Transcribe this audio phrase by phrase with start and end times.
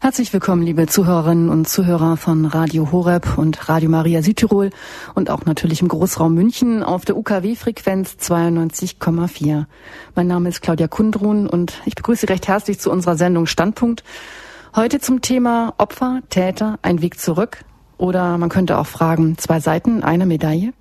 [0.00, 4.70] Herzlich willkommen, liebe Zuhörerinnen und Zuhörer von Radio Horeb und Radio Maria Südtirol
[5.14, 9.64] und auch natürlich im Großraum München auf der UKW-Frequenz 92,4.
[10.14, 14.04] Mein Name ist Claudia Kundrun und ich begrüße Sie recht herzlich zu unserer Sendung Standpunkt.
[14.76, 17.64] Heute zum Thema Opfer, Täter, ein Weg zurück
[17.96, 20.74] oder man könnte auch fragen, zwei Seiten, eine Medaille.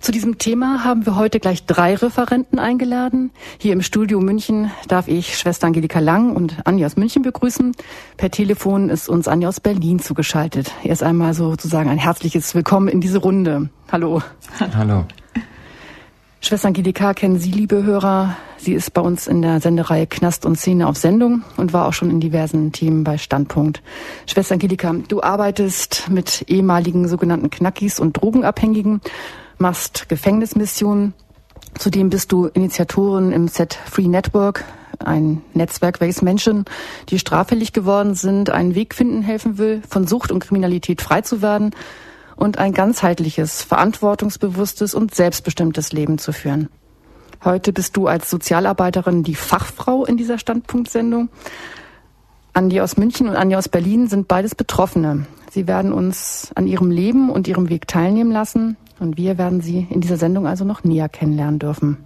[0.00, 3.30] Zu diesem Thema haben wir heute gleich drei Referenten eingeladen.
[3.58, 7.72] Hier im Studio München darf ich Schwester Angelika Lang und Anja aus München begrüßen.
[8.16, 10.70] Per Telefon ist uns Anja aus Berlin zugeschaltet.
[10.84, 13.70] Erst einmal sozusagen ein herzliches Willkommen in diese Runde.
[13.90, 14.22] Hallo.
[14.76, 15.04] Hallo.
[16.40, 18.36] Schwester Angelika kennen Sie, liebe Hörer.
[18.56, 21.92] Sie ist bei uns in der Sendereihe Knast und Szene auf Sendung und war auch
[21.92, 23.82] schon in diversen Themen bei Standpunkt.
[24.26, 29.00] Schwester Angelika, du arbeitest mit ehemaligen sogenannten Knackis und Drogenabhängigen
[29.58, 31.14] machst Gefängnismissionen.
[31.78, 34.64] Zudem bist du Initiatorin im Set Free Network,
[34.98, 36.64] ein Netzwerk, welches Menschen,
[37.08, 41.42] die straffällig geworden sind, einen Weg finden helfen will, von Sucht und Kriminalität frei zu
[41.42, 41.70] werden
[42.36, 46.68] und ein ganzheitliches, verantwortungsbewusstes und selbstbestimmtes Leben zu führen.
[47.44, 51.28] Heute bist du als Sozialarbeiterin die Fachfrau in dieser Standpunktsendung.
[52.52, 55.26] Andi aus München und Anja aus Berlin sind beides Betroffene.
[55.50, 58.76] Sie werden uns an ihrem Leben und ihrem Weg teilnehmen lassen.
[58.98, 61.98] Und wir werden Sie in dieser Sendung also noch näher kennenlernen dürfen.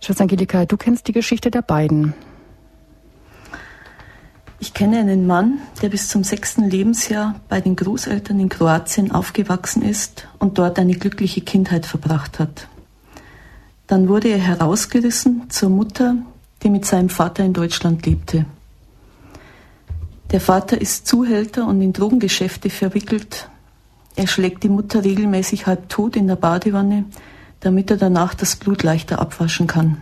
[0.00, 2.14] Schwester Angelika, du kennst die Geschichte der beiden.
[4.60, 9.82] Ich kenne einen Mann, der bis zum sechsten Lebensjahr bei den Großeltern in Kroatien aufgewachsen
[9.82, 12.66] ist und dort eine glückliche Kindheit verbracht hat.
[13.86, 16.16] Dann wurde er herausgerissen zur Mutter,
[16.62, 18.46] die mit seinem Vater in Deutschland lebte.
[20.32, 23.48] Der Vater ist Zuhälter und in Drogengeschäfte verwickelt
[24.18, 27.04] er schlägt die Mutter regelmäßig halb tot in der Badewanne,
[27.60, 30.00] damit er danach das Blut leichter abwaschen kann.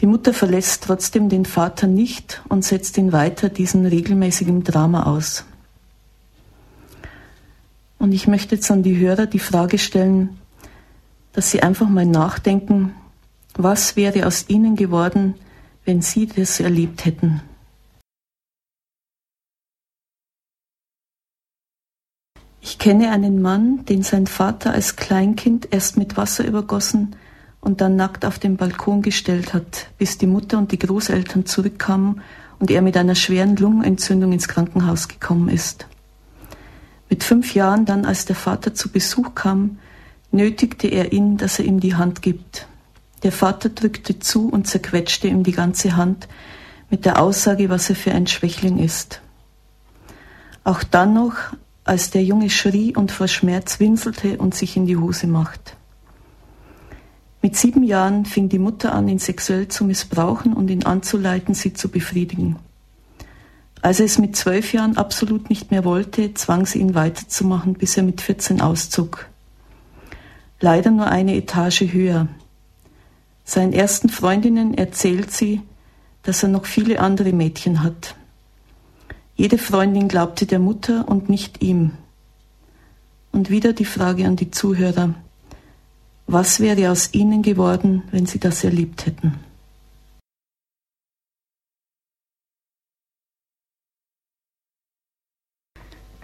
[0.00, 5.44] Die Mutter verlässt trotzdem den Vater nicht und setzt ihn weiter diesem regelmäßigen Drama aus.
[8.00, 10.40] Und ich möchte jetzt an die Hörer die Frage stellen,
[11.34, 12.92] dass sie einfach mal nachdenken,
[13.54, 15.34] was wäre aus ihnen geworden,
[15.84, 17.40] wenn sie das erlebt hätten.
[22.64, 27.16] Ich kenne einen Mann, den sein Vater als Kleinkind erst mit Wasser übergossen
[27.60, 32.22] und dann nackt auf den Balkon gestellt hat, bis die Mutter und die Großeltern zurückkamen
[32.60, 35.88] und er mit einer schweren Lungenentzündung ins Krankenhaus gekommen ist.
[37.10, 39.78] Mit fünf Jahren dann, als der Vater zu Besuch kam,
[40.30, 42.68] nötigte er ihn, dass er ihm die Hand gibt.
[43.24, 46.28] Der Vater drückte zu und zerquetschte ihm die ganze Hand
[46.90, 49.20] mit der Aussage, was er für ein Schwächling ist.
[50.62, 51.34] Auch dann noch,
[51.84, 55.76] als der Junge schrie und vor Schmerz winselte und sich in die Hose macht.
[57.42, 61.72] Mit sieben Jahren fing die Mutter an, ihn sexuell zu missbrauchen und ihn anzuleiten, sie
[61.72, 62.56] zu befriedigen.
[63.80, 67.96] Als er es mit zwölf Jahren absolut nicht mehr wollte, zwang sie ihn weiterzumachen, bis
[67.96, 69.28] er mit 14 auszog.
[70.60, 72.28] Leider nur eine Etage höher.
[73.44, 75.62] Seinen ersten Freundinnen erzählt sie,
[76.22, 78.14] dass er noch viele andere Mädchen hat.
[79.34, 81.92] Jede Freundin glaubte der Mutter und nicht ihm.
[83.32, 85.14] Und wieder die Frage an die Zuhörer.
[86.26, 89.40] Was wäre aus ihnen geworden, wenn sie das erlebt hätten?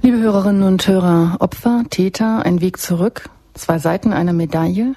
[0.01, 4.95] Liebe Hörerinnen und Hörer, Opfer, Täter, ein Weg zurück, zwei Seiten einer Medaille.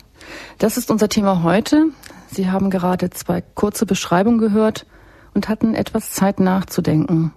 [0.59, 1.88] Das ist unser Thema heute.
[2.29, 4.85] Sie haben gerade zwei kurze Beschreibungen gehört
[5.33, 7.33] und hatten etwas Zeit nachzudenken.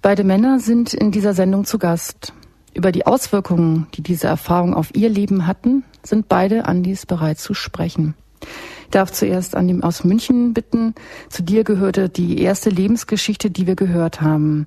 [0.00, 2.32] Beide Männer sind in dieser Sendung zu Gast.
[2.74, 7.54] Über die Auswirkungen, die diese Erfahrung auf ihr Leben hatten, sind beide Andis bereit zu
[7.54, 8.14] sprechen.
[8.42, 10.94] Ich darf zuerst Andi aus München bitten.
[11.28, 14.66] Zu dir gehörte die erste Lebensgeschichte, die wir gehört haben.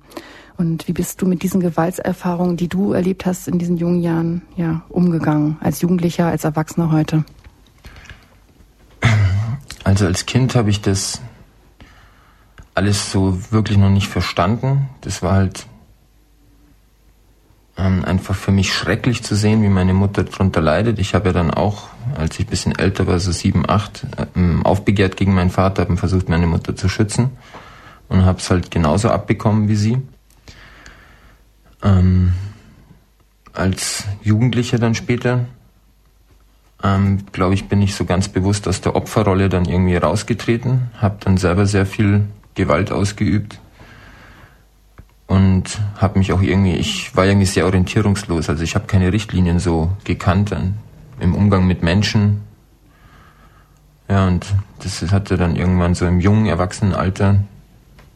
[0.56, 4.42] Und wie bist du mit diesen Gewaltserfahrungen, die du erlebt hast in diesen jungen Jahren,
[4.56, 5.58] ja, umgegangen?
[5.60, 7.24] Als Jugendlicher, als Erwachsener heute?
[9.84, 11.20] Also als Kind habe ich das
[12.76, 14.88] alles so wirklich noch nicht verstanden.
[15.00, 15.66] Das war halt
[17.78, 20.98] ähm, einfach für mich schrecklich zu sehen, wie meine Mutter darunter leidet.
[20.98, 24.06] Ich habe ja dann auch, als ich ein bisschen älter war, so sieben, acht,
[24.36, 27.30] ähm, aufbegehrt gegen meinen Vater, habe versucht, meine Mutter zu schützen
[28.08, 29.98] und habe es halt genauso abbekommen wie sie.
[31.82, 32.34] Ähm,
[33.54, 35.46] als Jugendlicher dann später,
[36.82, 41.16] ähm, glaube ich, bin ich so ganz bewusst aus der Opferrolle dann irgendwie rausgetreten, habe
[41.20, 42.26] dann selber sehr viel
[42.56, 43.60] Gewalt ausgeübt
[45.28, 49.60] und habe mich auch irgendwie, ich war irgendwie sehr orientierungslos, also ich habe keine Richtlinien
[49.60, 50.54] so gekannt
[51.20, 52.42] im Umgang mit Menschen.
[54.08, 54.46] Ja, und
[54.82, 57.40] das hatte dann irgendwann so im jungen Erwachsenenalter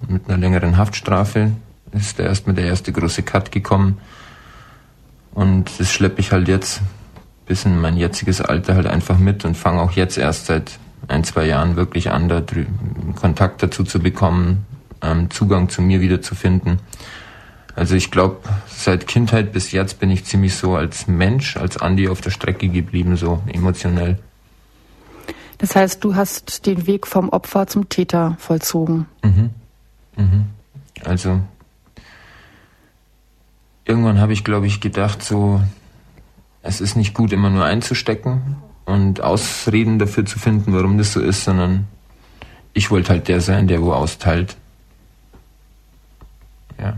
[0.08, 1.52] mit einer längeren Haftstrafe.
[1.92, 3.98] Ist da erstmal der erste große Cut gekommen.
[5.32, 6.80] Und das schleppe ich halt jetzt
[7.46, 10.78] bis in mein jetziges Alter halt einfach mit und fange auch jetzt erst seit
[11.08, 12.42] ein, zwei Jahren wirklich an, da
[13.16, 14.66] Kontakt dazu zu bekommen,
[15.02, 16.78] ähm, Zugang zu mir wieder zu finden.
[17.74, 22.08] Also ich glaube, seit Kindheit bis jetzt bin ich ziemlich so als Mensch, als Andi
[22.08, 24.18] auf der Strecke geblieben, so emotionell.
[25.58, 29.06] Das heißt, du hast den Weg vom Opfer zum Täter vollzogen.
[29.22, 29.50] Mhm.
[30.16, 30.44] Mhm.
[31.04, 31.40] Also
[33.84, 35.60] irgendwann habe ich, glaube ich, gedacht, so,
[36.62, 38.56] es ist nicht gut, immer nur einzustecken
[38.90, 41.86] und Ausreden dafür zu finden, warum das so ist, sondern
[42.72, 44.56] ich wollte halt der sein, der wo austeilt.
[46.78, 46.96] Ja.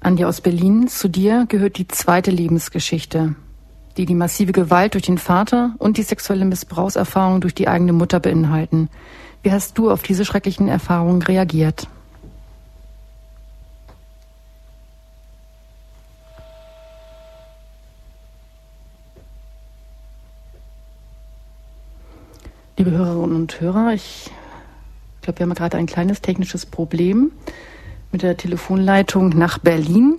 [0.00, 3.34] Andi aus Berlin, zu dir gehört die zweite Lebensgeschichte,
[3.96, 8.18] die die massive Gewalt durch den Vater und die sexuelle Missbrauchserfahrung durch die eigene Mutter
[8.18, 8.88] beinhalten.
[9.42, 11.86] Wie hast du auf diese schrecklichen Erfahrungen reagiert?
[22.80, 24.30] Liebe Hörerinnen und Hörer, ich
[25.20, 27.30] glaube, wir haben gerade ein kleines technisches Problem
[28.10, 30.16] mit der Telefonleitung nach Berlin.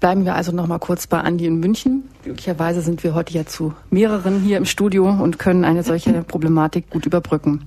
[0.00, 2.04] Bleiben wir also noch mal kurz bei Andi in München.
[2.22, 6.88] Glücklicherweise sind wir heute ja zu mehreren hier im Studio und können eine solche Problematik
[6.88, 7.66] gut überbrücken.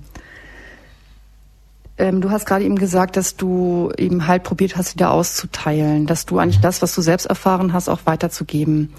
[1.98, 6.26] Ähm, du hast gerade eben gesagt, dass du eben halt probiert hast, wieder auszuteilen, dass
[6.26, 8.92] du eigentlich das, was du selbst erfahren hast, auch weiterzugeben.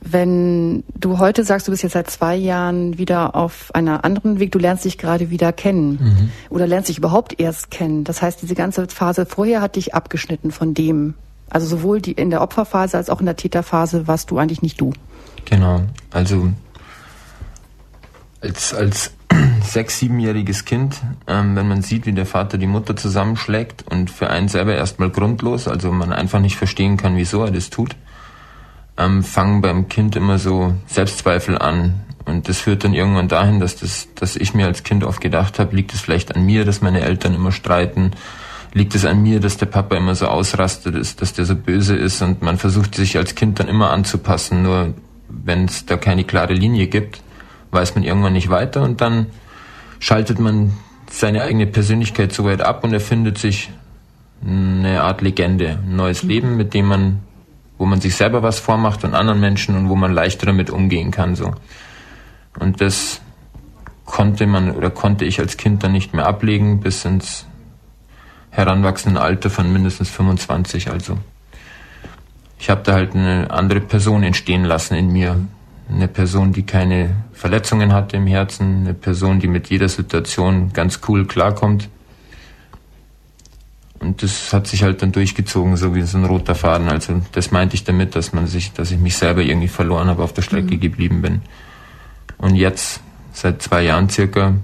[0.00, 4.52] Wenn du heute sagst, du bist jetzt seit zwei Jahren wieder auf einer anderen Weg,
[4.52, 6.30] du lernst dich gerade wieder kennen mhm.
[6.50, 8.04] oder lernst dich überhaupt erst kennen.
[8.04, 11.14] Das heißt, diese ganze Phase vorher hat dich abgeschnitten von dem.
[11.48, 14.80] Also sowohl die in der Opferphase als auch in der Täterphase warst du eigentlich nicht
[14.80, 14.92] du.
[15.44, 15.82] Genau.
[16.10, 16.50] Also
[18.40, 19.12] als, als
[19.62, 20.96] sechs, siebenjähriges Kind,
[21.26, 25.10] ähm, wenn man sieht, wie der Vater die Mutter zusammenschlägt und für einen selber erstmal
[25.10, 27.96] grundlos, also man einfach nicht verstehen kann, wieso er das tut,
[28.98, 32.00] ähm, fangen beim Kind immer so Selbstzweifel an.
[32.24, 35.58] Und das führt dann irgendwann dahin, dass, das, dass ich mir als Kind oft gedacht
[35.58, 38.12] habe, liegt es vielleicht an mir, dass meine Eltern immer streiten?
[38.72, 41.94] Liegt es an mir, dass der Papa immer so ausrastet ist, dass der so böse
[41.94, 42.20] ist?
[42.22, 44.62] Und man versucht sich als Kind dann immer anzupassen.
[44.62, 44.94] Nur
[45.28, 47.22] wenn es da keine klare Linie gibt,
[47.70, 49.26] weiß man irgendwann nicht weiter und dann
[49.98, 50.72] schaltet man
[51.10, 53.70] seine eigene Persönlichkeit so weit ab und erfindet sich
[54.44, 57.20] eine Art Legende, ein neues Leben, mit dem man
[57.78, 61.10] wo man sich selber was vormacht und anderen Menschen und wo man leichter damit umgehen
[61.10, 61.52] kann, so.
[62.58, 63.20] Und das
[64.04, 67.46] konnte man oder konnte ich als Kind dann nicht mehr ablegen bis ins
[68.50, 71.18] heranwachsende Alter von mindestens 25, also.
[72.58, 75.36] Ich habe da halt eine andere Person entstehen lassen in mir.
[75.90, 81.00] Eine Person, die keine Verletzungen hatte im Herzen, eine Person, die mit jeder Situation ganz
[81.06, 81.90] cool klarkommt
[83.98, 86.88] und das hat sich halt dann durchgezogen, so wie so ein roter Faden.
[86.88, 90.22] Also das meinte ich damit, dass man sich, dass ich mich selber irgendwie verloren habe,
[90.22, 90.80] auf der Strecke mhm.
[90.80, 91.42] geblieben bin.
[92.38, 93.00] Und jetzt,
[93.32, 94.54] seit zwei Jahren circa,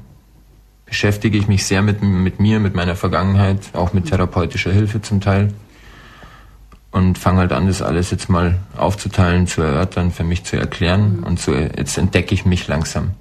[0.85, 5.21] beschäftige ich mich sehr mit, mit mir, mit meiner Vergangenheit, auch mit therapeutischer Hilfe zum
[5.21, 5.55] Teil.
[6.91, 11.17] Und fange halt an, das alles jetzt mal aufzuteilen, zu erörtern, für mich zu erklären.
[11.19, 11.25] Mhm.
[11.25, 13.13] Und so jetzt entdecke ich mich langsam.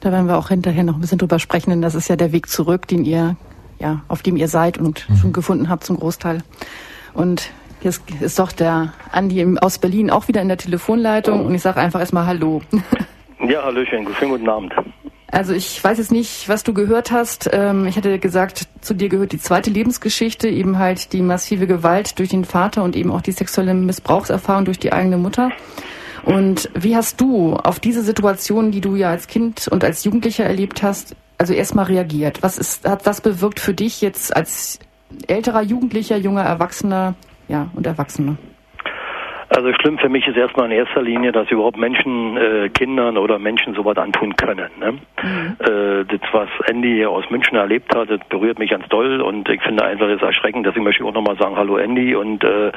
[0.00, 2.32] Da werden wir auch hinterher noch ein bisschen drüber sprechen, denn das ist ja der
[2.32, 3.36] Weg zurück, den ihr
[3.78, 5.16] ja, auf dem ihr seid und mhm.
[5.16, 6.42] schon gefunden habt zum Großteil.
[7.14, 11.62] Und jetzt ist doch der Andi aus Berlin auch wieder in der Telefonleitung und ich
[11.62, 12.62] sage einfach erstmal Hallo.
[13.40, 14.74] Ja, Hallöchen, schönen guten Abend.
[15.30, 17.48] Also ich weiß jetzt nicht, was du gehört hast.
[17.52, 22.18] Ähm, ich hatte gesagt, zu dir gehört die zweite Lebensgeschichte, eben halt die massive Gewalt
[22.18, 25.50] durch den Vater und eben auch die sexuelle Missbrauchserfahrung durch die eigene Mutter.
[26.24, 30.44] Und wie hast du auf diese Situation, die du ja als Kind und als Jugendlicher
[30.44, 32.42] erlebt hast, also erstmal reagiert?
[32.42, 34.78] Was ist, hat das bewirkt für dich jetzt als
[35.26, 37.14] älterer Jugendlicher, junger Erwachsener,
[37.48, 38.36] ja, und Erwachsener?
[39.50, 43.38] Also schlimm für mich ist erstmal in erster Linie, dass überhaupt Menschen, äh, Kindern oder
[43.38, 44.68] Menschen sowas antun können.
[44.78, 44.92] Ne?
[44.92, 45.56] Mhm.
[45.58, 49.48] Äh, das, was Andy hier aus München erlebt hat, das berührt mich ganz doll und
[49.48, 50.66] ich finde einfach das erschreckend.
[50.66, 52.72] Deswegen möchte ich auch nochmal sagen, hallo Andy und äh,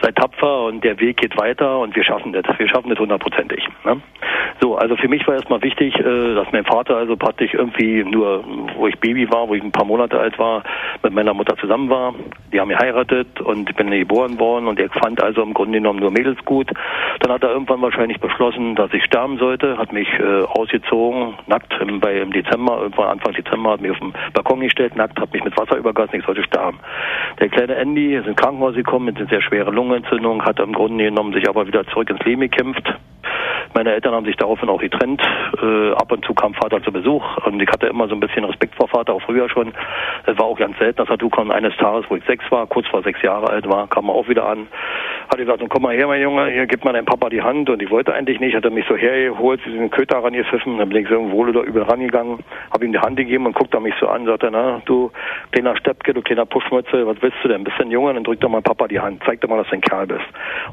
[0.00, 2.44] seid tapfer und der Weg geht weiter und wir schaffen das.
[2.56, 3.66] Wir schaffen das hundertprozentig.
[3.84, 4.00] Ne?
[4.60, 8.44] So, also für mich war erstmal wichtig, äh, dass mein Vater also praktisch irgendwie nur,
[8.76, 10.62] wo ich Baby war, wo ich ein paar Monate alt war,
[11.02, 12.14] mit meiner Mutter zusammen war.
[12.52, 15.95] Die haben geheiratet und ich bin geboren worden und er fand also im Grunde genommen
[15.96, 16.70] nur Mädels gut.
[17.20, 21.72] Dann hat er irgendwann wahrscheinlich beschlossen, dass ich sterben sollte, hat mich äh, ausgezogen, nackt
[21.80, 25.32] im, bei, im Dezember, irgendwann Anfang Dezember, hat mich auf den Balkon gestellt, nackt, hat
[25.32, 26.78] mich mit Wasser übergossen, ich sollte sterben.
[27.40, 31.04] Der kleine Andy ist ins Krankenhaus gekommen mit einer sehr schweren Lungenentzündung, hat im Grunde
[31.04, 32.94] genommen sich aber wieder zurück ins Leben gekämpft
[33.76, 35.20] Meine Eltern haben sich daraufhin auch getrennt.
[35.60, 38.42] Äh, ab und zu kam Vater zu Besuch und ich hatte immer so ein bisschen
[38.42, 39.74] Respekt vor Vater, auch früher schon.
[40.24, 42.66] Es war auch ganz selten, dass er du kam eines Tages, wo ich sechs war,
[42.68, 44.66] kurz vor sechs Jahre alt war, kam er auch wieder an.
[45.28, 47.82] Hat gesagt, komm mal her, mein Junge, hier gib mal deinem Papa die Hand und
[47.82, 51.08] ich wollte eigentlich nicht, hat er mich so hergeholt, diesen Köter rangepfiffen, dann bin ich
[51.10, 52.38] so wohl oder übel rangegangen,
[52.72, 55.10] habe ihm die Hand gegeben und guckt er mich so an, sagt er, na, du
[55.52, 57.64] kleiner Steppke, du kleiner Puschmütze, was willst du denn?
[57.64, 58.14] Bist du ein Junge?
[58.14, 60.24] Dann drück doch mal Papa die Hand, zeig doch mal, dass du ein Kerl bist.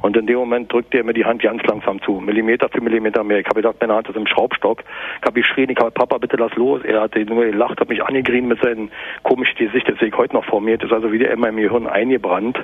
[0.02, 2.93] Und in dem Moment drückt er mir die Hand ganz langsam zu, Millimeter für Millimeter
[3.02, 3.40] mehr.
[3.40, 4.84] Ich habe gedacht, meine Hand ist im Schraubstock.
[5.20, 6.82] Ich habe geschrien, ich habe Papa, bitte lass los.
[6.84, 8.90] Er hat nur gelacht, hat mich angegrien mit seinem
[9.24, 10.78] komischen Gesicht, das sehe ich heute noch vor mir.
[10.78, 12.58] Das ist also wieder in meinem Gehirn eingebrannt.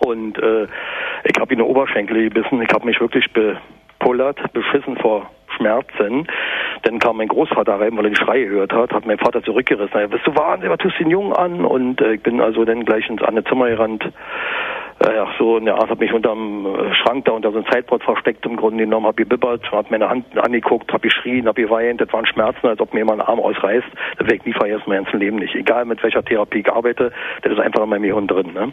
[0.00, 0.66] Und äh,
[1.24, 2.60] ich habe ihn in den Oberschenkel gebissen.
[2.62, 6.26] Ich habe mich wirklich bepullert, beschissen vor Schmerzen.
[6.82, 9.98] Dann kam mein Großvater rein, weil er die Schreie gehört hat, hat mein Vater zurückgerissen.
[9.98, 11.64] Ja, bist du wahnsinnig, was tust du den Jungen an?
[11.64, 14.04] Und äh, ich bin also dann gleich ins andere Zimmer gerannt,
[15.00, 18.02] äh, ja, so der Art, habe mich unterm äh, Schrank da unter so einem Zeitbrot
[18.02, 22.12] versteckt im Grunde genommen, habe gebibbert, habe meine Hand angeguckt, habe geschrien, habe geweint, das
[22.12, 23.86] waren Schmerzen, als ob mir jemand einen Arm ausreißt.
[24.18, 25.54] Das werde ich nie vergessen, mein ganzes Leben nicht.
[25.54, 27.12] Egal mit welcher Therapie ich arbeite,
[27.42, 28.52] das ist einfach in meinem Gehirn drin.
[28.54, 28.66] Ne?
[28.66, 28.72] Mhm.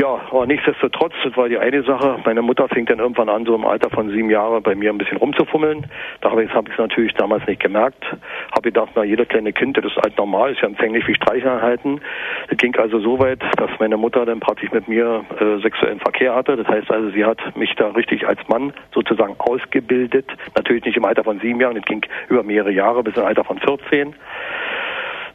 [0.00, 2.18] Ja, aber nichtsdestotrotz, das war die eine Sache.
[2.24, 4.98] Meine Mutter fing dann irgendwann an, so im Alter von sieben Jahren bei mir ein
[4.98, 5.86] bisschen rumzufummeln.
[6.20, 8.04] Da habe ich es hab natürlich damals nicht gemerkt.
[8.52, 12.00] Habe gedacht, na, jeder kleine Kind, das ist halt normal, ist ja empfänglich wie Streicheleinheiten.
[12.48, 16.34] Es ging also so weit, dass meine Mutter dann praktisch mit mir äh, sexuellen Verkehr
[16.34, 16.56] hatte.
[16.56, 20.26] Das heißt also, sie hat mich da richtig als Mann sozusagen ausgebildet.
[20.54, 23.44] Natürlich nicht im Alter von sieben Jahren, das ging über mehrere Jahre bis im Alter
[23.44, 24.14] von 14.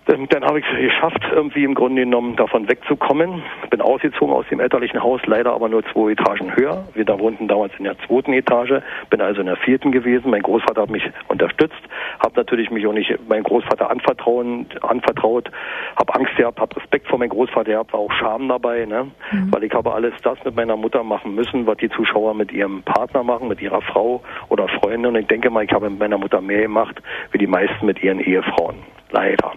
[0.05, 3.41] Dann, dann habe ich es geschafft, irgendwie im Grunde genommen davon wegzukommen.
[3.69, 6.85] Bin ausgezogen aus dem elterlichen Haus, leider aber nur zwei Etagen höher.
[6.93, 10.29] Wir da wohnten damals in der zweiten Etage, bin also in der vierten gewesen.
[10.29, 11.81] Mein Großvater hat mich unterstützt,
[12.19, 15.49] habe natürlich mich auch nicht meinem Großvater anvertrauen, anvertraut,
[15.95, 19.09] habe Angst gehabt, habe Respekt vor meinem Großvater gehabt, war auch Scham dabei, ne?
[19.31, 19.53] Mhm.
[19.53, 22.83] weil ich habe alles das mit meiner Mutter machen müssen, was die Zuschauer mit ihrem
[22.83, 25.15] Partner machen, mit ihrer Frau oder Freundin.
[25.15, 28.03] Und ich denke mal, ich habe mit meiner Mutter mehr gemacht, wie die meisten mit
[28.03, 28.75] ihren Ehefrauen.
[29.11, 29.53] Leider.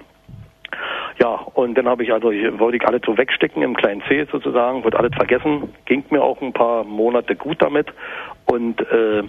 [1.19, 4.27] Ja, und dann habe ich also, ich, wollte ich alles so wegstecken im kleinen C
[4.31, 7.89] sozusagen, wird alles vergessen, ging mir auch ein paar Monate gut damit.
[8.47, 9.23] Und äh,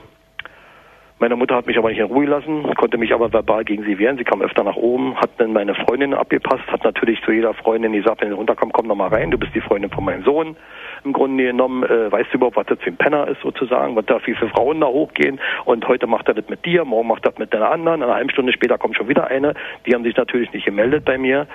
[1.19, 3.97] meine Mutter hat mich aber nicht in Ruhe lassen, konnte mich aber verbal gegen sie
[3.97, 4.17] wehren.
[4.17, 7.93] Sie kam öfter nach oben, hat dann meine Freundin abgepasst, hat natürlich zu jeder Freundin
[7.93, 10.55] gesagt, wenn sie runterkommt, komm noch mal rein, du bist die Freundin von meinem Sohn.
[11.03, 14.05] Im Grunde genommen, äh, weißt du überhaupt, was das für ein Penner ist sozusagen, was
[14.05, 17.25] da viel für Frauen da hochgehen und heute macht er das mit dir, morgen macht
[17.25, 19.53] er das mit deiner anderen, eine halbe Stunde später kommt schon wieder eine.
[19.85, 21.47] Die haben sich natürlich nicht gemeldet bei mir.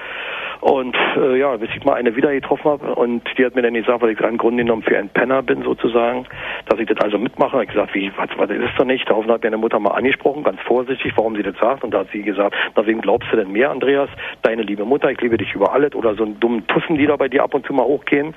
[0.62, 3.74] Und äh, ja, bis ich mal eine wieder getroffen habe und die hat mir dann
[3.74, 6.24] gesagt, weil ich im Grunde genommen für ein Penner bin sozusagen,
[6.66, 7.64] dass ich das also mitmache.
[7.64, 9.10] Ich gesagt, wie, was, was ist das nicht?
[9.10, 11.82] Daraufhin hat meine Mutter mal angesprochen, ganz vorsichtig, warum sie das sagt.
[11.82, 14.08] Und da hat sie gesagt, na wem glaubst du denn mehr, Andreas?
[14.42, 15.96] Deine liebe Mutter, ich liebe dich über alles.
[15.96, 18.32] Oder so einen dummen Tussen, die da bei dir ab und zu mal hochgehen.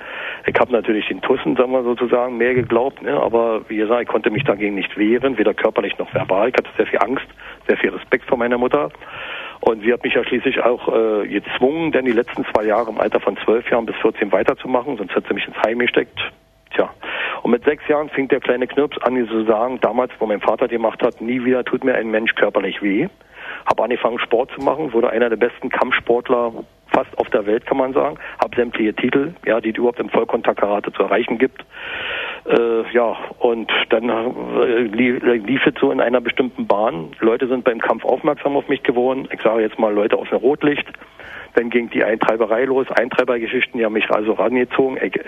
[0.48, 3.02] Ich habe natürlich den Tussen, sagen wir sozusagen, mehr geglaubt.
[3.02, 3.12] Ne?
[3.12, 6.48] Aber wie gesagt, ich konnte mich dagegen nicht wehren, weder körperlich noch verbal.
[6.48, 7.26] Ich hatte sehr viel Angst,
[7.68, 8.90] sehr viel Respekt vor meiner Mutter.
[9.60, 13.00] Und sie hat mich ja schließlich auch äh, gezwungen, denn die letzten zwei Jahre im
[13.00, 16.18] Alter von zwölf Jahren bis 14 weiterzumachen, sonst hätte sie mich ins Heim gesteckt.
[16.74, 16.90] Tja.
[17.42, 20.68] Und mit sechs Jahren fing der kleine Knirps an, zu sagen, damals, wo mein Vater
[20.68, 23.08] gemacht hat, nie wieder tut mir ein Mensch körperlich weh.
[23.66, 26.52] Habe angefangen, Sport zu machen, wurde einer der besten Kampfsportler
[26.88, 28.18] fast auf der Welt, kann man sagen.
[28.42, 31.64] Habe sämtliche Titel, ja, die es überhaupt im Vollkontaktkarate zu erreichen gibt.
[32.44, 37.12] Äh, ja, und dann äh, lief, es so in einer bestimmten Bahn.
[37.20, 39.28] Leute sind beim Kampf aufmerksam auf mich geworden.
[39.32, 40.86] Ich sage jetzt mal Leute aus dem Rotlicht.
[41.54, 45.18] Dann ging die Eintreiberei los, Eintreibergeschichten, die haben mich also rangezogen, ich,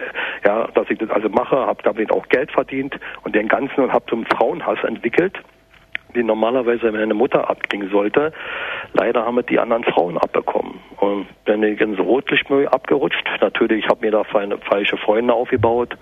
[0.44, 3.94] ja, dass ich das also mache, habe damit auch Geld verdient und den ganzen und
[3.94, 5.38] habe zum Frauenhass entwickelt
[6.18, 8.32] die normalerweise meine Mutter abkriegen sollte.
[8.92, 10.80] Leider haben wir die anderen Frauen abbekommen.
[10.96, 13.24] Und bin ich ins Rotlichtmüll abgerutscht.
[13.40, 15.96] Natürlich habe mir da falsche Freunde aufgebaut,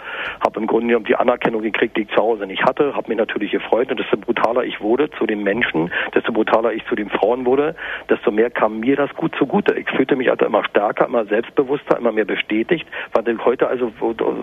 [0.45, 3.19] habe im Grunde genommen die Anerkennung gekriegt, die ich zu Hause nicht hatte, habe mich
[3.19, 3.91] natürlich gefreut.
[3.91, 7.77] Und desto brutaler ich wurde zu den Menschen, desto brutaler ich zu den Frauen wurde,
[8.09, 9.75] desto mehr kam mir das gut zugute.
[9.75, 12.87] Ich fühlte mich also immer stärker, immer selbstbewusster, immer mehr bestätigt.
[13.13, 13.93] Was ich heute also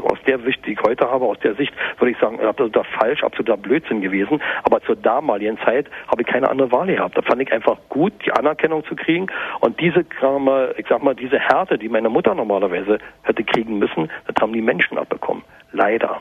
[0.03, 3.23] aus der Sicht, die ich heute habe, aus der Sicht würde ich sagen, absoluter falsch,
[3.23, 4.41] absoluter Blödsinn gewesen.
[4.63, 7.17] Aber zur damaligen Zeit habe ich keine andere Wahl gehabt.
[7.17, 9.27] Da fand ich einfach gut, die Anerkennung zu kriegen.
[9.59, 14.41] Und diese, ich sag mal, diese Härte, die meine Mutter normalerweise hätte kriegen müssen, das
[14.41, 15.43] haben die Menschen abbekommen.
[15.71, 16.19] Leider.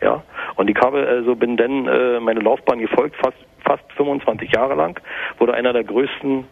[0.00, 0.22] Ja.
[0.56, 5.00] Und ich habe, also bin dann äh, meine Laufbahn gefolgt, fast, fast 25 Jahre lang,
[5.38, 6.44] wurde einer der größten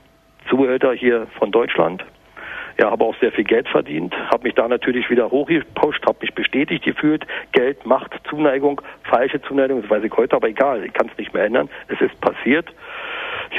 [0.49, 2.05] Zuhälter hier von Deutschland.
[2.79, 6.35] Ja, habe auch sehr viel Geld verdient, habe mich da natürlich wieder hochgepusht, habe mich
[6.35, 7.27] bestätigt gefühlt.
[7.53, 11.35] Geld, Macht, Zuneigung, falsche Zuneigung, das weiß ich heute, aber egal, ich kann es nicht
[11.35, 11.69] mehr ändern.
[11.89, 12.69] Es ist passiert.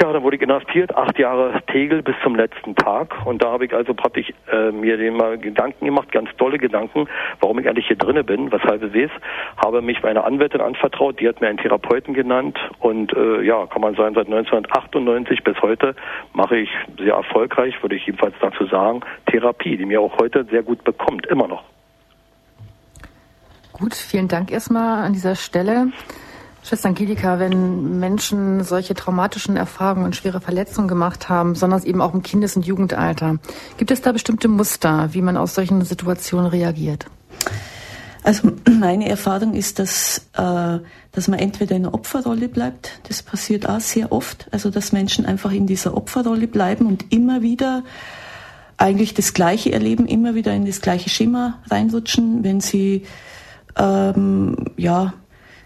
[0.00, 3.14] Ja, dann wurde ich inhaftiert, acht Jahre Tegel bis zum letzten Tag.
[3.26, 7.06] Und da habe ich also praktisch äh, mir den mal Gedanken gemacht, ganz tolle Gedanken,
[7.40, 9.10] warum ich eigentlich hier drinne bin, weshalb ich weiß.
[9.56, 12.58] Habe mich meiner Anwältin anvertraut, die hat mir einen Therapeuten genannt.
[12.80, 15.94] Und äh, ja, kann man sagen, seit 1998 bis heute
[16.32, 20.62] mache ich sehr erfolgreich, würde ich jedenfalls dazu sagen, Therapie, die mir auch heute sehr
[20.62, 21.64] gut bekommt, immer noch.
[23.72, 25.88] Gut, vielen Dank erstmal an dieser Stelle.
[26.64, 32.14] Schwester Angelika, wenn Menschen solche traumatischen Erfahrungen und schwere Verletzungen gemacht haben, besonders eben auch
[32.14, 33.36] im Kindes- und Jugendalter,
[33.76, 37.04] gibt es da bestimmte Muster, wie man aus solchen Situationen reagiert?
[38.22, 40.78] Also meine Erfahrung ist, dass, äh,
[41.12, 45.26] dass man entweder in der Opferrolle bleibt, das passiert auch sehr oft, also dass Menschen
[45.26, 47.84] einfach in dieser Opferrolle bleiben und immer wieder
[48.78, 53.02] eigentlich das Gleiche erleben, immer wieder in das gleiche Schema reinrutschen, wenn sie
[53.76, 55.12] ähm, ja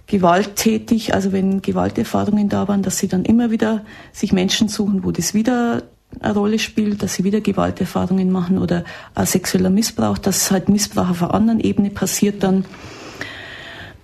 [0.09, 5.13] gewalttätig, also wenn Gewalterfahrungen da waren, dass sie dann immer wieder sich Menschen suchen, wo
[5.13, 5.83] das wieder
[6.21, 8.85] eine Rolle spielt, dass sie wieder Gewalterfahrungen machen oder
[9.15, 12.65] äh, sexueller Missbrauch, dass halt Missbrauch auf einer anderen Ebene passiert dann.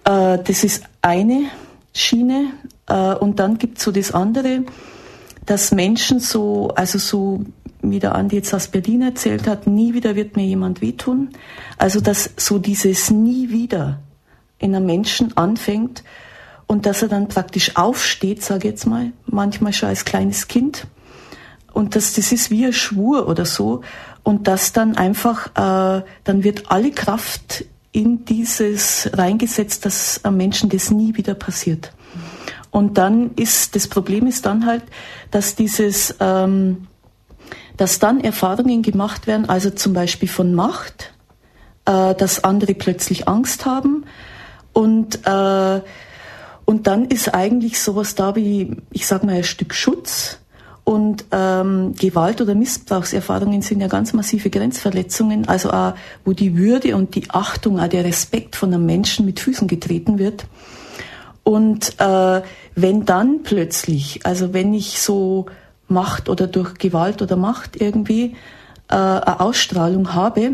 [0.04, 1.46] Äh, das ist eine
[1.94, 2.52] Schiene.
[2.86, 4.64] Äh, und dann gibt es so das andere,
[5.46, 7.44] dass Menschen so, also so
[7.80, 11.30] wie der Andi jetzt aus Berlin erzählt hat, nie wieder wird mir jemand wehtun.
[11.78, 14.00] Also dass so dieses nie wieder
[14.64, 16.02] in einem Menschen anfängt
[16.66, 20.86] und dass er dann praktisch aufsteht, sage ich jetzt mal, manchmal schon als kleines Kind
[21.72, 23.82] und dass das ist wie ein Schwur oder so
[24.22, 30.70] und dass dann einfach, äh, dann wird alle Kraft in dieses reingesetzt, dass einem Menschen
[30.70, 31.92] das nie wieder passiert.
[32.70, 34.82] Und dann ist, das Problem ist dann halt,
[35.30, 36.88] dass dieses, ähm,
[37.76, 41.12] dass dann Erfahrungen gemacht werden, also zum Beispiel von Macht,
[41.84, 44.04] äh, dass andere plötzlich Angst haben,
[44.74, 45.80] und, äh,
[46.66, 50.38] und dann ist eigentlich sowas da wie, ich sag mal, ein Stück Schutz.
[50.82, 55.94] Und ähm, Gewalt- oder Missbrauchserfahrungen sind ja ganz massive Grenzverletzungen, also auch,
[56.26, 60.18] wo die Würde und die Achtung, auch der Respekt von einem Menschen mit Füßen getreten
[60.18, 60.44] wird.
[61.42, 62.42] Und äh,
[62.74, 65.46] wenn dann plötzlich, also wenn ich so
[65.88, 68.36] Macht oder durch Gewalt oder Macht irgendwie
[68.88, 70.52] äh, eine Ausstrahlung habe,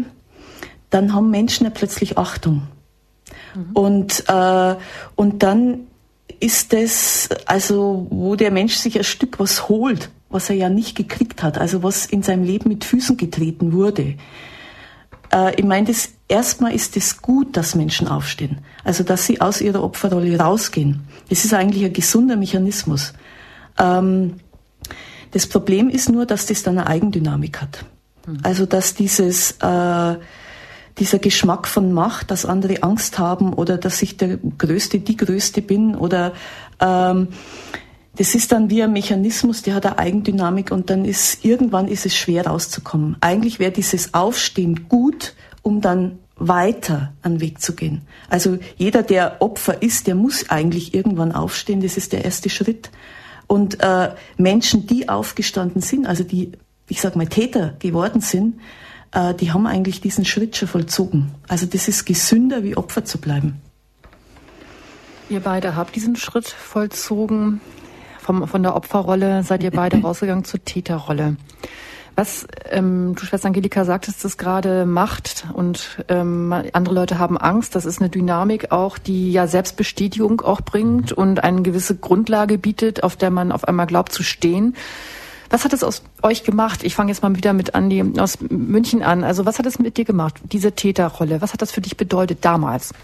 [0.90, 2.62] dann haben Menschen ja plötzlich Achtung.
[3.54, 3.70] Mhm.
[3.72, 4.76] Und, äh,
[5.16, 5.86] und dann
[6.40, 10.96] ist das, also wo der Mensch sich ein Stück was holt, was er ja nicht
[10.96, 14.14] gekriegt hat, also was in seinem Leben mit Füßen getreten wurde.
[15.32, 19.60] Äh, ich meine, das erstmal ist es gut, dass Menschen aufstehen, also dass sie aus
[19.60, 21.00] ihrer Opferrolle rausgehen.
[21.28, 23.12] Das ist eigentlich ein gesunder Mechanismus.
[23.78, 24.34] Ähm,
[25.32, 27.84] das Problem ist nur, dass das dann eine Eigendynamik hat.
[28.26, 28.38] Mhm.
[28.42, 30.16] Also dass dieses äh,
[30.98, 35.62] dieser Geschmack von Macht, dass andere Angst haben oder dass ich der Größte, die Größte
[35.62, 36.32] bin oder
[36.80, 37.28] ähm,
[38.16, 42.06] das ist dann wie ein Mechanismus, der hat eine Eigendynamik und dann ist irgendwann ist
[42.06, 43.16] es schwer rauszukommen.
[43.20, 48.02] Eigentlich wäre dieses Aufstehen gut, um dann weiter einen Weg zu gehen.
[48.28, 51.82] Also jeder, der Opfer ist, der muss eigentlich irgendwann aufstehen.
[51.82, 52.90] Das ist der erste Schritt.
[53.46, 56.52] Und äh, Menschen, die aufgestanden sind, also die,
[56.88, 58.58] ich sag mal, Täter geworden sind,
[59.12, 61.34] äh, die haben eigentlich diesen Schritt schon vollzogen.
[61.48, 63.60] Also das ist gesünder, wie Opfer zu bleiben.
[65.28, 67.60] Ihr beide habt diesen Schritt vollzogen.
[68.18, 71.36] Vom, von der Opferrolle seid ihr beide rausgegangen zur Täterrolle.
[72.16, 77.74] Was ähm, du Schwester Angelika sagtest, es gerade Macht und ähm, andere Leute haben Angst.
[77.74, 83.04] Das ist eine Dynamik auch, die ja Selbstbestätigung auch bringt und eine gewisse Grundlage bietet,
[83.04, 84.74] auf der man auf einmal glaubt zu stehen.
[85.50, 86.84] Was hat es aus euch gemacht?
[86.84, 89.24] Ich fange jetzt mal wieder mit Andi aus München an.
[89.24, 91.42] Also was hat es mit dir gemacht, diese Täterrolle?
[91.42, 92.94] Was hat das für dich bedeutet damals?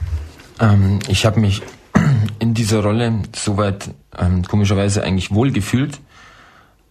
[0.61, 1.63] Ähm, ich habe mich
[2.39, 5.99] in dieser Rolle soweit ähm, komischerweise eigentlich wohl gefühlt,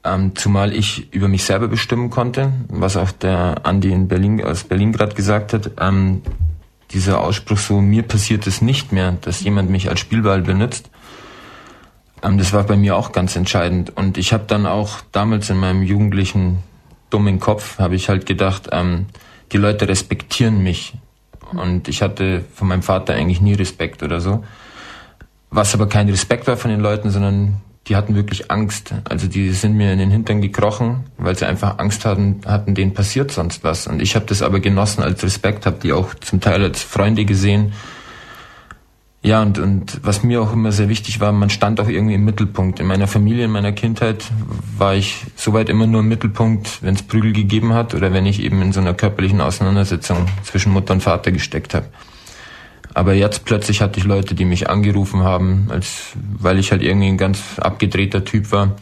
[0.03, 4.65] ähm, zumal ich über mich selber bestimmen konnte, was auch der Andi in Berlin aus
[4.65, 5.71] Berlin gerade gesagt hat.
[5.79, 6.21] Ähm,
[6.91, 10.89] dieser Ausspruch so, mir passiert es nicht mehr, dass jemand mich als Spielball benutzt.
[12.25, 13.95] Ähm, das war bei mir auch ganz entscheidend.
[13.95, 16.59] Und ich habe dann auch damals in meinem jugendlichen
[17.09, 19.05] dummen Kopf, habe ich halt gedacht, ähm,
[19.51, 20.93] die Leute respektieren mich.
[21.51, 24.43] Und ich hatte von meinem Vater eigentlich nie Respekt oder so.
[25.51, 28.95] Was aber kein Respekt war von den Leuten, sondern die hatten wirklich Angst.
[29.07, 32.95] Also die sind mir in den Hintern gekrochen, weil sie einfach Angst hatten, hatten denen
[32.95, 33.85] passiert sonst was.
[33.85, 37.25] Und ich habe das aber genossen als Respekt, habe die auch zum Teil als Freunde
[37.25, 37.73] gesehen
[39.25, 42.25] ja, und, und was mir auch immer sehr wichtig war, man stand auch irgendwie im
[42.25, 42.79] Mittelpunkt.
[42.79, 44.23] In meiner Familie, in meiner Kindheit
[44.77, 48.39] war ich soweit immer nur im Mittelpunkt, wenn es Prügel gegeben hat oder wenn ich
[48.39, 51.87] eben in so einer körperlichen Auseinandersetzung zwischen Mutter und Vater gesteckt habe.
[52.93, 57.07] Aber jetzt plötzlich hatte ich Leute, die mich angerufen haben, als weil ich halt irgendwie
[57.07, 58.75] ein ganz abgedrehter Typ war.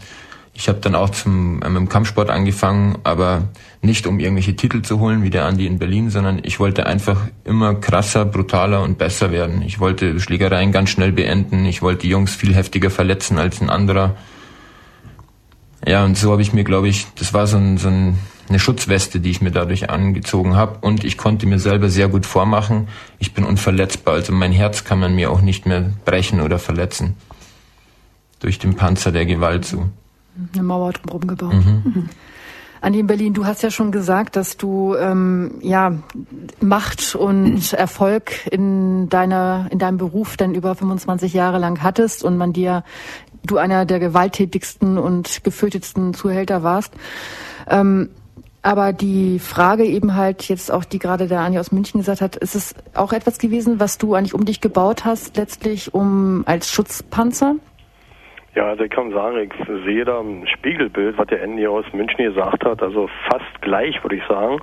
[0.56, 3.50] Ich habe dann auch zum, äh, mit dem Kampfsport angefangen, aber
[3.82, 7.20] nicht um irgendwelche Titel zu holen, wie der Andi in Berlin, sondern ich wollte einfach
[7.44, 9.64] immer krasser, brutaler und besser werden.
[9.64, 11.66] Ich wollte Schlägereien ganz schnell beenden.
[11.66, 14.16] Ich wollte die Jungs viel heftiger verletzen als ein anderer.
[15.86, 18.60] Ja, und so habe ich mir, glaube ich, das war so, ein, so ein, eine
[18.60, 20.78] Schutzweste, die ich mir dadurch angezogen habe.
[20.82, 22.88] Und ich konnte mir selber sehr gut vormachen,
[23.20, 24.14] ich bin unverletzbar.
[24.14, 27.18] Also mein Herz kann man mir auch nicht mehr brechen oder verletzen.
[28.40, 29.90] Durch den Panzer der Gewalt so.
[30.54, 31.54] Eine Mauer drumherum gebaut.
[31.54, 31.82] Mhm.
[31.84, 32.10] Mhm.
[32.82, 35.94] Andi in Berlin, du hast ja schon gesagt, dass du ähm, ja
[36.60, 42.36] Macht und Erfolg in deiner in deinem Beruf dann über 25 Jahre lang hattest und
[42.36, 42.84] man dir
[43.46, 46.94] du einer der gewalttätigsten und gefürchtetsten Zuhälter warst.
[47.70, 48.10] Ähm,
[48.62, 52.38] aber die Frage eben halt jetzt auch, die gerade der Anja aus München gesagt hat,
[52.38, 56.70] ist es auch etwas gewesen, was du eigentlich um dich gebaut hast, letztlich um als
[56.70, 57.56] Schutzpanzer?
[58.56, 62.24] Ja, also ich kann sagen, ich sehe da ein Spiegelbild, was der Andy aus München
[62.24, 64.60] gesagt hat, also fast gleich, würde ich sagen.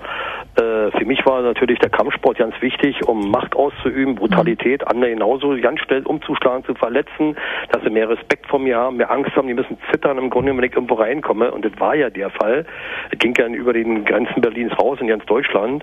[0.54, 5.56] Äh, für mich war natürlich der Kampfsport ganz wichtig, um Macht auszuüben, Brutalität, andere genauso
[5.60, 7.36] ganz schnell umzuschlagen, zu verletzen,
[7.72, 10.56] dass sie mehr Respekt vor mir haben, mehr Angst haben, die müssen zittern im Grunde,
[10.56, 11.50] wenn ich irgendwo reinkomme.
[11.50, 12.66] Und das war ja der Fall.
[13.10, 15.82] Es ging ja über den Grenzen Berlins raus in ganz Deutschland.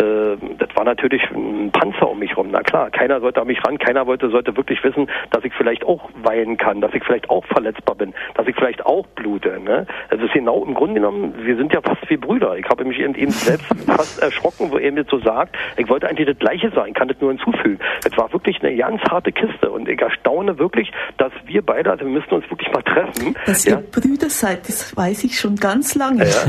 [0.00, 2.50] Äh, das war natürlich ein Panzer um mich rum.
[2.52, 5.84] Na klar, keiner sollte an mich ran, keiner wollte, sollte wirklich wissen, dass ich vielleicht
[5.84, 9.60] auch weinen kann, dass ich vielleicht auch verletzbar bin, dass ich vielleicht auch blute.
[9.60, 9.86] Ne?
[10.10, 12.56] Also ist genau im Grunde genommen, wir sind ja fast wie Brüder.
[12.56, 16.28] Ich habe mich eben selbst fast erschrocken, wo er mir so sagt, ich wollte eigentlich
[16.28, 17.78] das Gleiche sagen, kann das nur hinzufügen.
[18.04, 22.04] Es war wirklich eine ganz harte Kiste und ich erstaune wirklich, dass wir beide, also
[22.04, 23.36] wir müssen uns wirklich mal treffen.
[23.46, 23.76] Dass ja?
[23.76, 26.24] ihr Brüder seid, das weiß ich schon ganz lange.
[26.24, 26.44] Ja,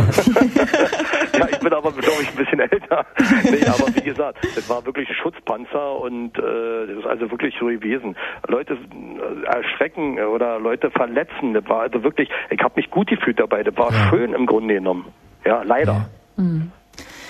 [1.39, 3.05] ja ich bin aber, glaube ich, ein bisschen älter.
[3.43, 7.67] Nee, aber wie gesagt, es war wirklich Schutzpanzer und äh, das ist also wirklich so
[7.67, 8.15] gewesen.
[8.47, 11.53] Leute äh, erschrecken oder Leute verletzen.
[11.53, 13.63] Das war also wirklich, ich habe mich gut gefühlt dabei.
[13.63, 14.09] Das war ja.
[14.09, 15.05] schön im Grunde genommen.
[15.45, 16.07] Ja, leider.
[16.37, 16.43] Ja.
[16.43, 16.71] Mhm.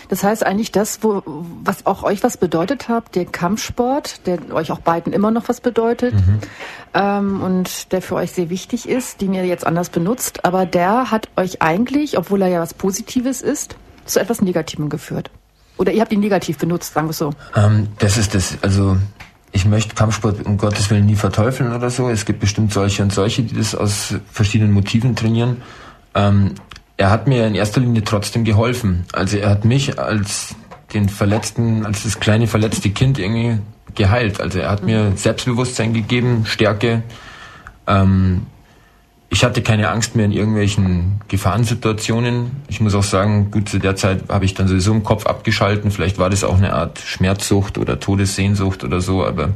[0.09, 4.71] Das heißt eigentlich das, wo, was auch euch was bedeutet hat, der Kampfsport, der euch
[4.71, 6.39] auch beiden immer noch was bedeutet mhm.
[6.95, 11.11] ähm, und der für euch sehr wichtig ist, den ihr jetzt anders benutzt, aber der
[11.11, 15.29] hat euch eigentlich, obwohl er ja was Positives ist, zu etwas Negativem geführt.
[15.77, 17.31] Oder ihr habt ihn negativ benutzt, sagen wir so.
[17.55, 18.97] Ähm, das ist das, also
[19.51, 22.09] ich möchte Kampfsport um Gottes Willen nie verteufeln oder so.
[22.09, 25.62] Es gibt bestimmt solche und solche, die das aus verschiedenen Motiven trainieren.
[26.15, 26.55] Ähm,
[26.97, 29.05] er hat mir in erster Linie trotzdem geholfen.
[29.13, 30.55] Also er hat mich als
[30.93, 33.59] den verletzten, als das kleine verletzte Kind irgendwie
[33.95, 34.41] geheilt.
[34.41, 37.03] Also er hat mir Selbstbewusstsein gegeben, Stärke.
[37.88, 38.45] Ähm,
[39.31, 42.63] ich hatte keine Angst mehr in irgendwelchen Gefahrensituationen.
[42.67, 45.91] Ich muss auch sagen, gut, zu der Zeit habe ich dann sowieso im Kopf abgeschalten.
[45.91, 49.49] Vielleicht war das auch eine Art Schmerzsucht oder Todessehnsucht oder so, aber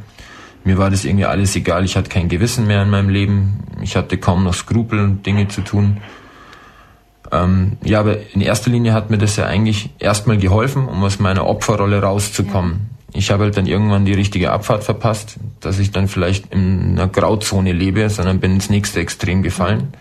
[0.64, 1.84] mir war das irgendwie alles egal.
[1.86, 3.60] Ich hatte kein Gewissen mehr in meinem Leben.
[3.82, 5.98] Ich hatte kaum noch Skrupel, Dinge zu tun.
[7.32, 11.18] Ähm, ja, aber in erster Linie hat mir das ja eigentlich erstmal geholfen, um aus
[11.18, 16.08] meiner Opferrolle rauszukommen ich habe halt dann irgendwann die richtige Abfahrt verpasst, dass ich dann
[16.08, 19.94] vielleicht in einer Grauzone lebe, sondern bin ins nächste Extrem gefallen.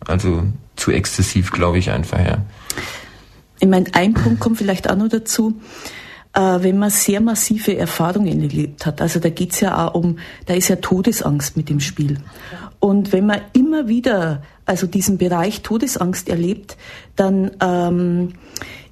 [0.00, 0.44] Also
[0.76, 2.38] zu exzessiv, glaube ich einfach, ja.
[3.60, 5.60] Ich meine, ein Punkt kommt vielleicht auch noch dazu,
[6.32, 9.00] äh, wenn man sehr massive Erfahrungen erlebt hat.
[9.00, 12.18] Also da geht's ja auch um, da ist ja Todesangst mit dem Spiel.
[12.80, 16.76] Und wenn man immer wieder also diesen Bereich Todesangst erlebt,
[17.16, 18.34] dann ähm,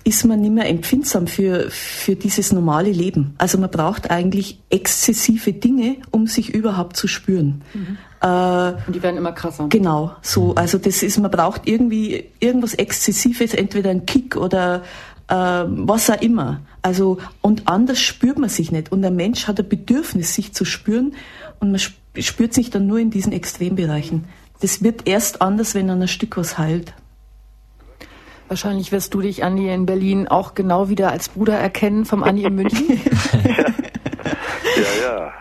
[0.07, 3.35] ist man nicht mehr empfindsam für, für dieses normale Leben.
[3.39, 7.63] Also man braucht eigentlich exzessive Dinge, um sich überhaupt zu spüren.
[7.75, 7.99] Mhm.
[8.23, 9.67] Äh, Und die werden immer krasser.
[9.69, 10.55] Genau, so.
[10.55, 14.85] Also das ist, man braucht irgendwie irgendwas Exzessives, entweder ein Kick oder
[15.27, 16.61] äh, was auch immer.
[16.83, 18.93] Also, und anders spürt man sich nicht.
[18.93, 21.15] Und der Mensch hat ein Bedürfnis, sich zu spüren.
[21.59, 21.81] Und man
[22.23, 24.27] spürt sich dann nur in diesen Extrembereichen.
[24.61, 26.95] Das wird erst anders, wenn dann ein Stück was heilt.
[28.49, 32.45] Wahrscheinlich wirst du dich, Andi, in Berlin auch genau wieder als Bruder erkennen vom Andi
[32.45, 33.01] in München.
[33.45, 33.65] ja,
[35.03, 35.33] ja.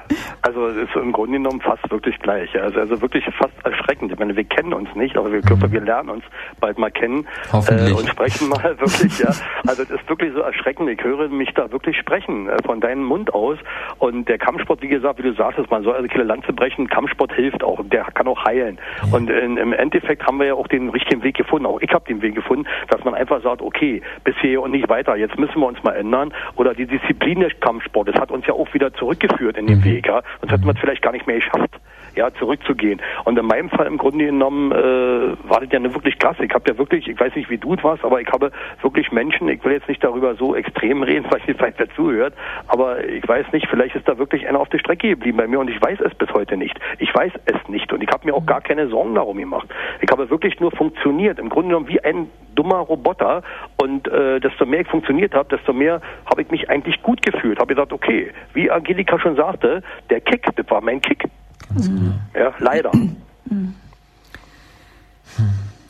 [0.41, 2.49] Also es ist im Grunde genommen fast wirklich gleich.
[2.59, 4.11] Also, also wirklich fast erschreckend.
[4.11, 5.71] Ich meine, wir kennen uns nicht, aber wir, mhm.
[5.71, 6.23] wir lernen uns
[6.59, 9.19] bald mal kennen äh, und sprechen mal wirklich.
[9.19, 9.29] ja.
[9.65, 10.89] Also es ist wirklich so erschreckend.
[10.89, 13.57] Ich höre mich da wirklich sprechen äh, von deinem Mund aus.
[13.97, 16.87] Und der Kampfsport, wie gesagt, wie du sagtest, man soll also keine Lanze brechen.
[16.87, 17.83] Kampfsport hilft auch.
[17.83, 18.77] Der kann auch heilen.
[19.07, 19.13] Mhm.
[19.13, 21.65] Und in, im Endeffekt haben wir ja auch den richtigen Weg gefunden.
[21.65, 24.89] Auch ich habe den Weg gefunden, dass man einfach sagt, okay, bis hier und nicht
[24.89, 25.15] weiter.
[25.15, 26.33] Jetzt müssen wir uns mal ändern.
[26.55, 29.83] Oder die Disziplin des Kampfsports, das hat uns ja auch wieder zurückgeführt in den mhm.
[29.85, 30.07] Weg.
[30.07, 30.21] Ja?
[30.41, 31.75] Sonst hätten wir es vielleicht gar nicht mehr geschafft.
[32.15, 33.01] Ja, zurückzugehen.
[33.25, 36.45] Und in meinem Fall im Grunde genommen äh, war das ja eine wirklich klasse.
[36.45, 38.51] Ich habe ja wirklich, ich weiß nicht, wie du es warst, aber ich habe
[38.81, 42.33] wirklich Menschen, ich will jetzt nicht darüber so extrem reden, weil ich vielleicht dazuhört,
[42.67, 45.59] aber ich weiß nicht, vielleicht ist da wirklich einer auf der Strecke geblieben bei mir
[45.59, 46.77] und ich weiß es bis heute nicht.
[46.99, 49.67] Ich weiß es nicht und ich habe mir auch gar keine Sorgen darum gemacht.
[50.01, 53.43] Ich habe wirklich nur funktioniert, im Grunde genommen wie ein dummer Roboter
[53.77, 57.59] und äh, desto mehr ich funktioniert habe, desto mehr habe ich mich eigentlich gut gefühlt.
[57.59, 61.25] Habe gesagt, okay, wie Angelika schon sagte, der Kick, das war mein Kick.
[61.73, 62.15] Mhm.
[62.33, 62.91] Ja, leider.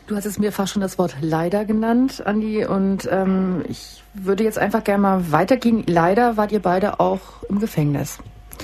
[0.07, 4.43] Du hast es mir fast schon das Wort leider genannt, Andi, und ähm, ich würde
[4.43, 5.83] jetzt einfach gerne mal weitergehen.
[5.87, 8.19] Leider wart ihr beide auch im Gefängnis.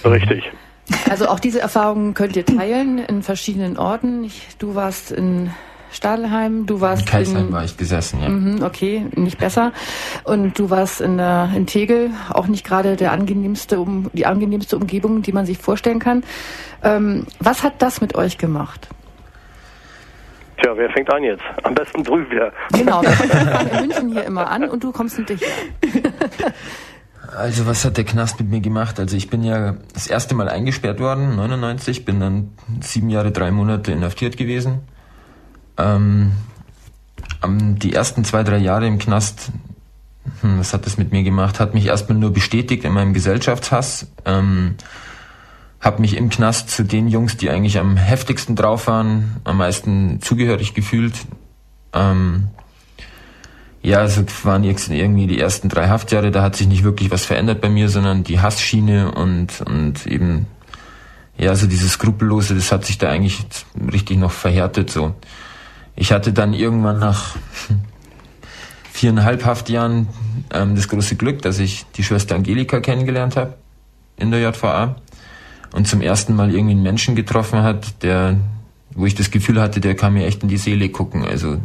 [0.05, 0.51] Richtig.
[1.09, 4.23] Also auch diese Erfahrungen könnt ihr teilen in verschiedenen Orten.
[4.23, 5.51] Ich, du warst in
[5.91, 8.29] Stadelheim, du warst in Kaisheim in, war ich gesessen, ja.
[8.29, 9.73] Mhm, okay, nicht besser.
[10.23, 15.21] Und du warst in, in Tegel, auch nicht gerade der angenehmste, um, die angenehmste Umgebung,
[15.21, 16.23] die man sich vorstellen kann.
[16.83, 18.87] Ähm, was hat das mit euch gemacht?
[20.61, 21.43] Tja, wer fängt an jetzt?
[21.63, 22.53] Am besten drüben wieder.
[22.71, 25.47] Genau, wir fangen in München hier immer an und du kommst hinterher.
[27.35, 28.99] Also was hat der Knast mit mir gemacht?
[28.99, 32.49] Also ich bin ja das erste Mal eingesperrt worden, 99, bin dann
[32.81, 34.81] sieben Jahre, drei Monate inhaftiert gewesen.
[35.77, 36.31] Ähm,
[37.43, 39.51] die ersten zwei, drei Jahre im Knast,
[40.41, 41.59] hm, was hat das mit mir gemacht?
[41.59, 44.07] Hat mich erstmal nur bestätigt in meinem Gesellschaftshass.
[44.25, 44.75] Ähm,
[45.79, 50.21] hab mich im Knast zu den Jungs, die eigentlich am heftigsten drauf waren, am meisten
[50.21, 51.15] zugehörig gefühlt.
[51.93, 52.49] Ähm,
[53.81, 57.61] ja, also waren irgendwie die ersten drei Haftjahre, da hat sich nicht wirklich was verändert
[57.61, 60.45] bei mir, sondern die Hassschiene und, und eben,
[61.35, 63.39] ja, so dieses Skrupellose, das hat sich da eigentlich
[63.91, 65.15] richtig noch verhärtet, so.
[66.01, 67.35] Ich hatte dann irgendwann nach
[68.91, 70.07] viereinhalb Haftjahren
[70.51, 73.53] ähm, das große Glück, dass ich die Schwester Angelika kennengelernt habe
[74.17, 74.95] in der JVA
[75.73, 78.39] und zum ersten Mal irgendwie einen Menschen getroffen hat, der,
[78.95, 81.23] wo ich das Gefühl hatte, der kann mir echt in die Seele gucken.
[81.23, 81.61] Also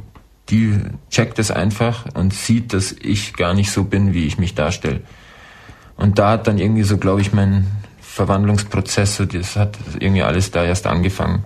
[0.51, 4.55] die checkt es einfach und sieht, dass ich gar nicht so bin, wie ich mich
[4.55, 5.01] darstelle.
[5.96, 7.68] Und da hat dann irgendwie so, glaube ich, mein
[8.03, 11.42] Verwandlungsprozess, so das hat irgendwie alles da erst angefangen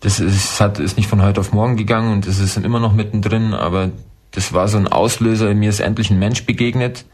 [0.00, 2.92] das ist, hat, ist nicht von heute auf morgen gegangen und das ist immer noch
[2.92, 3.90] mittendrin, aber
[4.32, 5.54] das war so ein Auslöser.
[5.54, 7.06] Mir ist endlich ein Mensch begegnet,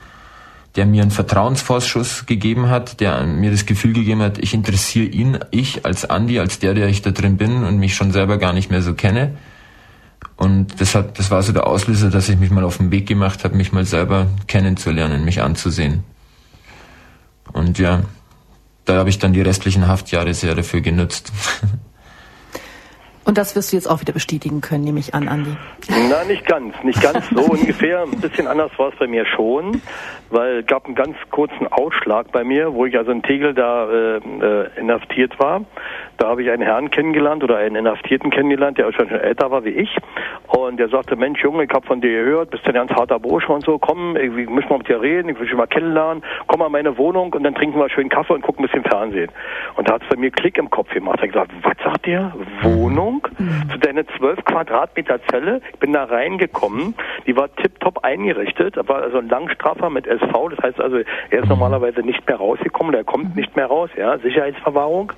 [0.75, 5.39] der mir einen Vertrauensvorschuss gegeben hat, der mir das Gefühl gegeben hat, ich interessiere ihn,
[5.51, 8.53] ich als Andi, als der, der ich da drin bin und mich schon selber gar
[8.53, 9.37] nicht mehr so kenne.
[10.37, 13.07] Und das hat, das war so der Auslöser, dass ich mich mal auf den Weg
[13.07, 16.05] gemacht habe, mich mal selber kennenzulernen, mich anzusehen.
[17.53, 18.03] Und ja,
[18.85, 21.33] da habe ich dann die restlichen Haftjahre sehr dafür genutzt.
[23.25, 25.57] Und das wirst du jetzt auch wieder bestätigen können, nehme ich an, Andi.
[26.11, 28.03] Na, nicht ganz, nicht ganz so ungefähr.
[28.03, 29.81] Ein bisschen anders war es bei mir schon,
[30.31, 33.89] weil es gab einen ganz kurzen Ausschlag bei mir, wo ich also in Tegel da
[33.89, 35.65] äh, äh, inhaftiert war.
[36.19, 39.71] Da habe ich einen Herrn kennengelernt oder einen Inhaftierten kennengelernt, der schon älter war wie
[39.71, 39.97] ich.
[40.49, 43.53] Und der sagte, Mensch Junge, ich habe von dir gehört, bist ein ganz harter Bursche
[43.53, 46.61] und so, komm, ich muss mal mit dir reden, ich will dich mal kennenlernen, komm
[46.61, 49.31] mal in meine Wohnung und dann trinken wir schön Kaffee und gucken ein bisschen Fernsehen.
[49.77, 51.19] Und da hat es bei mir Klick im Kopf gemacht.
[51.21, 52.33] Er hat gesagt, was sagt der?
[52.63, 53.12] Wohnung?
[53.39, 53.71] Mhm.
[53.71, 55.61] Zu deiner 12 Quadratmeter Zelle?
[55.73, 56.95] Ich bin da reingekommen,
[57.27, 61.45] die war tipptopp eingerichtet, war also ein Langstraffer mit SV, das heißt also, er ist
[61.45, 61.51] mhm.
[61.51, 65.13] normalerweise nicht mehr rausgekommen, der kommt nicht mehr raus, ja, Sicherheitsverwahrung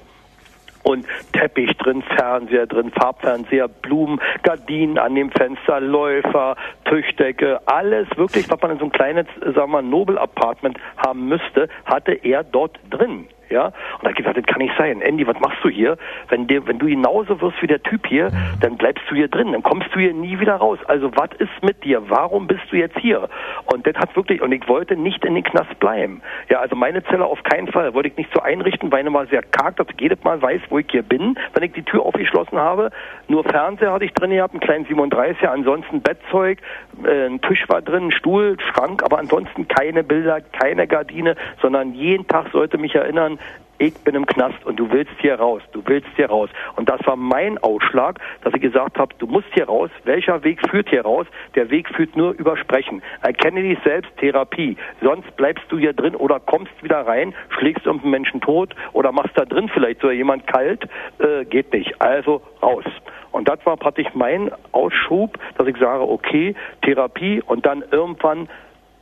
[0.84, 8.48] und Teppich drin, Fernseher drin, Farbfernseher, Blumen, Gardinen an dem Fenster, Läufer, Tischdecke, alles wirklich,
[8.50, 12.78] was man in so ein kleines, sagen wir mal, Nobel-Apartment haben müsste, hatte er dort
[12.90, 13.26] drin.
[13.50, 13.66] Ja?
[13.66, 15.00] Und da hat gesagt, das kann nicht sein.
[15.00, 15.96] Andy, was machst du hier?
[16.28, 18.30] Wenn, dir, wenn du genauso wirst wie der Typ hier,
[18.60, 20.78] dann bleibst du hier drin, dann kommst du hier nie wieder raus.
[20.86, 22.02] Also was ist mit dir?
[22.08, 23.28] Warum bist du jetzt hier?
[23.72, 26.22] Und das hat wirklich, und ich wollte nicht in den Knast bleiben.
[26.48, 27.94] Ja, also meine Zelle auf keinen Fall.
[27.94, 30.60] Wollte ich nicht so einrichten, weil ich immer sehr karg, dass ich jedes Mal weiß,
[30.70, 32.90] wo ich hier bin, wenn ich die Tür aufgeschlossen habe.
[33.28, 36.58] Nur Fernseher hatte ich drin gehabt, einen kleinen 37er, ansonsten Bettzeug,
[37.04, 42.26] äh, ein Tisch war drin, Stuhl, Schrank, aber ansonsten keine Bilder, keine Gardine, sondern jeden
[42.26, 43.33] Tag sollte mich erinnern,
[43.78, 46.48] ich bin im Knast und du willst hier raus, du willst hier raus.
[46.76, 49.90] Und das war mein Ausschlag, dass ich gesagt habe, du musst hier raus.
[50.04, 51.26] Welcher Weg führt hier raus?
[51.54, 53.02] Der Weg führt nur über Sprechen.
[53.22, 54.76] Erkenne dich selbst, Therapie.
[55.02, 59.36] Sonst bleibst du hier drin oder kommst wieder rein, schlägst irgendeinen Menschen tot oder machst
[59.36, 60.84] da drin vielleicht so jemand kalt.
[61.18, 62.00] Äh, geht nicht.
[62.00, 62.84] Also raus.
[63.32, 68.48] Und das war praktisch mein Ausschub, dass ich sage, okay, Therapie und dann irgendwann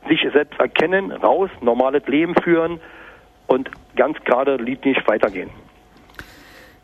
[0.09, 2.79] sich selbst erkennen, raus, normales Leben führen,
[3.47, 5.49] und ganz gerade nicht weitergehen.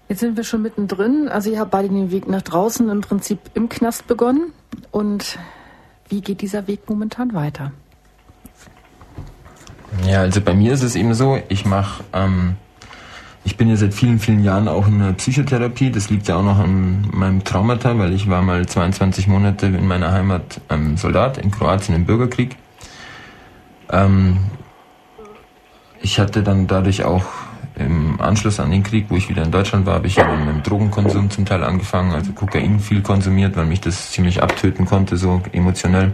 [0.07, 1.29] Jetzt sind wir schon mittendrin.
[1.29, 4.53] Also ihr habt beide den Weg nach draußen im Prinzip im Knast begonnen.
[4.91, 5.37] Und
[6.09, 7.71] wie geht dieser Weg momentan weiter?
[10.07, 12.55] Ja, also bei mir ist es eben so, ich mache ähm,
[13.43, 15.91] Ich bin ja seit vielen, vielen Jahren auch in der Psychotherapie.
[15.91, 19.87] Das liegt ja auch noch an meinem Traumata, weil ich war mal 22 Monate in
[19.87, 22.55] meiner Heimat ähm, Soldat in Kroatien im Bürgerkrieg.
[23.91, 24.37] Ähm,
[26.01, 27.25] ich hatte dann dadurch auch
[27.75, 30.47] im Anschluss an den Krieg, wo ich wieder in Deutschland war, habe ich ja mit
[30.47, 35.17] dem Drogenkonsum zum Teil angefangen, also Kokain viel konsumiert, weil mich das ziemlich abtöten konnte,
[35.17, 36.13] so emotionell.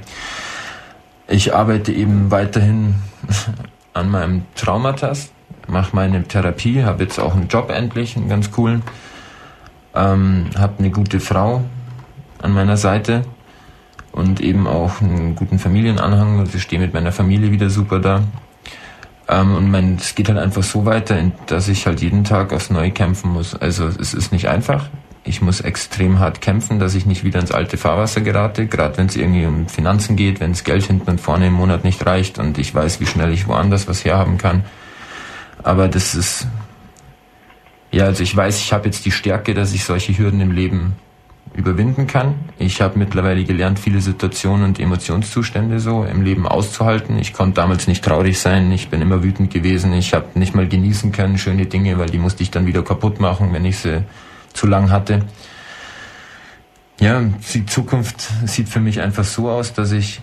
[1.28, 2.96] Ich arbeite eben weiterhin
[3.94, 5.32] an meinem Traumatas,
[5.68, 8.84] mache meine Therapie, habe jetzt auch einen Job endlich, einen ganz coolen,
[9.96, 11.64] ähm, habe eine gute Frau
[12.42, 13.24] an meiner Seite
[14.12, 16.40] und eben auch einen guten Familienanhang.
[16.40, 18.22] Also ich stehe mit meiner Familie wieder super da.
[19.28, 22.70] Ähm, und mein, es geht halt einfach so weiter, dass ich halt jeden Tag aufs
[22.70, 23.56] Neue kämpfen muss.
[23.56, 24.88] Also es ist nicht einfach.
[25.24, 29.08] Ich muss extrem hart kämpfen, dass ich nicht wieder ins alte Fahrwasser gerate, gerade wenn
[29.08, 32.38] es irgendwie um Finanzen geht, wenn das Geld hinten und vorne im Monat nicht reicht
[32.38, 34.64] und ich weiß, wie schnell ich woanders was herhaben kann.
[35.64, 36.46] Aber das ist,
[37.92, 40.94] ja, also ich weiß, ich habe jetzt die Stärke, dass ich solche Hürden im Leben
[41.54, 42.36] überwinden kann.
[42.58, 47.18] Ich habe mittlerweile gelernt, viele Situationen und Emotionszustände so im Leben auszuhalten.
[47.18, 50.68] Ich konnte damals nicht traurig sein, ich bin immer wütend gewesen, ich habe nicht mal
[50.68, 54.04] genießen können, schöne Dinge, weil die musste ich dann wieder kaputt machen, wenn ich sie
[54.54, 55.24] zu lang hatte.
[57.00, 57.22] Ja,
[57.54, 60.22] die Zukunft sieht für mich einfach so aus, dass ich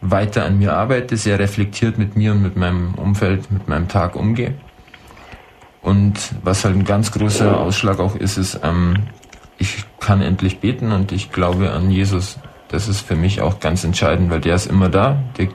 [0.00, 4.16] weiter an mir arbeite, sehr reflektiert mit mir und mit meinem Umfeld, mit meinem Tag
[4.16, 4.54] umgehe.
[5.82, 8.94] Und was halt ein ganz großer Ausschlag auch ist, ist, ähm,
[9.60, 12.38] ich kann endlich beten und ich glaube an Jesus.
[12.68, 15.48] Das ist für mich auch ganz entscheidend, weil der ist immer da, der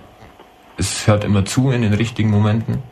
[0.77, 2.83] es hört immer zu in den richtigen Momenten.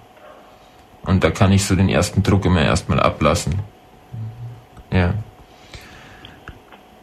[1.05, 3.59] Und da kann ich so den ersten Druck immer erstmal ablassen.
[4.91, 5.13] Ja.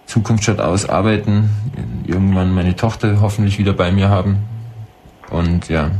[0.06, 1.50] Zukunft schaut aus, arbeiten,
[2.06, 4.38] irgendwann meine Tochter hoffentlich wieder bei mir haben.
[5.28, 5.90] Und ja,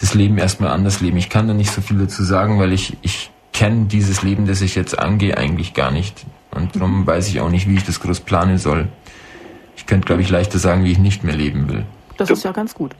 [0.00, 1.18] das Leben erstmal anders leben.
[1.18, 4.60] Ich kann da nicht so viel dazu sagen, weil ich, ich kenne dieses Leben, das
[4.60, 6.26] ich jetzt angehe, eigentlich gar nicht.
[6.50, 8.88] Und darum weiß ich auch nicht, wie ich das groß planen soll.
[9.76, 11.86] Ich könnte, glaube ich, leichter sagen, wie ich nicht mehr leben will.
[12.18, 12.92] Das ist ja ganz gut.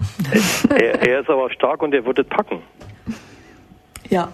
[0.70, 2.62] er, er ist aber stark und er wird es packen.
[4.08, 4.28] Ja.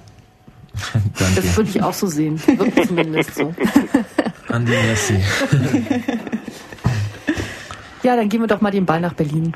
[0.93, 1.35] Danke.
[1.37, 2.41] Das würde ich auch so sehen.
[2.47, 3.55] Wirklich zumindest so.
[4.49, 5.15] Andi, merci.
[8.03, 9.55] ja, dann gehen wir doch mal den Ball nach Berlin.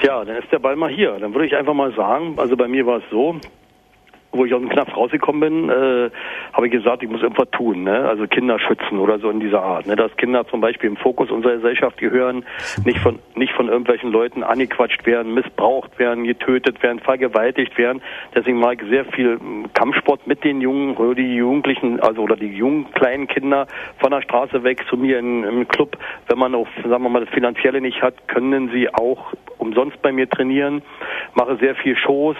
[0.00, 1.18] Tja, dann ist der Ball mal hier.
[1.20, 3.40] Dann würde ich einfach mal sagen, also bei mir war es so,
[4.34, 6.10] wo ich aus dem Knast rausgekommen bin, äh,
[6.52, 8.08] habe ich gesagt, ich muss irgendwas tun, ne?
[8.08, 9.86] also Kinder schützen oder so in dieser Art.
[9.86, 9.96] Ne?
[9.96, 12.44] Dass Kinder zum Beispiel im Fokus unserer Gesellschaft gehören,
[12.84, 18.02] nicht von, nicht von irgendwelchen Leuten angequatscht werden, missbraucht werden, getötet werden, vergewaltigt werden.
[18.34, 22.36] Deswegen mache ich sehr viel hm, Kampfsport mit den Jungen, oder die Jugendlichen, also oder
[22.36, 23.66] die jungen kleinen Kinder
[23.98, 25.96] von der Straße weg zu mir in, im Club.
[26.28, 30.12] Wenn man auch, sagen wir mal, das Finanzielle nicht hat, können sie auch umsonst bei
[30.12, 30.82] mir trainieren.
[31.34, 32.36] Mache sehr viel Shows,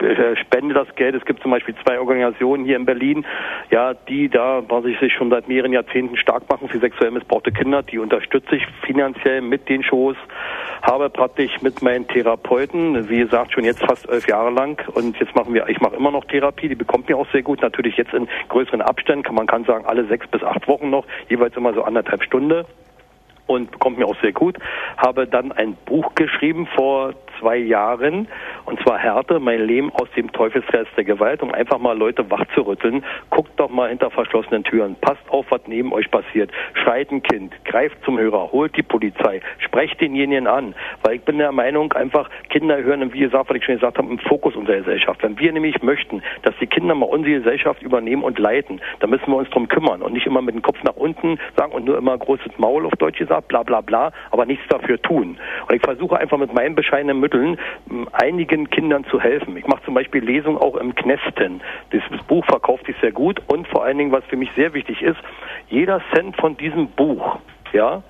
[0.00, 1.14] äh, spende das Geld.
[1.14, 3.26] Es gibt zum Beispiel zwei Organisationen hier in Berlin,
[3.70, 7.52] ja, die da, was ich sich schon seit mehreren Jahrzehnten stark machen für sexuell missbrauchte
[7.52, 10.16] Kinder, die unterstütze ich finanziell mit den Shows,
[10.82, 14.82] habe praktisch mit meinen Therapeuten, wie gesagt, schon jetzt fast elf Jahre lang.
[14.94, 17.62] Und jetzt machen wir, ich mache immer noch Therapie, die bekommt mir auch sehr gut,
[17.62, 21.06] natürlich jetzt in größeren Abständen, kann man kann sagen, alle sechs bis acht Wochen noch,
[21.28, 22.64] jeweils immer so anderthalb Stunden
[23.46, 24.56] und bekommt mir auch sehr gut.
[24.96, 28.28] Habe dann ein Buch geschrieben vor zwei Jahren,
[28.64, 33.04] und zwar Härte, mein Leben aus dem Teufelskreis der Gewalt, um einfach mal Leute wachzurütteln.
[33.30, 34.96] Guckt doch mal hinter verschlossenen Türen.
[35.00, 36.50] Passt auf, was neben euch passiert.
[36.74, 40.74] Schreit ein Kind, greift zum Hörer, holt die Polizei, sprecht denjenigen an.
[41.02, 44.08] Weil ich bin der Meinung, einfach Kinder hören, wie gesagt, was ich schon gesagt habe,
[44.08, 45.22] im Fokus unserer Gesellschaft.
[45.22, 49.28] Wenn wir nämlich möchten, dass die Kinder mal unsere Gesellschaft übernehmen und leiten, dann müssen
[49.28, 51.98] wir uns darum kümmern und nicht immer mit dem Kopf nach unten sagen und nur
[51.98, 55.38] immer großes Maul auf Deutsch gesagt, bla bla bla, aber nichts dafür tun.
[55.68, 57.58] Und ich versuche einfach mit meinen bescheidenen Mitteln
[58.12, 59.56] einigen Kindern zu helfen.
[59.56, 61.60] Ich mache zum Beispiel Lesungen auch im Knesten.
[61.90, 65.02] Das Buch verkauft sich sehr gut und vor allen Dingen, was für mich sehr wichtig
[65.02, 65.18] ist,
[65.68, 67.38] jeder Cent von diesem Buch,
[67.72, 68.02] ja,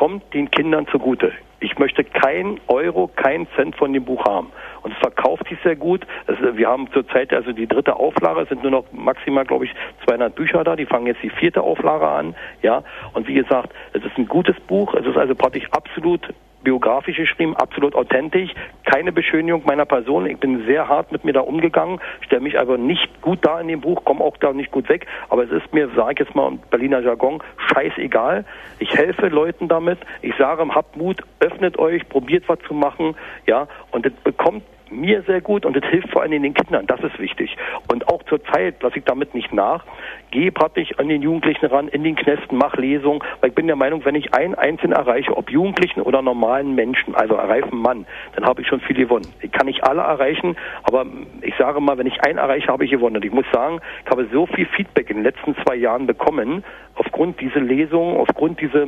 [0.00, 1.30] kommt den Kindern zugute.
[1.60, 4.50] Ich möchte kein Euro, kein Cent von dem Buch haben.
[4.82, 6.06] Und es verkauft sich sehr gut.
[6.26, 9.74] Also wir haben zurzeit also die dritte Auflage, es sind nur noch maximal, glaube ich,
[10.06, 10.74] 200 Bücher da.
[10.74, 12.34] Die fangen jetzt die vierte Auflage an.
[12.62, 12.82] Ja.
[13.12, 14.94] Und wie gesagt, es ist ein gutes Buch.
[14.94, 16.22] Es ist also praktisch absolut
[16.62, 18.52] biografisch geschrieben, absolut authentisch,
[18.84, 20.26] keine Beschönigung meiner Person.
[20.26, 23.68] Ich bin sehr hart mit mir da umgegangen, stelle mich aber nicht gut da in
[23.68, 26.34] dem Buch, komme auch da nicht gut weg, aber es ist mir, sage ich jetzt
[26.34, 27.42] mal Berliner Jargon,
[27.72, 28.44] scheißegal.
[28.78, 33.66] Ich helfe Leuten damit, ich sage, habt Mut, öffnet euch, probiert was zu machen, ja,
[33.90, 36.86] und das bekommt mir sehr gut und es hilft vor allem den Kindern.
[36.86, 37.56] Das ist wichtig.
[37.90, 39.84] Und auch zur Zeit lasse ich damit nicht nach.
[40.30, 43.76] Gehe praktisch an den Jugendlichen ran, in den Knästen, mach Lesungen, weil ich bin der
[43.76, 48.44] Meinung, wenn ich einen Einzelnen erreiche, ob Jugendlichen oder normalen Menschen, also reifen Mann, dann
[48.44, 49.26] habe ich schon viel gewonnen.
[49.40, 51.06] Ich kann nicht alle erreichen, aber
[51.42, 53.16] ich sage mal, wenn ich einen erreiche, habe ich gewonnen.
[53.16, 56.64] Und ich muss sagen, ich habe so viel Feedback in den letzten zwei Jahren bekommen,
[56.94, 58.86] aufgrund dieser Lesungen, aufgrund dieser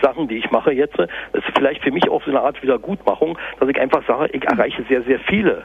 [0.00, 3.68] Sachen, die ich mache jetzt, ist vielleicht für mich auch so eine Art Wiedergutmachung, dass
[3.68, 5.64] ich einfach sage, ich erreiche sehr, sehr viele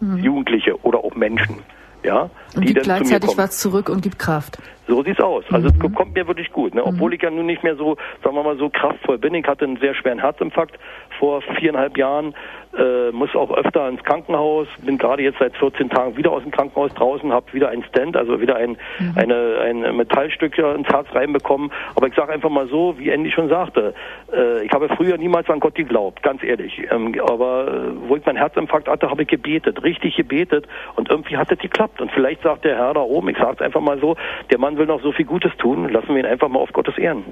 [0.00, 0.18] mhm.
[0.18, 1.58] Jugendliche oder auch Menschen.
[2.02, 4.58] Ja, und die gibt gleichzeitig was zurück und gibt Kraft.
[4.88, 5.44] So sieht's aus.
[5.50, 5.86] Also mhm.
[5.86, 6.74] es kommt mir wirklich gut.
[6.74, 6.82] Ne?
[6.84, 7.16] Obwohl mhm.
[7.16, 9.34] ich ja nun nicht mehr so, sagen wir mal, so kraftvoll bin.
[9.34, 10.78] Ich hatte einen sehr schweren Herzinfarkt
[11.20, 12.34] vor viereinhalb Jahren
[12.76, 16.50] äh, muss auch öfter ins Krankenhaus, bin gerade jetzt seit 14 Tagen wieder aus dem
[16.50, 19.12] Krankenhaus draußen, habe wieder ein Stand, also wieder ein, mhm.
[19.16, 21.70] eine, ein Metallstück ins Herz reinbekommen.
[21.94, 23.94] Aber ich sage einfach mal so, wie Andy schon sagte,
[24.32, 26.80] äh, ich habe früher niemals an Gott geglaubt, ganz ehrlich.
[26.90, 30.66] Ähm, aber äh, wo ich meinen Herzinfarkt hatte, habe ich gebetet, richtig gebetet
[30.96, 32.00] und irgendwie hat es geklappt.
[32.00, 34.16] Und vielleicht sagt der Herr da oben, ich sage es einfach mal so,
[34.50, 36.96] der Mann will noch so viel Gutes tun, lassen wir ihn einfach mal auf Gottes
[36.96, 37.24] Ehren.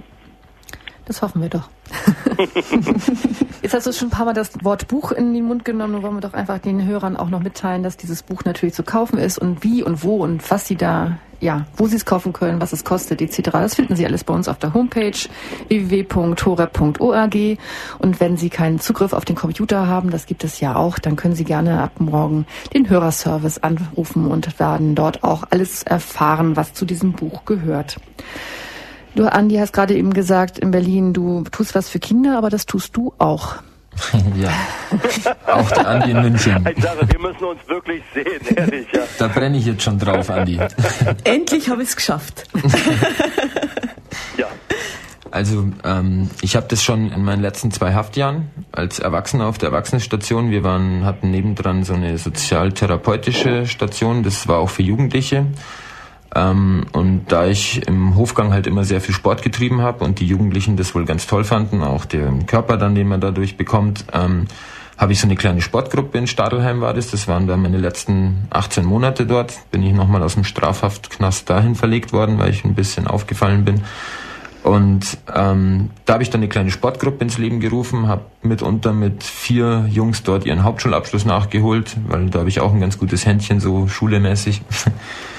[1.08, 1.70] Das hoffen wir doch.
[3.62, 5.94] Jetzt hast du schon ein paar Mal das Wort Buch in den Mund genommen.
[5.94, 8.82] Nun wollen wir doch einfach den Hörern auch noch mitteilen, dass dieses Buch natürlich zu
[8.82, 12.34] kaufen ist und wie und wo und was sie da, ja, wo sie es kaufen
[12.34, 13.40] können, was es kostet, etc.
[13.52, 15.16] Das finden Sie alles bei uns auf der Homepage
[15.68, 17.36] www.horeb.org.
[17.98, 21.16] Und wenn Sie keinen Zugriff auf den Computer haben, das gibt es ja auch, dann
[21.16, 22.44] können Sie gerne ab morgen
[22.74, 27.96] den Hörerservice anrufen und werden dort auch alles erfahren, was zu diesem Buch gehört.
[29.14, 32.66] Du, Andi, hast gerade eben gesagt, in Berlin, du tust was für Kinder, aber das
[32.66, 33.56] tust du auch.
[34.36, 34.52] ja,
[35.46, 36.68] auch der Andi in München.
[36.76, 38.86] Ich sage, wir müssen uns wirklich sehen, ehrlich.
[38.92, 39.00] Ja.
[39.18, 40.60] Da brenne ich jetzt schon drauf, Andi.
[41.24, 42.44] Endlich habe ich es geschafft.
[44.36, 44.46] ja.
[45.30, 49.70] Also ähm, ich habe das schon in meinen letzten zwei Haftjahren als Erwachsener auf der
[49.70, 50.50] Erwachsenenstation.
[50.50, 54.22] Wir waren hatten nebendran so eine sozialtherapeutische Station.
[54.22, 55.46] Das war auch für Jugendliche.
[56.34, 60.26] Ähm, und da ich im Hofgang halt immer sehr viel Sport getrieben habe und die
[60.26, 64.46] Jugendlichen das wohl ganz toll fanden, auch den Körper dann, den man dadurch bekommt, ähm,
[64.98, 67.10] habe ich so eine kleine Sportgruppe in Stadelheim war das.
[67.10, 69.54] Das waren dann meine letzten 18 Monate dort.
[69.70, 73.84] Bin ich nochmal aus dem Strafhaftknast dahin verlegt worden, weil ich ein bisschen aufgefallen bin.
[74.64, 79.22] Und ähm, da habe ich dann eine kleine Sportgruppe ins Leben gerufen, habe mitunter mit
[79.22, 83.60] vier Jungs dort ihren Hauptschulabschluss nachgeholt, weil da habe ich auch ein ganz gutes Händchen,
[83.60, 84.62] so schulemäßig.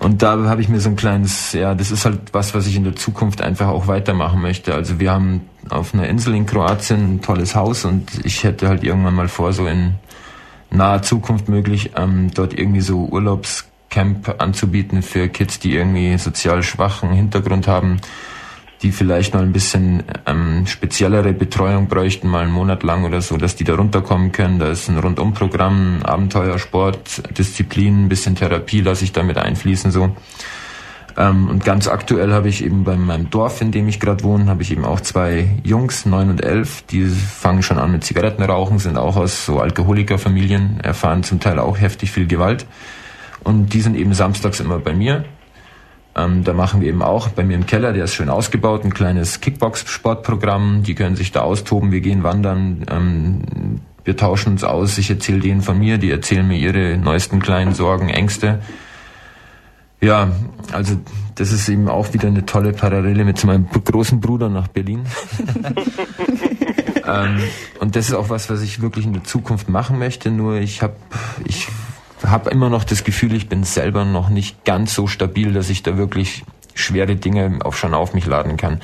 [0.00, 2.74] Und da habe ich mir so ein kleines, ja, das ist halt was, was ich
[2.74, 4.74] in der Zukunft einfach auch weitermachen möchte.
[4.74, 8.82] Also wir haben auf einer Insel in Kroatien ein tolles Haus und ich hätte halt
[8.82, 9.96] irgendwann mal vor, so in
[10.70, 17.12] naher Zukunft möglich, ähm, dort irgendwie so Urlaubscamp anzubieten für Kids, die irgendwie sozial schwachen
[17.12, 18.00] Hintergrund haben
[18.82, 23.36] die vielleicht mal ein bisschen ähm, speziellere Betreuung bräuchten, mal einen Monat lang oder so,
[23.36, 24.58] dass die da runterkommen können.
[24.58, 30.16] Da ist ein Rundumprogramm, Abenteuer, Sport, Disziplin, ein bisschen Therapie lasse ich damit einfließen so.
[31.18, 34.46] Ähm, und ganz aktuell habe ich eben bei meinem Dorf, in dem ich gerade wohne,
[34.46, 38.78] habe ich eben auch zwei Jungs, neun und elf, die fangen schon an mit Zigarettenrauchen,
[38.78, 42.64] sind auch aus so Alkoholikerfamilien, erfahren zum Teil auch heftig viel Gewalt.
[43.44, 45.24] Und die sind eben samstags immer bei mir
[46.16, 48.92] ähm, da machen wir eben auch bei mir im Keller, der ist schön ausgebaut, ein
[48.92, 50.82] kleines Kickbox-Sportprogramm.
[50.82, 54.98] Die können sich da austoben, wir gehen wandern, ähm, wir tauschen uns aus.
[54.98, 58.60] Ich erzähle denen von mir, die erzählen mir ihre neuesten kleinen Sorgen, Ängste.
[60.00, 60.30] Ja,
[60.72, 60.96] also
[61.36, 65.04] das ist eben auch wieder eine tolle Parallele mit meinem großen Bruder nach Berlin.
[67.06, 67.40] ähm,
[67.78, 70.30] und das ist auch was, was ich wirklich in der Zukunft machen möchte.
[70.30, 70.96] Nur ich habe,
[71.44, 71.68] ich
[72.26, 75.82] habe immer noch das Gefühl, ich bin selber noch nicht ganz so stabil, dass ich
[75.82, 76.44] da wirklich
[76.74, 78.80] schwere Dinge auch schon auf mich laden kann.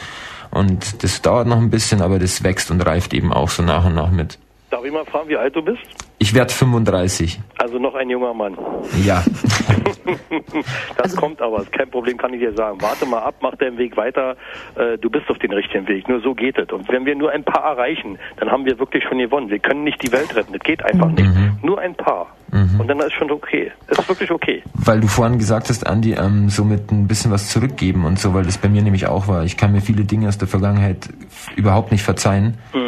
[0.51, 3.85] Und das dauert noch ein bisschen, aber das wächst und reift eben auch so nach
[3.85, 4.39] und nach mit.
[4.71, 5.81] Darf ich mal fragen, wie alt du bist?
[6.19, 7.39] Ich werde 35.
[7.59, 8.57] Also noch ein junger Mann.
[9.05, 9.23] Ja.
[10.97, 12.81] das also, kommt aber, ist kein Problem, kann ich dir sagen.
[12.81, 14.37] Warte mal ab, mach deinen Weg weiter.
[14.77, 16.09] Äh, du bist auf den richtigen Weg.
[16.09, 16.73] Nur so geht es.
[16.73, 19.51] Und wenn wir nur ein paar erreichen, dann haben wir wirklich schon gewonnen.
[19.51, 20.53] Wir können nicht die Welt retten.
[20.53, 21.29] Das geht einfach nicht.
[21.29, 21.59] Mhm.
[21.63, 22.35] Nur ein paar.
[22.53, 22.81] Mhm.
[22.81, 23.71] Und dann ist schon okay.
[23.89, 24.63] Es ist wirklich okay.
[24.75, 28.35] Weil du vorhin gesagt hast, Andi, ähm, so mit ein bisschen was zurückgeben und so,
[28.35, 29.45] weil das bei mir nämlich auch war.
[29.45, 31.09] Ich kann mir viele Dinge aus der Vergangenheit
[31.57, 32.59] überhaupt nicht verzeihen.
[32.73, 32.87] Mhm.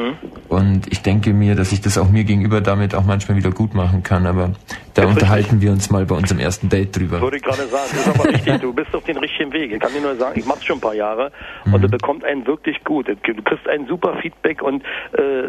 [0.49, 3.75] Und ich denke mir, dass ich das auch mir gegenüber damit auch manchmal wieder gut
[3.75, 4.27] machen kann.
[4.27, 4.53] Aber
[4.99, 7.21] da das unterhalten wir uns mal bei unserem ersten Date drüber.
[7.21, 8.61] Würde ich gerade sagen, das ist aber richtig.
[8.61, 9.73] Du bist auf den richtigen Weg.
[9.73, 11.33] Ich kann dir nur sagen, ich mach's schon ein paar Jahre
[11.65, 11.75] mhm.
[11.75, 13.09] und du bekommst einen wirklich gut.
[13.09, 14.83] Du kriegst ein super Feedback und
[15.13, 15.49] äh,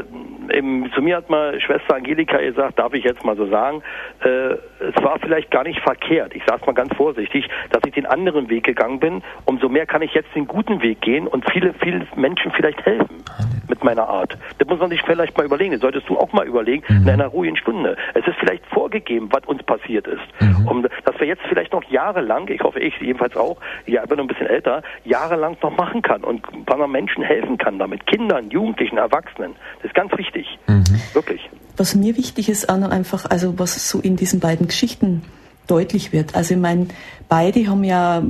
[0.56, 3.82] eben, zu mir hat mal Schwester Angelika gesagt, darf ich jetzt mal so sagen,
[4.24, 7.94] äh, es war vielleicht gar nicht verkehrt, ich sage es mal ganz vorsichtig, dass ich
[7.94, 9.22] den anderen Weg gegangen bin.
[9.46, 13.24] Umso mehr kann ich jetzt den guten Weg gehen und viele, viele Menschen vielleicht helfen
[13.68, 14.38] mit meiner Art.
[14.58, 15.72] Das muss man sich vielleicht mal überlegen.
[15.74, 17.04] Das solltest du auch mal überlegen mhm.
[17.04, 17.96] in einer ruhigen Stunde.
[18.14, 20.22] Es ist vielleicht vorgegeben, was uns passiert ist.
[20.40, 20.68] Mhm.
[20.68, 24.18] Um, dass wir jetzt vielleicht noch jahrelang, ich hoffe ich jedenfalls auch, ja, ich bin
[24.18, 28.06] noch ein bisschen älter, jahrelang noch machen kann und ein paar Menschen helfen kann damit.
[28.06, 29.56] Kindern, Jugendlichen, Erwachsenen.
[29.78, 30.58] Das ist ganz wichtig.
[30.68, 30.84] Mhm.
[31.14, 31.50] Wirklich.
[31.78, 35.24] Was mir wichtig ist, Anna, einfach, also was so in diesen beiden Geschichten
[35.68, 36.36] deutlich wird.
[36.36, 36.88] Also ich meine,
[37.28, 38.24] beide haben ja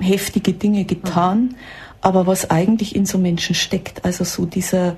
[0.00, 1.54] heftige Dinge getan,
[2.00, 4.96] aber was eigentlich in so Menschen steckt, also so dieser,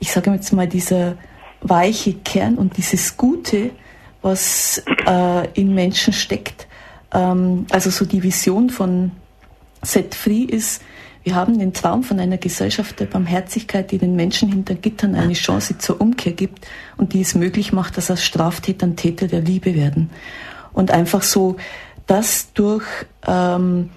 [0.00, 1.16] ich sage jetzt mal, dieser
[1.60, 3.70] weiche Kern und dieses Gute,
[4.22, 6.66] was äh, in Menschen steckt,
[7.12, 9.12] ähm, also so die Vision von
[9.82, 10.82] Set Free ist,
[11.24, 15.34] wir haben den Traum von einer Gesellschaft der Barmherzigkeit, die den Menschen hinter Gittern eine
[15.34, 16.66] Chance zur Umkehr gibt
[16.96, 20.10] und die es möglich macht, dass aus Straftätern Täter der Liebe werden.
[20.72, 21.56] Und einfach so,
[22.06, 22.86] dass durch,
[23.26, 23.90] ähm,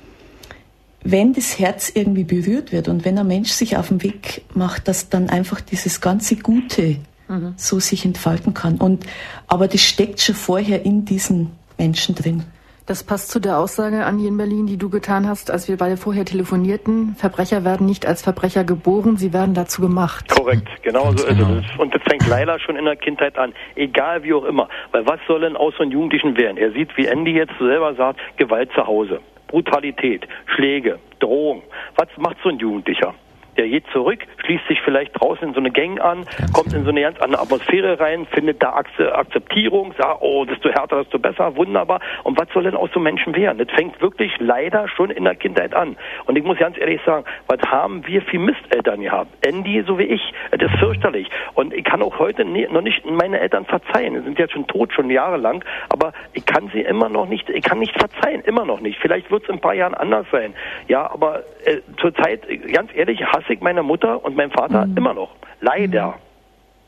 [1.03, 4.87] wenn das Herz irgendwie berührt wird und wenn ein Mensch sich auf den Weg macht,
[4.87, 6.97] dass dann einfach dieses ganze Gute
[7.31, 7.53] mhm.
[7.55, 8.77] so sich entfalten kann.
[8.77, 9.05] Und,
[9.47, 12.43] aber das steckt schon vorher in diesen Menschen drin.
[12.87, 15.97] Das passt zu der Aussage, Anni, in Berlin, die du getan hast, als wir beide
[15.97, 17.15] vorher telefonierten.
[17.15, 20.27] Verbrecher werden nicht als Verbrecher geboren, sie werden dazu gemacht.
[20.29, 21.59] Korrekt, genau so ist genau.
[21.59, 21.79] es.
[21.79, 24.67] Und das fängt leider schon in der Kindheit an, egal wie auch immer.
[24.91, 26.57] Weil was soll denn aus so einem Jugendlichen werden?
[26.57, 31.61] Er sieht, wie Andy jetzt selber sagt, Gewalt zu Hause, Brutalität, Schläge, Drohung.
[31.95, 33.13] Was macht so ein Jugendlicher?
[33.61, 36.83] Der geht zurück, schließt sich vielleicht draußen in so eine Gang an, ganz kommt in
[36.83, 41.55] so eine ganz andere Atmosphäre rein, findet da Akzeptierung, sagt, oh, desto härter, desto besser,
[41.55, 41.99] wunderbar.
[42.23, 43.59] Und was soll denn aus so Menschen werden?
[43.59, 45.95] Das fängt wirklich leider schon in der Kindheit an.
[46.25, 49.45] Und ich muss ganz ehrlich sagen, was haben wir für Misteltern gehabt?
[49.45, 51.29] Andy, so wie ich, das ist fürchterlich.
[51.53, 54.15] Und ich kann auch heute noch nicht meine Eltern verzeihen.
[54.15, 57.61] Sie sind jetzt schon tot, schon jahrelang, aber ich kann sie immer noch nicht, ich
[57.61, 58.97] kann nicht verzeihen, immer noch nicht.
[58.99, 60.55] Vielleicht wird es in ein paar Jahren anders sein.
[60.87, 62.41] Ja, aber äh, zurzeit,
[62.73, 64.97] ganz ehrlich, hasse ich meine Mutter und meinen Vater mhm.
[64.97, 65.31] immer noch.
[65.59, 66.15] Leider.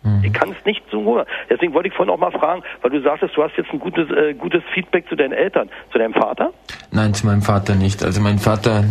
[0.03, 0.23] Mhm.
[0.23, 1.23] Ich kann es nicht so.
[1.49, 4.09] Deswegen wollte ich vorhin auch mal fragen, weil du sagtest, du hast jetzt ein gutes,
[4.11, 5.69] äh, gutes Feedback zu deinen Eltern.
[5.91, 6.51] Zu deinem Vater?
[6.91, 8.03] Nein, zu meinem Vater nicht.
[8.03, 8.83] Also mein Vater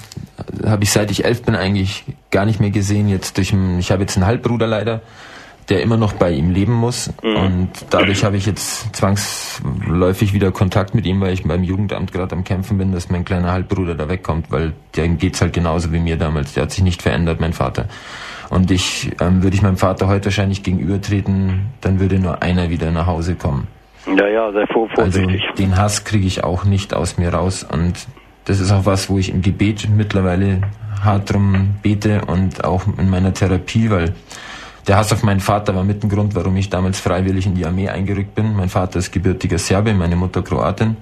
[0.66, 3.08] habe ich seit ich elf bin eigentlich gar nicht mehr gesehen.
[3.08, 5.02] Jetzt durch, ich habe jetzt einen Halbbruder leider
[5.68, 7.12] der immer noch bei ihm leben muss.
[7.22, 7.36] Mhm.
[7.36, 12.34] Und dadurch habe ich jetzt zwangsläufig wieder Kontakt mit ihm, weil ich beim Jugendamt gerade
[12.34, 15.98] am Kämpfen bin, dass mein kleiner Halbbruder da wegkommt, weil dem geht's halt genauso wie
[15.98, 16.54] mir damals.
[16.54, 17.86] Der hat sich nicht verändert, mein Vater.
[18.48, 22.92] Und ich ähm, würde ich meinem Vater heute wahrscheinlich gegenübertreten, dann würde nur einer wieder
[22.92, 23.66] nach Hause kommen.
[24.06, 25.02] Ja, ja, sehr vorsichtig.
[25.04, 28.06] Also den Hass kriege ich auch nicht aus mir raus und
[28.44, 30.60] das ist auch was, wo ich im Gebet mittlerweile
[31.02, 34.14] hart drum bete und auch in meiner Therapie, weil
[34.86, 37.66] der Hass auf meinen Vater war mit ein Grund, warum ich damals freiwillig in die
[37.66, 38.54] Armee eingerückt bin.
[38.56, 40.96] Mein Vater ist gebürtiger Serbe, meine Mutter Kroatin.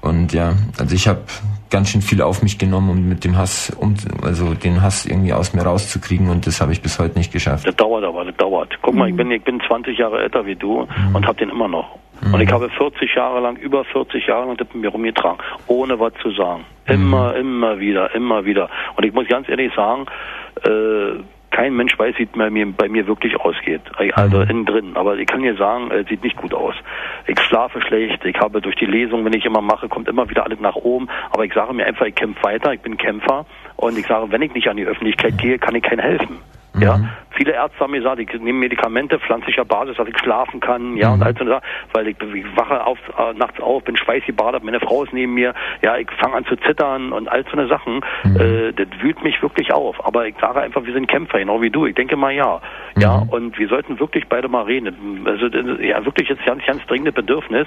[0.00, 1.20] Und ja, also ich habe
[1.70, 5.32] ganz schön viel auf mich genommen, um mit dem Hass, um, also den Hass irgendwie
[5.32, 7.66] aus mir rauszukriegen und das habe ich bis heute nicht geschafft.
[7.66, 8.76] Das dauert aber, das dauert.
[8.82, 11.14] Guck mal, ich bin, ich bin 20 Jahre älter wie du mhm.
[11.14, 11.98] und habe den immer noch.
[12.20, 12.34] Mhm.
[12.34, 15.98] Und ich habe 40 Jahre lang, über 40 Jahre lang das mit mir rumgetragen, ohne
[16.00, 16.64] was zu sagen.
[16.86, 17.40] Immer, mhm.
[17.40, 18.68] immer wieder, immer wieder.
[18.96, 20.06] Und ich muss ganz ehrlich sagen,
[20.64, 21.22] äh,
[21.52, 23.82] kein Mensch weiß, wie es bei mir, bei mir wirklich ausgeht.
[24.14, 24.50] Also mhm.
[24.50, 24.92] innen drin.
[24.94, 26.74] Aber ich kann dir sagen, es sieht nicht gut aus.
[27.26, 30.44] Ich schlafe schlecht, ich habe durch die Lesung, wenn ich immer mache, kommt immer wieder
[30.44, 31.08] alles nach oben.
[31.30, 33.46] Aber ich sage mir einfach, ich kämpfe weiter, ich bin Kämpfer.
[33.76, 36.38] Und ich sage, wenn ich nicht an die Öffentlichkeit gehe, kann ich keinen helfen.
[36.80, 37.08] Ja, mhm.
[37.34, 41.08] Viele Ärzte haben mir gesagt, ich nehme Medikamente pflanzlicher Basis, dass ich schlafen kann, ja,
[41.08, 41.14] mhm.
[41.14, 41.60] und all so
[41.92, 45.54] weil ich, ich wache auf, äh, nachts auf, bin schweißgebadet, meine Frau ist neben mir,
[45.82, 48.36] ja, ich fange an zu zittern und all so eine Sachen, mhm.
[48.36, 50.04] äh, das wühlt mich wirklich auf.
[50.04, 51.86] Aber ich sage einfach, wir sind Kämpfer, genau wie du.
[51.86, 52.60] Ich denke mal ja.
[52.98, 53.28] Ja, mhm.
[53.30, 55.26] und wir sollten wirklich beide mal reden.
[55.26, 57.66] Also, ja, wirklich jetzt ganz, ganz dringende Bedürfnis.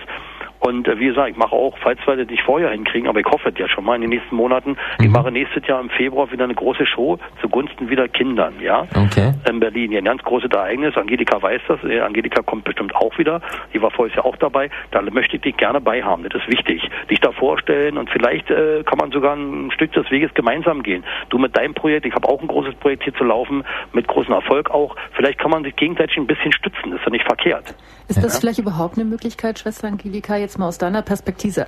[0.59, 3.26] Und äh, wie gesagt, ich mache auch, falls wir das nicht vorher hinkriegen, aber ich
[3.26, 5.05] hoffe es ja schon mal in den nächsten Monaten, mhm.
[5.05, 8.88] ich mache nächstes Jahr im Februar wieder eine große Show zugunsten wieder Kindern, ja.
[8.95, 9.34] Okay.
[9.55, 9.91] In Berlin.
[9.91, 10.97] Hier ein ganz großes Ereignis.
[10.97, 11.81] Angelika weiß das.
[11.83, 13.41] Äh, Angelika kommt bestimmt auch wieder.
[13.73, 14.69] Die war vorher ja auch dabei.
[14.91, 16.23] Da möchte ich dich gerne beihaben.
[16.29, 16.81] Das ist wichtig.
[17.09, 21.05] Dich da vorstellen und vielleicht äh, kann man sogar ein Stück des Weges gemeinsam gehen.
[21.29, 24.33] Du mit deinem Projekt, ich habe auch ein großes Projekt hier zu laufen, mit großem
[24.33, 24.95] Erfolg auch.
[25.13, 26.91] Vielleicht kann man sich gegenseitig ein bisschen stützen.
[26.91, 27.75] Das ist ja nicht verkehrt.
[28.09, 31.67] Ist das vielleicht überhaupt eine Möglichkeit, Schwester Angelika, jetzt mal aus deiner Perspektive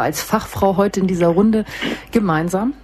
[0.00, 1.64] als Fachfrau heute in dieser Runde
[2.10, 2.74] gemeinsam?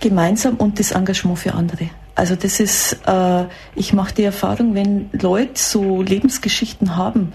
[0.00, 1.88] Gemeinsam und das Engagement für andere.
[2.18, 3.44] Also das ist, äh,
[3.76, 7.32] ich mache die Erfahrung, wenn Leute so Lebensgeschichten haben,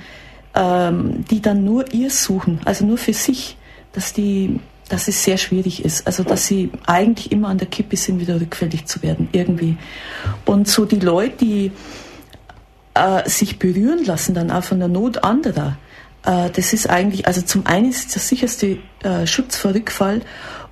[0.56, 3.58] ähm, die dann nur ihr suchen, also nur für sich,
[3.94, 4.60] dass die
[4.90, 6.06] dass es sehr schwierig ist.
[6.06, 9.78] Also dass sie eigentlich immer an der Kippe sind, wieder rückfällig zu werden, irgendwie.
[10.46, 11.72] Und so die Leute, die
[12.94, 15.78] äh, sich berühren lassen dann auch von der Not anderer,
[16.26, 20.22] äh, das ist eigentlich, also zum einen ist der sicherste äh, Schutz vor Rückfall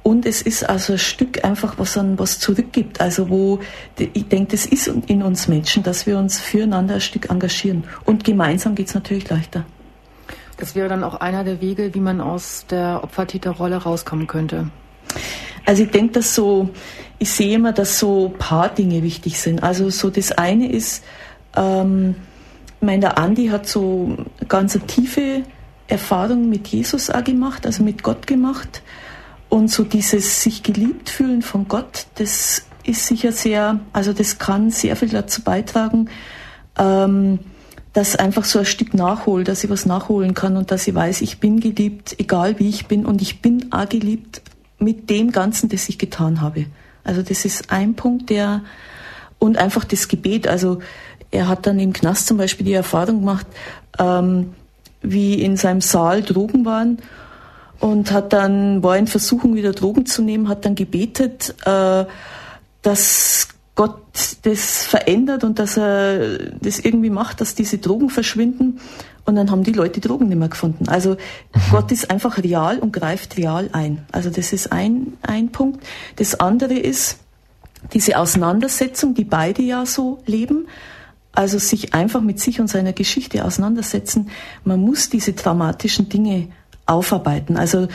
[0.03, 2.99] und es ist also ein Stück einfach, was an was zurückgibt.
[3.01, 3.59] Also wo,
[3.97, 7.83] ich denke, das ist in uns Menschen, dass wir uns füreinander ein Stück engagieren.
[8.05, 9.65] Und gemeinsam geht es natürlich leichter.
[10.57, 14.69] Das wäre dann auch einer der Wege, wie man aus der Opfertäterrolle rauskommen könnte.
[15.65, 16.69] Also ich denke, dass so,
[17.19, 19.61] ich sehe immer, dass so ein paar Dinge wichtig sind.
[19.61, 21.03] Also so das eine ist,
[21.55, 22.15] ähm,
[22.79, 25.43] ich meine, der Andi hat so ganz tiefe
[25.87, 28.81] Erfahrung mit Jesus auch gemacht, also mit Gott gemacht.
[29.51, 34.69] Und so dieses sich geliebt fühlen von Gott, das ist sicher sehr, also das kann
[34.69, 36.09] sehr viel dazu beitragen,
[36.79, 37.39] ähm,
[37.91, 41.19] dass einfach so ein Stück nachholt, dass ich was nachholen kann und dass ich weiß,
[41.19, 44.41] ich bin geliebt, egal wie ich bin und ich bin auch geliebt
[44.79, 46.67] mit dem Ganzen, das ich getan habe.
[47.03, 48.61] Also das ist ein Punkt, der
[49.37, 50.47] und einfach das Gebet.
[50.47, 50.79] Also
[51.29, 53.47] er hat dann im Knast zum Beispiel die Erfahrung gemacht,
[53.99, 54.53] ähm,
[55.01, 56.99] wie in seinem Saal Drogen waren
[57.81, 62.05] und hat dann, war in Versuchung wieder Drogen zu nehmen, hat dann gebetet, äh,
[62.81, 63.97] dass Gott
[64.43, 68.79] das verändert und dass er das irgendwie macht, dass diese Drogen verschwinden.
[69.25, 70.87] Und dann haben die Leute die Drogen nicht mehr gefunden.
[70.89, 71.17] Also mhm.
[71.71, 74.05] Gott ist einfach real und greift real ein.
[74.11, 75.83] Also das ist ein, ein Punkt.
[76.17, 77.17] Das andere ist
[77.93, 80.67] diese Auseinandersetzung, die beide ja so leben.
[81.33, 84.29] Also sich einfach mit sich und seiner Geschichte auseinandersetzen.
[84.65, 86.49] Man muss diese dramatischen Dinge
[86.85, 87.57] aufarbeiten.
[87.57, 87.87] Also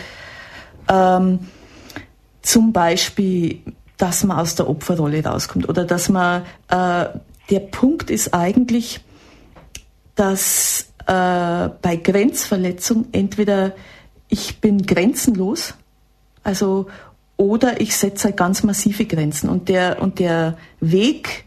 [0.89, 1.41] ähm,
[2.43, 3.61] zum Beispiel,
[3.97, 7.07] dass man aus der Opferrolle rauskommt oder dass man, äh,
[7.51, 9.01] der Punkt ist eigentlich,
[10.15, 13.73] dass äh, bei Grenzverletzung entweder
[14.29, 15.75] ich bin grenzenlos,
[16.43, 16.87] also
[17.37, 19.49] oder ich setze ganz massive Grenzen.
[19.49, 21.45] Und der, und der Weg,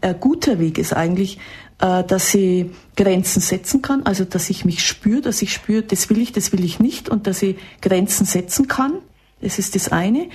[0.00, 1.38] ein guter Weg ist eigentlich,
[1.78, 2.66] dass ich
[2.96, 6.52] Grenzen setzen kann, also dass ich mich spüre, dass ich spüre, das will ich, das
[6.52, 8.94] will ich nicht und dass ich Grenzen setzen kann.
[9.40, 10.28] Das ist das eine.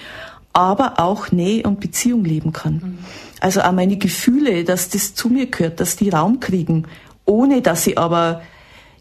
[0.51, 2.73] Aber auch Nähe und Beziehung leben kann.
[2.73, 2.97] Mhm.
[3.39, 6.85] Also auch meine Gefühle, dass das zu mir gehört, dass die Raum kriegen,
[7.25, 8.41] ohne dass ich aber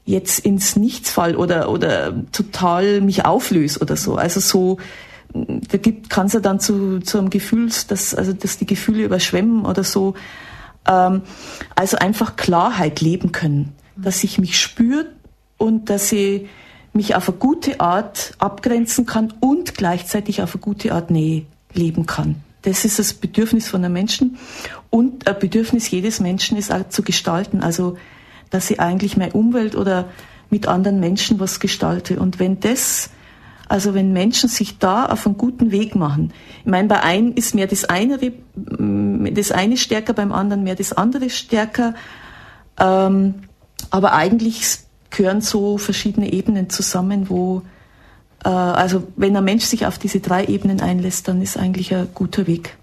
[0.05, 4.17] jetzt ins Nichts fall oder, oder total mich auflöse oder so.
[4.17, 4.79] Also so,
[5.35, 9.05] da gibt, kann es ja dann zu, zu einem Gefühl, dass, also, dass die Gefühle
[9.05, 10.15] überschwemmen oder so.
[10.89, 11.23] Ähm,
[11.75, 15.07] also einfach Klarheit leben können, dass ich mich spüre
[15.59, 16.47] und dass ich
[16.93, 22.07] mich auf eine gute Art abgrenzen kann und gleichzeitig auf eine gute Art Nähe leben
[22.07, 22.37] kann.
[22.63, 24.39] Das ist das Bedürfnis von einem Menschen
[24.91, 27.63] und ein Bedürfnis jedes Menschen ist auch zu gestalten.
[27.63, 27.97] Also,
[28.51, 30.09] dass ich eigentlich meine Umwelt oder
[30.51, 32.19] mit anderen Menschen was gestalte.
[32.19, 33.11] Und wenn das
[33.69, 36.33] also wenn Menschen sich da auf einen guten Weg machen.
[36.61, 40.93] Ich meine, bei einem ist mehr das eine, das eine stärker, beim anderen mehr das
[40.93, 41.95] andere stärker.
[42.79, 43.35] Ähm,
[43.91, 44.79] aber eigentlich
[45.11, 47.63] gehören so verschiedene Ebenen zusammen, wo
[48.45, 52.09] äh, also wenn ein Mensch sich auf diese drei Ebenen einlässt, dann ist eigentlich ein
[52.15, 52.77] guter Weg.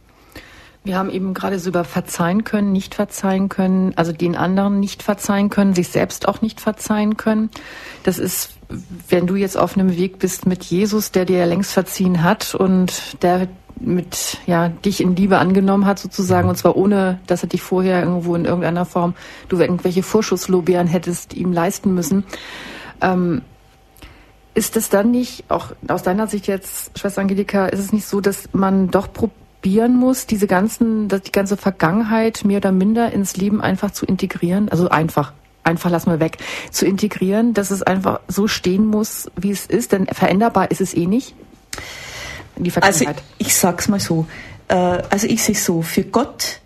[0.86, 5.02] Wir haben eben gerade so über verzeihen können, nicht verzeihen können, also den anderen nicht
[5.02, 7.50] verzeihen können, sich selbst auch nicht verzeihen können.
[8.04, 8.52] Das ist,
[9.10, 12.54] wenn du jetzt auf einem Weg bist mit Jesus, der dir ja längst verziehen hat
[12.54, 13.48] und der
[13.80, 18.02] mit ja dich in Liebe angenommen hat sozusagen und zwar ohne, dass er dich vorher
[18.02, 19.16] irgendwo in irgendeiner Form
[19.50, 22.26] du irgendwelche Vorschusslobären hättest ihm leisten müssen.
[23.02, 23.42] Ähm,
[24.54, 28.22] ist es dann nicht, auch aus deiner Sicht jetzt, Schwester Angelika, ist es nicht so,
[28.22, 33.36] dass man doch probiert, probieren muss, diese ganzen, die ganze Vergangenheit mehr oder minder ins
[33.36, 34.70] Leben einfach zu integrieren.
[34.70, 36.38] Also einfach, einfach lassen wir weg,
[36.70, 40.94] zu integrieren, dass es einfach so stehen muss, wie es ist, denn veränderbar ist es
[40.94, 41.34] eh nicht.
[42.58, 43.08] Die Vergangenheit.
[43.08, 44.28] Also ich sag's mal so,
[44.68, 46.60] äh, also ich sehe so, für Gott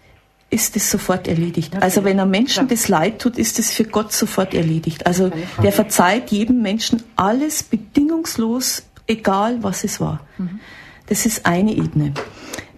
[0.49, 1.75] ist es sofort erledigt.
[1.75, 1.83] Natürlich.
[1.83, 2.69] Also wenn ein Menschen ja.
[2.69, 5.07] das Leid tut, ist es für Gott sofort erledigt.
[5.07, 5.31] Also
[5.63, 10.19] der verzeiht jedem Menschen alles bedingungslos, egal was es war.
[10.37, 10.59] Mhm.
[11.07, 12.13] Das ist eine Ebene.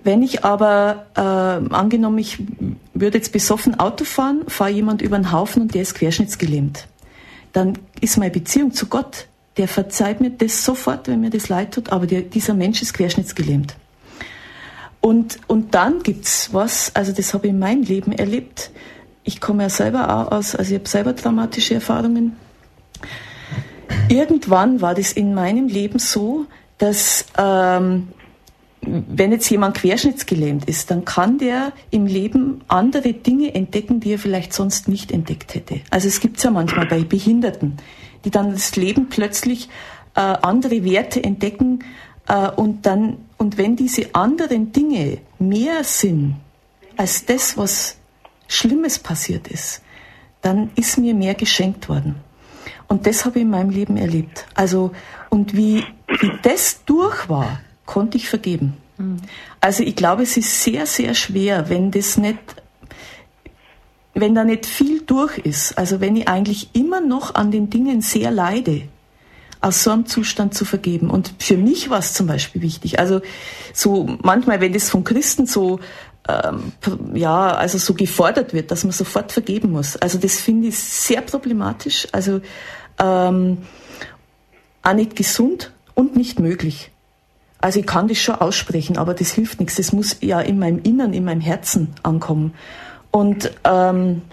[0.03, 2.39] Wenn ich aber, äh, angenommen, ich
[2.93, 6.87] würde jetzt besoffen Auto fahren, fahre jemand über den Haufen und der ist querschnittsgelähmt,
[7.53, 9.27] dann ist meine Beziehung zu Gott,
[9.57, 12.93] der verzeiht mir das sofort, wenn mir das leid tut, aber der, dieser Mensch ist
[12.93, 13.75] querschnittsgelähmt.
[15.01, 18.71] Und, und dann gibt's was, also das habe ich in meinem Leben erlebt.
[19.23, 22.37] Ich komme ja selber auch aus, also ich habe selber traumatische Erfahrungen.
[24.09, 26.45] Irgendwann war das in meinem Leben so,
[26.77, 28.07] dass ähm,
[28.81, 34.19] wenn jetzt jemand querschnittsgelähmt ist, dann kann der im Leben andere Dinge entdecken, die er
[34.19, 35.81] vielleicht sonst nicht entdeckt hätte.
[35.91, 37.77] Also es gibt es ja manchmal bei Behinderten,
[38.25, 39.69] die dann das Leben plötzlich
[40.15, 41.83] äh, andere Werte entdecken
[42.27, 46.35] äh, und dann und wenn diese anderen Dinge mehr sind
[46.97, 47.97] als das, was
[48.47, 49.81] Schlimmes passiert ist,
[50.41, 52.15] dann ist mir mehr geschenkt worden.
[52.87, 54.45] Und das habe ich in meinem Leben erlebt.
[54.53, 54.91] Also,
[55.29, 55.83] und wie,
[56.19, 58.77] wie das durch war, konnte ich vergeben.
[58.97, 59.17] Mhm.
[59.59, 62.39] Also ich glaube, es ist sehr, sehr schwer, wenn das nicht,
[64.13, 65.77] wenn da nicht viel durch ist.
[65.77, 68.83] Also wenn ich eigentlich immer noch an den Dingen sehr leide,
[69.61, 71.11] aus so einem Zustand zu vergeben.
[71.11, 72.97] Und für mich war es zum Beispiel wichtig.
[72.97, 73.21] Also
[73.73, 75.79] so manchmal, wenn das von Christen so
[76.27, 76.73] ähm,
[77.13, 79.97] ja, also so gefordert wird, dass man sofort vergeben muss.
[79.97, 82.41] Also das finde ich sehr problematisch, also
[82.99, 83.59] ähm,
[84.83, 86.90] auch nicht gesund und nicht möglich.
[87.61, 89.75] Also ich kann das schon aussprechen, aber das hilft nichts.
[89.75, 92.53] Das muss ja in meinem Innern, in meinem Herzen ankommen.
[93.11, 94.23] Und ähm,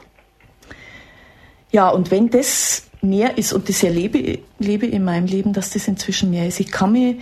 [1.70, 5.88] ja, und wenn das mehr ist und das erlebe lebe in meinem Leben, dass das
[5.88, 6.60] inzwischen mehr ist.
[6.60, 7.16] Ich kann mir,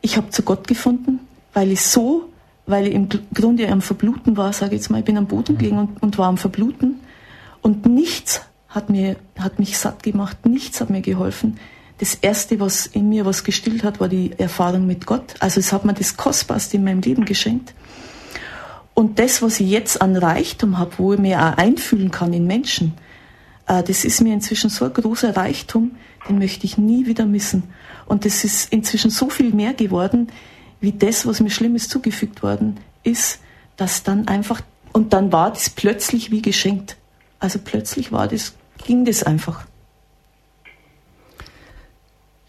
[0.00, 1.20] ich habe zu Gott gefunden,
[1.52, 2.28] weil ich so,
[2.66, 5.58] weil ich im Grunde am Verbluten war, sage ich jetzt mal, ich bin am Boden
[5.58, 7.00] gelegen und, und war am Verbluten
[7.62, 11.58] und nichts hat mir, hat mich satt gemacht, nichts hat mir geholfen.
[12.00, 15.34] Das erste, was in mir was gestillt hat, war die Erfahrung mit Gott.
[15.38, 17.74] Also es hat mir das Kostbarste in meinem Leben geschenkt.
[18.94, 22.46] Und das, was ich jetzt an Reichtum habe, wo ich mir auch einfühlen kann in
[22.46, 22.94] Menschen,
[23.66, 25.90] äh, das ist mir inzwischen so ein großer Reichtum,
[26.26, 27.64] den möchte ich nie wieder missen.
[28.06, 30.28] Und das ist inzwischen so viel mehr geworden,
[30.80, 33.40] wie das, was mir Schlimmes zugefügt worden ist,
[33.76, 34.62] dass dann einfach,
[34.94, 36.96] und dann war das plötzlich wie geschenkt.
[37.40, 38.54] Also plötzlich war das,
[38.86, 39.66] ging das einfach.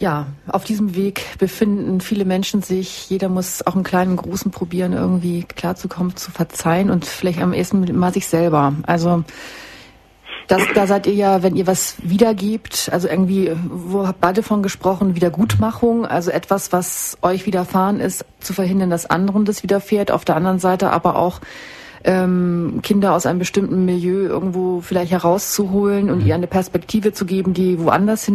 [0.02, 3.08] Ja, auf diesem Weg befinden viele Menschen sich.
[3.12, 7.54] Jeder muss auch im Kleinen und Großen probieren, irgendwie klarzukommen, zu verzeihen und vielleicht am
[7.54, 8.74] ersten Mal sich selber.
[8.88, 9.24] Also
[10.48, 14.64] das, da seid ihr ja, wenn ihr was wiedergebt, also irgendwie, wo habt beide von
[14.64, 20.10] gesprochen, Wiedergutmachung, also etwas, was euch widerfahren ist, zu verhindern, dass anderen das widerfährt.
[20.10, 21.42] Auf der anderen Seite aber auch
[22.04, 26.26] ähm, Kinder aus einem bestimmten Milieu irgendwo vielleicht herauszuholen und mhm.
[26.26, 28.26] ihr eine Perspektive zu geben, die woanders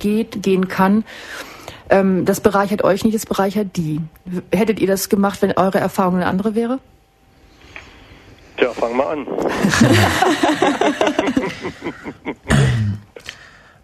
[0.00, 1.04] hingeht, gehen kann.
[1.88, 4.00] Ähm, das bereichert euch nicht, das bereichert die.
[4.52, 6.78] Hättet ihr das gemacht, wenn eure Erfahrung eine andere wäre?
[8.56, 9.26] Tja, fang mal an.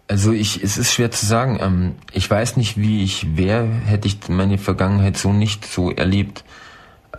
[0.09, 1.59] Also ich, es ist schwer zu sagen.
[1.61, 6.45] Ähm, ich weiß nicht, wie ich wäre, hätte ich meine Vergangenheit so nicht so erlebt.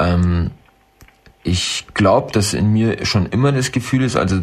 [0.00, 0.52] Ähm,
[1.42, 4.40] ich glaube, dass in mir schon immer das Gefühl ist, also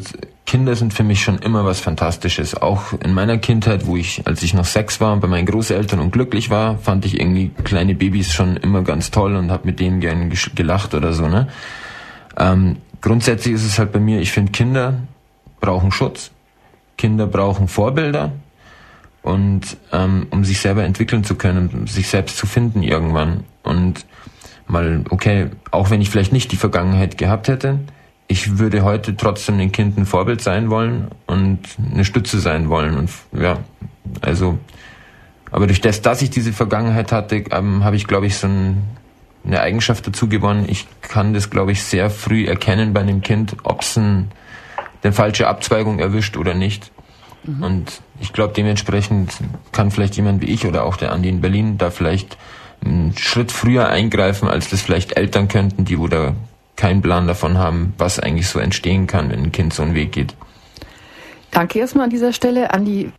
[0.56, 2.56] Kinder sind für mich schon immer was Fantastisches.
[2.56, 6.12] Auch in meiner Kindheit, wo ich, als ich noch sechs war, bei meinen Großeltern und
[6.12, 10.00] glücklich war, fand ich irgendwie kleine Babys schon immer ganz toll und habe mit denen
[10.00, 11.28] gern gelacht oder so.
[11.28, 11.50] Ne?
[12.38, 15.02] Ähm, grundsätzlich ist es halt bei mir, ich finde, Kinder
[15.60, 16.32] brauchen Schutz,
[16.98, 18.32] Kinder brauchen Vorbilder
[19.24, 23.44] und ähm, um sich selber entwickeln zu können, um sich selbst zu finden irgendwann.
[23.62, 24.06] Und
[24.68, 27.80] mal, okay, auch wenn ich vielleicht nicht die Vergangenheit gehabt hätte,
[28.28, 31.60] ich würde heute trotzdem den Kind ein Vorbild sein wollen und
[31.94, 32.98] eine Stütze sein wollen.
[32.98, 33.60] Und ja,
[34.22, 34.58] also,
[35.52, 38.84] aber durch das, dass ich diese Vergangenheit hatte, ähm, habe ich, glaube ich, so ein
[39.46, 40.66] eine Eigenschaft dazu gewonnen.
[40.68, 44.28] Ich kann das, glaube ich, sehr früh erkennen bei einem Kind, ob es eine
[45.12, 46.92] falsche Abzweigung erwischt oder nicht.
[47.44, 47.64] Mhm.
[47.64, 49.34] Und ich glaube, dementsprechend
[49.72, 52.38] kann vielleicht jemand wie ich oder auch der Andi in Berlin da vielleicht
[52.84, 56.34] einen Schritt früher eingreifen, als das vielleicht Eltern könnten, die wo da
[56.76, 60.12] keinen Plan davon haben, was eigentlich so entstehen kann, wenn ein Kind so einen Weg
[60.12, 60.36] geht.
[61.52, 62.74] Danke erstmal an dieser Stelle.
[62.74, 63.12] Andi,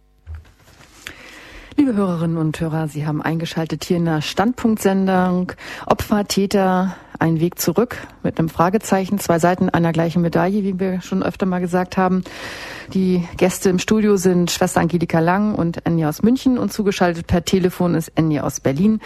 [1.78, 5.52] Liebe Hörerinnen und Hörer, Sie haben eingeschaltet hier in der Standpunktsendung
[5.84, 11.02] Opfer, Täter, ein Weg zurück mit einem Fragezeichen, zwei Seiten einer gleichen Medaille, wie wir
[11.02, 12.24] schon öfter mal gesagt haben.
[12.94, 17.44] Die Gäste im Studio sind Schwester Angelika Lang und Enya aus München und zugeschaltet per
[17.44, 19.00] Telefon ist Enya aus Berlin.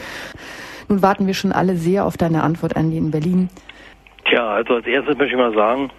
[0.88, 3.50] Nun warten wir schon alle sehr auf deine Antwort, Andi in Berlin.
[4.24, 5.90] Tja, also als erstes möchte ich mal sagen,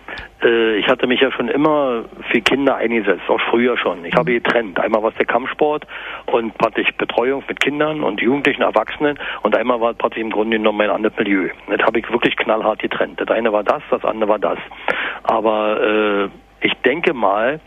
[0.44, 4.06] äh, ich hatte mich ja schon immer für Kinder eingesetzt, auch früher schon.
[4.06, 4.80] Ich habe getrennt.
[4.80, 5.86] Einmal war es der Kampfsport
[6.28, 10.78] und praktisch Betreuung mit Kindern und Jugendlichen, Erwachsenen und einmal war praktisch im Grunde genommen
[10.78, 11.50] mein anderes Milieu.
[11.68, 13.20] Das habe ich wirklich knallhart getrennt.
[13.20, 14.60] Das eine war das, das andere war das.
[15.24, 16.30] Aber äh,
[16.66, 17.60] ich denke mal,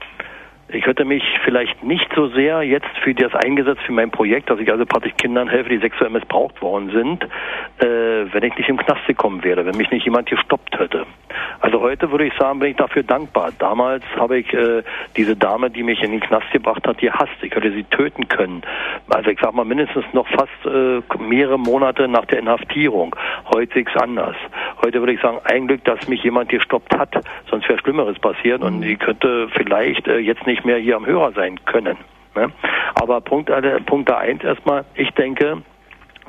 [0.69, 4.59] ich hätte mich vielleicht nicht so sehr jetzt für das eingesetzt, für mein Projekt, dass
[4.59, 7.25] ich also praktisch Kindern helfe, die sexuell missbraucht worden sind,
[7.79, 11.07] äh, wenn ich nicht im Knast gekommen wäre, wenn mich nicht jemand gestoppt hätte.
[11.61, 13.51] Also heute würde ich sagen, bin ich dafür dankbar.
[13.59, 14.83] Damals habe ich äh,
[15.17, 17.33] diese Dame, die mich in den Knast gebracht hat, gehasst.
[17.43, 18.63] Ich hätte sie töten können.
[19.09, 23.15] Also ich sag mal mindestens noch fast äh, mehrere Monate nach der Inhaftierung.
[23.53, 24.37] Heute ist es anders.
[24.83, 27.15] Heute würde ich sagen, ein Glück, dass mich jemand gestoppt hat,
[27.51, 31.33] sonst wäre Schlimmeres passiert und sie könnte vielleicht äh, jetzt nicht mehr hier am Hörer
[31.33, 31.97] sein können.
[32.37, 32.51] Ne?
[32.95, 33.51] Aber Punkt,
[33.87, 35.63] Punkt 1 erstmal, ich denke,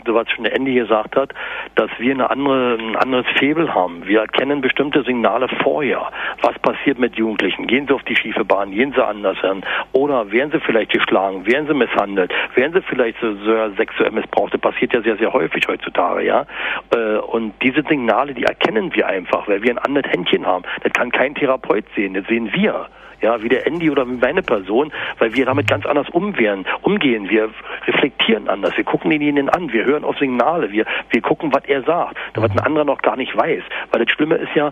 [0.06, 1.34] behaupte, was schon der Andy gesagt hat,
[1.76, 4.06] dass wir eine andere, ein anderes Febel haben.
[4.06, 6.12] Wir erkennen bestimmte Signale vorher.
[6.42, 7.68] Was passiert mit Jugendlichen?
[7.68, 8.72] Gehen sie auf die schiefe Bahn?
[8.72, 9.64] Gehen sie anders hin?
[9.92, 11.46] Oder werden sie vielleicht geschlagen?
[11.46, 12.32] Werden sie misshandelt?
[12.56, 14.54] Werden sie vielleicht so, so sexuell missbraucht?
[14.54, 16.46] Das passiert ja sehr, sehr häufig heutzutage, ja.
[16.94, 20.64] Äh, und diese Signale, die erkennen wir einfach, weil wir ein anderes Händchen haben.
[20.84, 22.88] Das kann kein Therapeut sehen, das sehen wir
[23.26, 27.28] ja, wie der Andy oder meine Person, weil wir damit ganz anders umwehren, umgehen.
[27.28, 27.50] Wir
[27.88, 31.82] reflektieren anders, wir gucken denjenigen an, wir hören auf Signale, wir, wir gucken, was er
[31.82, 33.64] sagt, was ein anderer noch gar nicht weiß.
[33.92, 34.72] Weil das Schlimme ist ja,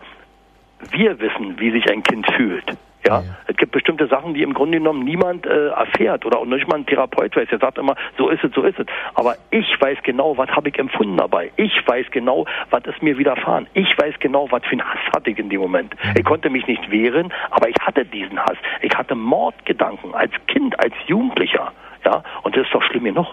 [0.92, 2.66] wir wissen, wie sich ein Kind fühlt.
[3.06, 3.22] Ja?
[3.22, 6.68] ja, es gibt bestimmte Sachen, die im Grunde genommen niemand äh, erfährt oder auch nicht
[6.68, 7.48] mal ein Therapeut weiß.
[7.52, 8.86] Er sagt immer, so ist es, so ist es.
[9.14, 11.52] Aber ich weiß genau, was habe ich empfunden dabei.
[11.58, 13.68] Ich weiß genau, was ist mir widerfahren.
[13.74, 15.94] Ich weiß genau, was für einen Hass hatte ich in dem Moment.
[16.04, 16.14] Mhm.
[16.18, 18.58] Ich konnte mich nicht wehren, aber ich hatte diesen Hass.
[18.82, 21.72] Ich hatte Mordgedanken als Kind, als Jugendlicher.
[22.06, 23.28] Ja, und das ist doch schlimm genug.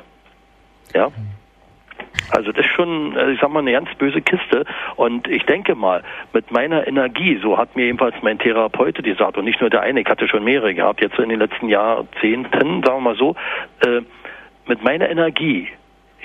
[0.95, 1.09] Ja.
[1.09, 1.40] Mhm.
[2.31, 4.65] Also das ist schon, äh, ich sag mal, eine ganz böse Kiste.
[4.97, 9.45] Und ich denke mal, mit meiner Energie, so hat mir jedenfalls mein Therapeut gesagt, und
[9.45, 12.99] nicht nur der eine, ich hatte schon mehrere gehabt, jetzt in den letzten Jahrzehnten, sagen
[12.99, 13.35] wir mal so,
[13.85, 14.03] äh,
[14.67, 15.69] mit meiner Energie,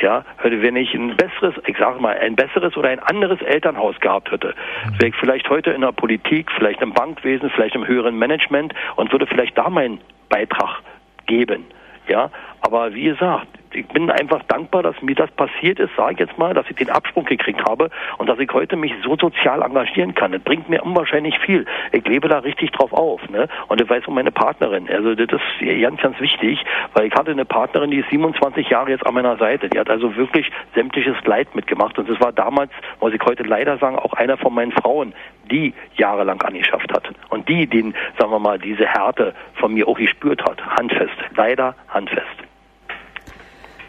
[0.01, 4.31] ja, wenn ich ein besseres, ich sage mal, ein besseres oder ein anderes Elternhaus gehabt
[4.31, 4.53] hätte,
[4.99, 9.11] wäre ich vielleicht heute in der Politik, vielleicht im Bankwesen, vielleicht im höheren Management und
[9.11, 10.81] würde vielleicht da meinen Beitrag
[11.27, 11.65] geben.
[12.07, 12.29] Ja,
[12.61, 16.37] aber wie gesagt, ich bin einfach dankbar, dass mir das passiert ist, sage ich jetzt
[16.37, 20.15] mal, dass ich den Absprung gekriegt habe und dass ich heute mich so sozial engagieren
[20.15, 20.31] kann.
[20.31, 21.65] Das bringt mir unwahrscheinlich viel.
[21.91, 23.27] Ich lebe da richtig drauf auf.
[23.29, 23.47] Ne?
[23.67, 24.89] Und ich weiß um meine Partnerin.
[24.89, 25.27] Also das
[25.59, 26.63] ist ganz, ganz wichtig,
[26.93, 29.69] weil ich hatte eine Partnerin, die ist 27 Jahre jetzt an meiner Seite.
[29.69, 31.99] Die hat also wirklich sämtliches Leid mitgemacht.
[31.99, 32.71] Und das war damals,
[33.01, 35.13] muss ich heute leider sagen, auch einer von meinen Frauen,
[35.51, 37.09] die jahrelang angeschafft hat.
[37.29, 40.65] Und die, den, sagen wir mal, diese Härte von mir auch gespürt hat.
[40.65, 41.15] Handfest.
[41.35, 42.54] Leider handfest.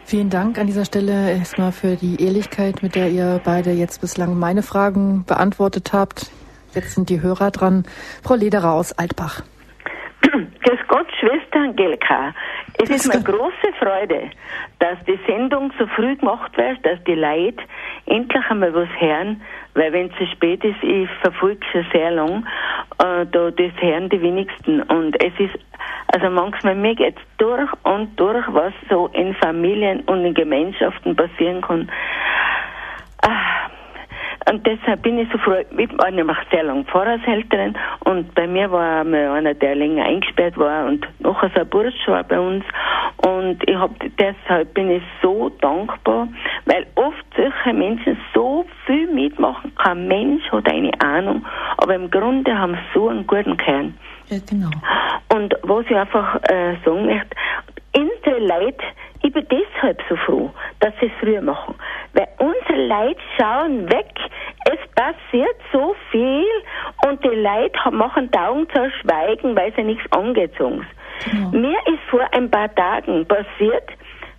[0.07, 4.39] Vielen Dank an dieser Stelle erstmal für die Ehrlichkeit, mit der ihr beide jetzt bislang
[4.39, 6.31] meine Fragen beantwortet habt.
[6.73, 7.83] Jetzt sind die Hörer dran.
[8.23, 9.43] Frau Lederer aus Altbach.
[10.87, 12.33] Gott, Schwester Angelika.
[12.81, 14.29] Es ist mir große Freude,
[14.79, 17.63] dass die Sendung so früh gemacht wird, dass die Leute
[18.05, 19.41] endlich einmal was hören,
[19.73, 22.45] weil wenn es zu spät ist, ich verfolge schon sehr lang,
[22.99, 24.81] äh, da, das hören die wenigsten.
[24.83, 25.59] Und es ist,
[26.13, 31.61] also manchmal mir geht's durch und durch, was so in Familien und in Gemeinschaften passieren
[31.61, 31.91] kann.
[34.49, 35.55] Und deshalb bin ich so froh.
[35.77, 37.75] Ich war nämlich sehr lange Pfarrershälterin
[38.05, 42.07] und bei mir war mal einer, der länger eingesperrt war und nachher so ein Bursch
[42.07, 42.63] war bei uns.
[43.17, 46.29] Und ich hab, deshalb bin ich so dankbar,
[46.65, 49.75] weil oft solche Menschen so viel mitmachen.
[49.75, 51.45] Kein Mensch hat eine Ahnung,
[51.77, 53.95] aber im Grunde haben sie so einen guten Kern.
[54.29, 54.69] Ja, genau.
[55.33, 57.35] Und was ich einfach äh, sagen möchte,
[57.97, 58.83] unsere Leute,
[59.21, 61.75] ich bin deshalb so froh, dass sie es früher machen.
[62.13, 64.11] Weil unsere Leute schauen weg,
[64.65, 66.45] es passiert so viel
[67.07, 70.85] und die Leute machen die Augen zu schweigen, weil sie nichts angezogen.
[71.31, 71.49] Genau.
[71.49, 73.89] Mir ist vor ein paar Tagen passiert,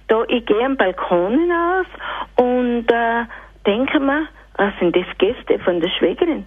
[0.08, 1.86] da ich gehe am Balkon hinaus
[2.36, 3.24] und äh,
[3.66, 4.26] denke mir,
[4.56, 6.44] was sind das Gäste von der Schwägerin?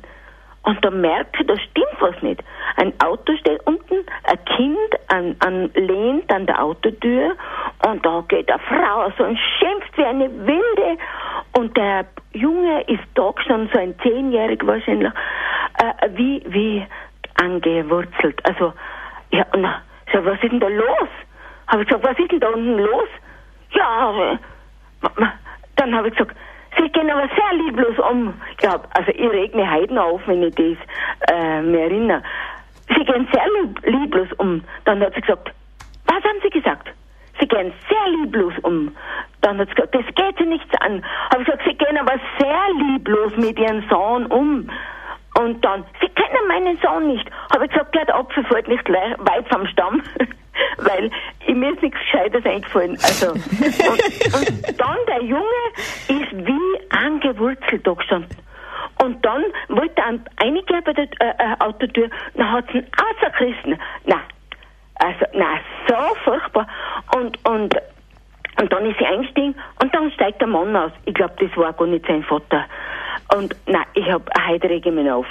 [0.64, 2.43] Und da merke ich, da stimmt was nicht.
[2.78, 7.36] Ein Auto steht unten, ein Kind an, an, lehnt an der Autotür
[7.88, 10.97] und da geht eine Frau so und schimpft wie eine Wilde
[11.57, 15.12] und der Junge ist da schon so ein Zehnjähriger wahrscheinlich,
[15.80, 16.86] äh, wie, wie
[17.41, 18.39] angewurzelt.
[18.47, 18.74] Also,
[19.32, 19.82] ja, na,
[20.14, 21.09] so, was ist denn da los?
[21.68, 23.07] Habe ich gesagt, was ist denn da unten los?
[23.72, 24.38] Ja,
[25.76, 26.36] dann habe ich gesagt,
[26.78, 28.34] Sie gehen aber sehr lieblos um.
[28.62, 30.78] Ja, also ich reg mich heute auf, wenn ich das
[31.36, 32.24] äh, mir erinnere.
[32.90, 34.64] Sie gehen sehr lieblos um.
[34.86, 35.54] Dann hat sie gesagt,
[36.06, 36.90] was haben Sie gesagt?
[37.40, 38.96] Sie gehen sehr lieblos um.
[39.42, 41.04] Dann hat sie gesagt, das geht Sie nichts an.
[41.32, 44.70] Habe ich gesagt, Sie gehen aber sehr lieblos mit Ihrem Sohn um.
[45.40, 47.30] Und dann, Sie kennen meinen Sohn nicht.
[47.54, 50.02] Habe ich gesagt, der Apfel fällt nicht weit vom Stamm.
[50.78, 51.12] Weil
[51.47, 52.97] mir ist nichts Gescheites eingefallen.
[53.03, 55.45] Also, und, und dann der Junge
[56.07, 58.38] ist wie angewurzelt da gestanden.
[59.03, 63.80] Und dann wollte er einige bei der äh, äh, Autotür, dann hat sie ihn rausgerissen.
[64.05, 64.22] Na,
[64.95, 66.68] also, na, so furchtbar.
[67.16, 67.76] Und, und,
[68.59, 70.91] und dann ist sie eingestiegen und dann steigt der Mann aus.
[71.05, 72.66] Ich glaube, das war gar nicht sein Vater.
[73.36, 75.26] Und nein, ich hab heute rege ich mich auf.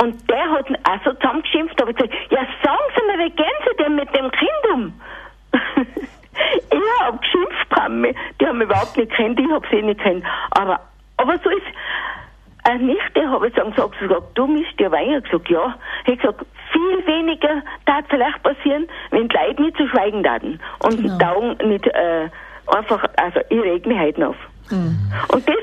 [0.00, 3.46] Und der hat ihn auch so zusammengeschimpft, aber gesagt, ja sagen Sie mir, wie gehen
[3.68, 5.00] Sie denn mit dem Kind um?
[6.70, 8.16] ich hab geschimpft, haben mich.
[8.40, 10.24] die haben mich überhaupt nicht kennt, ich hab sie nicht kennt.
[10.52, 10.80] Aber,
[11.16, 11.66] aber so ist,
[12.64, 15.08] eine Nichte habe ich dann gesagt, gesagt, du misst dir Wein.
[15.08, 15.74] Ich habe gesagt, ja.
[16.04, 20.60] Ich habe gesagt, viel weniger darf vielleicht passieren, wenn die Leute nicht zu schweigen daten
[20.80, 21.18] und genau.
[21.18, 22.28] die Augen nicht äh,
[22.66, 24.36] einfach, also ich reg mich heute auf.
[24.70, 24.98] Mhm.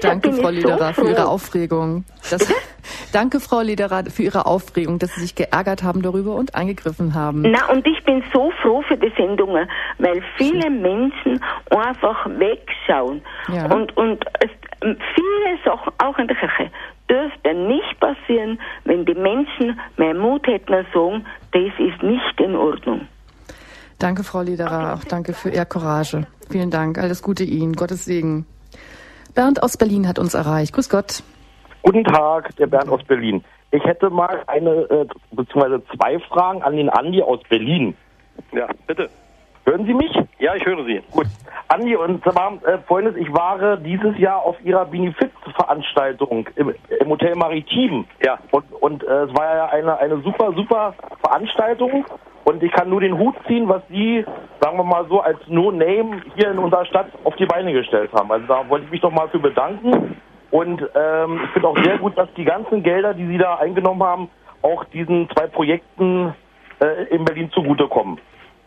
[0.01, 2.03] Danke, Frau Lederer, so für Ihre Aufregung.
[2.29, 2.47] Das,
[3.13, 7.41] danke, Frau Lederer, für Ihre Aufregung, dass Sie sich geärgert haben darüber und eingegriffen haben.
[7.41, 13.21] Na, und ich bin so froh für die Sendungen, weil viele Menschen einfach wegschauen.
[13.53, 13.73] Ja.
[13.73, 14.49] Und, und es,
[14.81, 16.71] viele Sachen, auch in der Kirche,
[17.09, 22.55] dürfte nicht passieren, wenn die Menschen mehr Mut hätten und sagen, das ist nicht in
[22.55, 23.07] Ordnung.
[23.99, 26.27] Danke, Frau Lederer, auch danke für Ihr Courage.
[26.49, 28.45] Vielen Dank, alles Gute Ihnen, Gottes Segen.
[29.33, 30.73] Bernd aus Berlin hat uns erreicht.
[30.73, 31.23] Grüß Gott.
[31.83, 33.43] Guten Tag, der Bernd aus Berlin.
[33.71, 37.95] Ich hätte mal eine, äh, beziehungsweise zwei Fragen an den Andi aus Berlin.
[38.51, 39.09] Ja, bitte.
[39.67, 40.17] Hören Sie mich?
[40.39, 41.03] Ja, ich höre Sie.
[41.11, 41.25] Gut.
[41.67, 47.35] Andi, und zwar äh, folgendes, ich war dieses Jahr auf Ihrer Benefiz-Veranstaltung im, im, Hotel
[47.35, 48.05] Maritim.
[48.23, 48.39] Ja.
[48.51, 52.05] Und, und äh, es war ja eine, eine super, super Veranstaltung.
[52.45, 54.23] Und ich kann nur den Hut ziehen, was Sie,
[54.61, 58.31] sagen wir mal so, als No-Name hier in unserer Stadt auf die Beine gestellt haben.
[58.31, 60.15] Also da wollte ich mich doch mal für bedanken.
[60.49, 64.01] Und ähm, ich finde auch sehr gut, dass die ganzen Gelder, die Sie da eingenommen
[64.01, 64.29] haben,
[64.61, 66.33] auch diesen zwei Projekten
[66.79, 68.17] äh, in Berlin zugutekommen.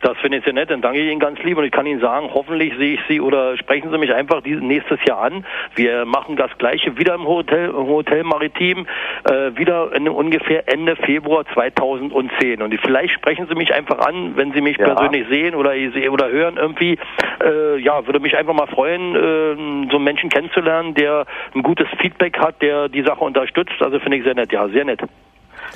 [0.01, 2.01] Das finde ich sehr nett, dann danke ich Ihnen ganz lieb und ich kann Ihnen
[2.01, 5.45] sagen, hoffentlich sehe ich Sie oder sprechen Sie mich einfach dieses nächstes Jahr an.
[5.75, 8.87] Wir machen das gleiche wieder im Hotel, im Hotel Maritim,
[9.25, 12.63] äh, wieder in ungefähr Ende Februar 2010.
[12.63, 14.87] Und vielleicht sprechen Sie mich einfach an, wenn Sie mich ja.
[14.87, 15.73] persönlich sehen oder,
[16.11, 16.99] oder hören irgendwie.
[17.45, 21.89] Äh, ja, würde mich einfach mal freuen, äh, so einen Menschen kennenzulernen, der ein gutes
[22.01, 23.81] Feedback hat, der die Sache unterstützt.
[23.81, 25.01] Also finde ich sehr nett, ja, sehr nett.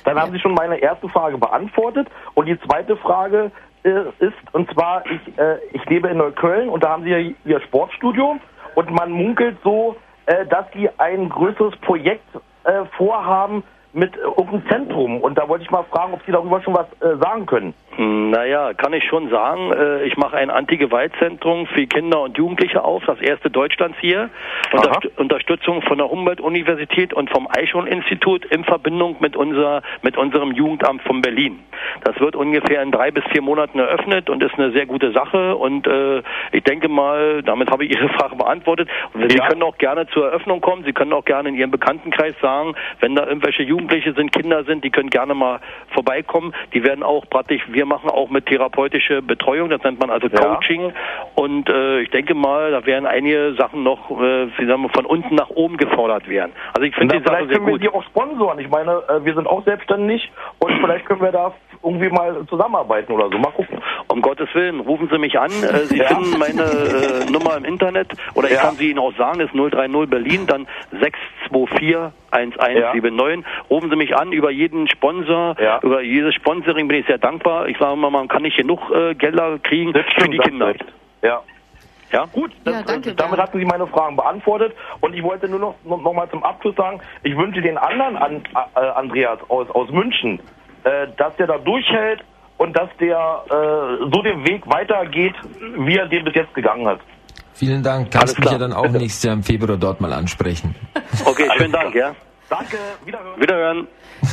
[0.05, 2.09] Dann haben Sie schon meine erste Frage beantwortet.
[2.35, 3.53] Und die zweite Frage
[3.85, 7.61] ist, und zwar, ich, äh, ich lebe in Neukölln und da haben sie ja ihr
[7.61, 8.39] Sportstudio
[8.75, 12.27] und man munkelt so, äh, dass sie ein größeres Projekt
[12.65, 13.63] äh, vorhaben
[13.95, 15.21] mit irgendeinem Zentrum.
[15.21, 17.75] Und da wollte ich mal fragen, ob Sie darüber schon was äh, sagen können.
[17.97, 19.73] Naja, kann ich schon sagen.
[19.73, 24.31] Äh, ich mache ein Anti-Gewalt-Zentrum für Kinder und Jugendliche auf, das erste Deutschlands hier.
[24.73, 31.03] Unterst Unterstützung von der Humboldt-Universität und vom Eichhorn-Institut in Verbindung mit, unser, mit unserem Jugendamt
[31.03, 31.61] von Berlin.
[32.03, 35.55] Das wird ungefähr in drei bis vier Monaten eröffnet und ist eine sehr gute Sache.
[35.57, 38.89] Und äh, ich denke mal, damit habe ich Ihre Frage beantwortet.
[39.15, 39.47] Sie ja.
[39.47, 40.85] können auch gerne zur Eröffnung kommen.
[40.85, 44.83] Sie können auch gerne in Ihrem Bekanntenkreis sagen, wenn da irgendwelche Jugendliche sind, Kinder sind,
[44.83, 45.61] die können gerne mal
[45.93, 46.55] vorbeikommen.
[46.73, 50.83] Die werden auch praktisch, wir machen auch mit therapeutische Betreuung, das nennt man also Coaching.
[50.83, 50.93] Ja.
[51.35, 55.05] Und äh, ich denke mal, da werden einige Sachen noch, äh, wie sagen wir, von
[55.05, 56.53] unten nach oben gefordert werden.
[56.73, 57.67] Also ich finde die Sache sehr gut.
[57.67, 58.59] Vielleicht können wir die auch sponsoren.
[58.59, 61.53] Ich meine, äh, wir sind auch selbstständig und vielleicht können wir da
[61.85, 63.39] irgendwie mal zusammenarbeiten oder so.
[63.39, 63.79] Mal gucken.
[64.09, 65.51] Um Gottes Willen, rufen Sie mich an.
[65.51, 66.07] Äh, Sie ja.
[66.07, 68.63] finden meine äh, Nummer im Internet oder ich ja.
[68.63, 73.45] kann sie Ihnen auch sagen, das ist 030 Berlin, dann 624 1179.
[73.45, 73.71] Ja.
[73.71, 75.79] Rufen Sie mich an über jeden Sponsor, ja.
[75.83, 77.69] über jedes Sponsoring bin ich sehr dankbar.
[77.69, 80.75] Ich sage mal, man kann nicht genug äh, Gelder kriegen für die Kinder.
[81.23, 81.43] Ja.
[82.13, 84.73] Ja, gut, das, ja, danke, damit hatten Sie meine Fragen beantwortet.
[85.01, 88.17] Und ich wollte nur noch, noch, noch mal zum Abschluss sagen, ich wünsche den anderen
[88.17, 88.43] an,
[88.77, 90.39] äh, Andreas aus, aus München,
[90.85, 92.23] äh, dass der da durchhält
[92.59, 95.35] und dass der äh, so den Weg weitergeht,
[95.79, 97.01] wie er den bis jetzt gegangen hat.
[97.55, 98.11] Vielen Dank.
[98.11, 100.75] Kannst mich ja dann auch nächstes Jahr im Februar dort mal ansprechen.
[101.27, 102.13] Okay, schönen Dank, ja.
[102.51, 103.41] Danke, wiederhören.
[103.41, 103.89] Wiederhören.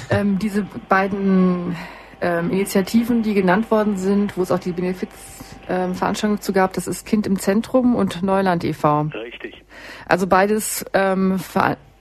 [0.09, 1.75] Ähm, diese beiden
[2.21, 6.87] ähm, Initiativen, die genannt worden sind, wo es auch die Benefizveranstaltung ähm, zu gab, das
[6.87, 9.09] ist Kind im Zentrum und Neuland e.V.
[9.13, 9.63] Richtig.
[10.07, 11.39] Also beides ähm,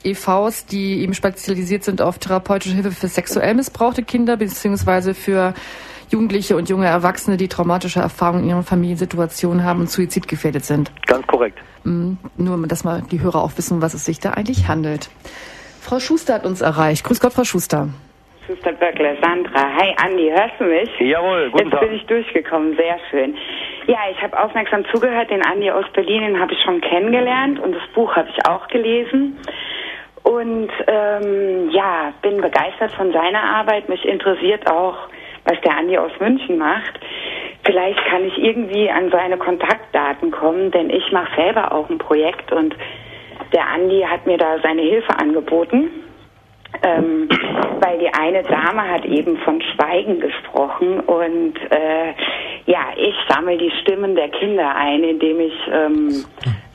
[0.05, 5.55] EVs, die eben spezialisiert sind auf therapeutische Hilfe für sexuell missbrauchte Kinder beziehungsweise für
[6.11, 10.91] Jugendliche und junge Erwachsene, die traumatische Erfahrungen in ihren Familiensituationen haben und suizidgefährdet sind.
[11.07, 11.59] Ganz korrekt.
[11.85, 15.09] Mm, nur, dass mal die Hörer auch wissen, was es sich da eigentlich handelt.
[15.81, 17.05] Frau Schuster hat uns erreicht.
[17.05, 17.89] Grüß Gott, Frau Schuster.
[18.47, 19.63] Schuster Böckler, Sandra.
[19.77, 20.91] Hi Andi, hörst du mich?
[20.99, 21.81] Jawohl, guten Jetzt Tag.
[21.83, 23.37] bin ich durchgekommen, sehr schön.
[23.87, 27.73] Ja, ich habe aufmerksam zugehört, den Andi aus Berlin, den habe ich schon kennengelernt und
[27.73, 29.39] das Buch habe ich auch gelesen.
[30.31, 33.89] Und ähm, ja, bin begeistert von seiner Arbeit.
[33.89, 34.97] Mich interessiert auch,
[35.45, 37.01] was der Andi aus München macht.
[37.65, 42.53] Vielleicht kann ich irgendwie an seine Kontaktdaten kommen, denn ich mache selber auch ein Projekt
[42.53, 42.77] und
[43.53, 45.91] der Andi hat mir da seine Hilfe angeboten.
[46.85, 47.29] Ähm,
[47.81, 52.15] weil die eine Dame hat eben von Schweigen gesprochen und äh,
[52.67, 56.25] ja, ich sammle die Stimmen der Kinder ein, indem ich ähm,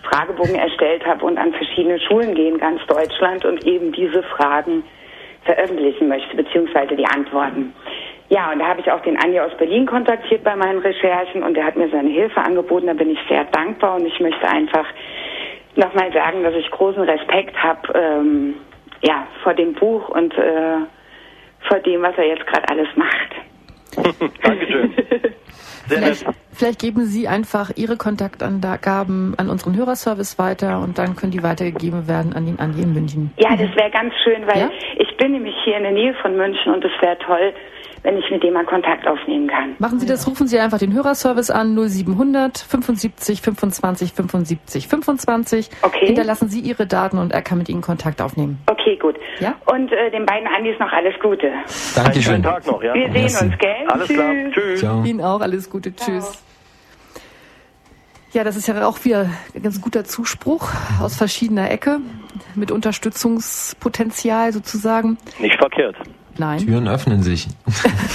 [0.09, 4.83] Fragebogen erstellt habe und an verschiedene Schulen gehe in ganz Deutschland und eben diese Fragen
[5.43, 7.73] veröffentlichen möchte, beziehungsweise die Antworten.
[8.29, 11.55] Ja, und da habe ich auch den Anja aus Berlin kontaktiert bei meinen Recherchen und
[11.57, 12.87] er hat mir seine Hilfe angeboten.
[12.87, 14.85] Da bin ich sehr dankbar und ich möchte einfach
[15.75, 18.55] nochmal sagen, dass ich großen Respekt habe ähm,
[19.01, 20.77] ja, vor dem Buch und äh,
[21.67, 23.35] vor dem, was er jetzt gerade alles macht.
[24.41, 24.93] Dankeschön.
[25.87, 26.25] Sehr nett.
[26.55, 32.07] Vielleicht geben Sie einfach Ihre Kontaktangaben an unseren Hörerservice weiter und dann können die weitergegeben
[32.07, 33.31] werden an den Andi in München.
[33.37, 34.69] Ja, das wäre ganz schön, weil ja?
[34.97, 37.53] ich bin nämlich hier in der Nähe von München und es wäre toll,
[38.03, 39.75] wenn ich mit dem mal Kontakt aufnehmen kann.
[39.79, 45.69] Machen Sie das, rufen Sie einfach den Hörerservice an 0700 75 25 75 25.
[45.81, 46.05] Okay.
[46.05, 48.59] Hinterlassen Sie Ihre Daten und er kann mit Ihnen Kontakt aufnehmen.
[48.67, 49.15] Okay, gut.
[49.39, 49.55] Ja?
[49.65, 51.51] Und äh, den beiden Andis noch alles Gute.
[51.95, 52.35] Dankeschön.
[52.35, 52.93] Einen Tag noch, ja.
[52.93, 53.45] Wir sehen Merci.
[53.45, 53.75] uns, gell?
[53.87, 54.15] Alles Tschüss.
[54.15, 54.33] klar.
[54.51, 54.79] Tschüss.
[54.79, 55.03] Ciao.
[55.03, 55.95] Ihnen auch alles Gute.
[55.95, 56.19] Ciao.
[56.19, 56.44] Tschüss.
[58.35, 60.69] Ja, das ist ja auch wieder ein ganz guter Zuspruch
[61.01, 62.01] aus verschiedener Ecke
[62.53, 65.17] mit Unterstützungspotenzial sozusagen.
[65.39, 65.95] Nicht verkehrt.
[66.37, 66.59] Nein.
[66.59, 67.47] Türen öffnen sich.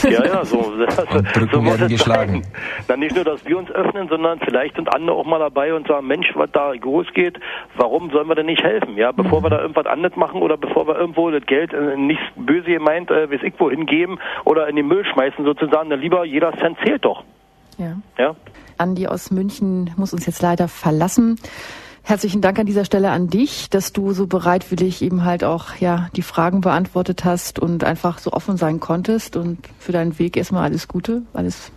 [0.02, 0.58] Ja, ja, so.
[0.58, 2.42] und Brücken so werden geschlagen.
[2.86, 5.88] Dann nicht nur, dass wir uns öffnen, sondern vielleicht sind andere auch mal dabei und
[5.88, 7.40] sagen, Mensch, was da groß geht,
[7.76, 8.98] warum sollen wir denn nicht helfen?
[8.98, 9.44] Ja, bevor mhm.
[9.44, 13.10] wir da irgendwas anderes machen oder bevor wir irgendwo das Geld äh, nicht böse gemeint,
[13.10, 16.76] äh, weiß ich wohin geben oder in den Müll schmeißen sozusagen, dann lieber jeder Cent
[16.84, 17.24] zählt doch.
[17.78, 17.96] Ja.
[18.18, 18.36] ja.
[18.80, 21.38] Andi aus München muss uns jetzt leider verlassen.
[22.02, 26.08] Herzlichen Dank an dieser Stelle an dich, dass du so bereitwillig eben halt auch ja
[26.16, 30.64] die Fragen beantwortet hast und einfach so offen sein konntest und für deinen Weg erstmal
[30.64, 31.70] alles Gute, alles.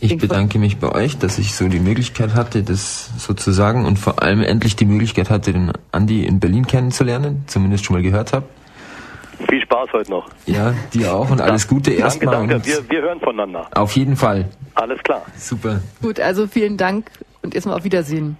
[0.00, 4.22] Ich bedanke mich bei euch, dass ich so die Möglichkeit hatte, das sozusagen und vor
[4.22, 8.46] allem endlich die Möglichkeit hatte, den Andi in Berlin kennenzulernen, zumindest schon mal gehört habe.
[9.48, 10.28] Viel Spaß heute noch.
[10.46, 12.34] Ja, dir auch und alles Gute erstmal.
[12.34, 12.66] Danke, danke.
[12.66, 13.68] Wir, wir hören voneinander.
[13.74, 14.48] Auf jeden Fall.
[14.74, 15.22] Alles klar.
[15.36, 15.80] Super.
[16.02, 17.10] Gut, also vielen Dank
[17.42, 18.36] und erstmal auf Wiedersehen.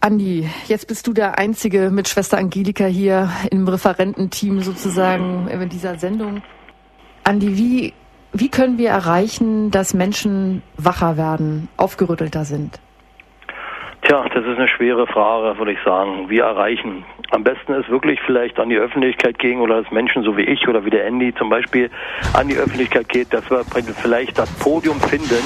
[0.00, 5.98] Andi, jetzt bist du der Einzige mit Schwester Angelika hier im Referententeam sozusagen in dieser
[5.98, 6.42] Sendung.
[7.24, 7.94] Andi, wie,
[8.32, 12.78] wie können wir erreichen, dass Menschen wacher werden, aufgerüttelter sind?
[14.02, 16.28] Tja, das ist eine schwere Frage, würde ich sagen.
[16.28, 17.04] Wie erreichen?
[17.30, 20.66] Am besten ist wirklich vielleicht an die Öffentlichkeit gehen oder dass Menschen so wie ich
[20.68, 21.90] oder wie der Andy zum Beispiel
[22.34, 25.42] an die Öffentlichkeit geht, dass wir vielleicht das Podium finden,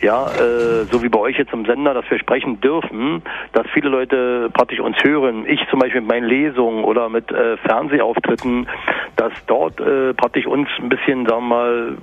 [0.00, 3.22] ja, äh, so wie bei euch jetzt im Sender, dass wir sprechen dürfen,
[3.52, 5.44] dass viele Leute praktisch uns hören.
[5.46, 8.68] Ich zum Beispiel mit meinen Lesungen oder mit äh, Fernsehauftritten,
[9.16, 11.96] dass dort äh, praktisch uns ein bisschen, sagen wir mal,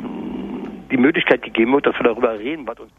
[0.91, 2.91] die Möglichkeit gegeben wird, dass wir darüber reden, was uns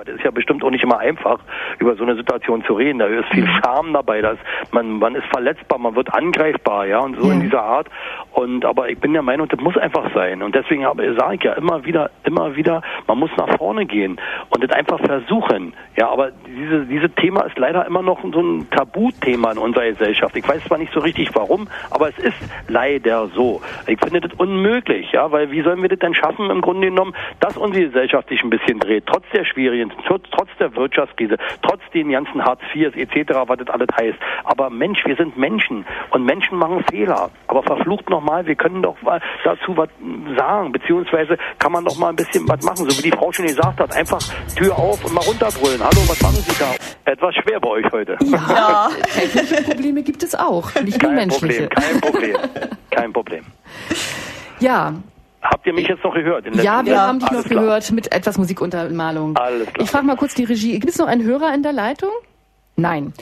[0.00, 1.40] weil das ist ja bestimmt auch nicht immer einfach,
[1.78, 3.00] über so eine Situation zu reden.
[3.00, 3.60] Da ist viel mhm.
[3.62, 4.38] Scham dabei, dass
[4.72, 7.34] man, man ist verletzbar, man wird angreifbar, ja, und so ja.
[7.34, 7.86] in dieser Art.
[8.32, 10.42] Und aber ich bin der Meinung, das muss einfach sein.
[10.42, 10.84] Und deswegen
[11.18, 15.00] sage ich ja immer wieder, immer wieder, man muss nach vorne gehen und das einfach
[15.00, 15.74] versuchen.
[15.96, 20.34] Ja, aber diese, dieses Thema ist leider immer noch so ein Tabuthema in unserer Gesellschaft.
[20.34, 22.38] Ich weiß zwar nicht so richtig warum, aber es ist
[22.68, 23.60] leider so.
[23.86, 27.14] Ich finde das unmöglich, ja, weil wie sollen wir das denn schaffen, im Grunde genommen,
[27.40, 31.80] dass unsere Gesellschaft sich ein bisschen dreht, trotz der schwierigen trotz, trotz der Wirtschaftskrise, trotz
[31.94, 34.18] den ganzen Hartz IVs etc., was das alles heißt.
[34.44, 37.30] Aber Mensch, wir sind Menschen und Menschen machen Fehler.
[37.46, 39.88] Aber verflucht nochmal, wir können doch mal dazu was
[40.36, 43.46] sagen, beziehungsweise kann man doch mal ein bisschen was machen, so wie die Frau schon
[43.46, 44.20] gesagt hat, einfach
[44.56, 45.80] Tür auf und mal runterbrüllen.
[45.80, 46.74] Hallo, was machen Sie da?
[47.10, 48.16] Etwas schwer bei euch heute.
[48.20, 51.68] Ja, technische Probleme gibt es auch, nicht nur menschliche.
[51.68, 52.36] Problem, kein Problem,
[52.90, 53.44] kein Problem.
[54.60, 54.92] Ja,
[55.42, 56.44] Habt ihr mich jetzt noch gehört?
[56.56, 57.08] Ja, wir Jahr?
[57.08, 57.64] haben dich Alles noch klar.
[57.64, 59.36] gehört mit etwas Musikuntermalung.
[59.36, 59.84] Alles klar.
[59.84, 60.72] Ich frage mal kurz die Regie.
[60.78, 62.10] Gibt es noch einen Hörer in der Leitung?
[62.76, 63.12] Nein.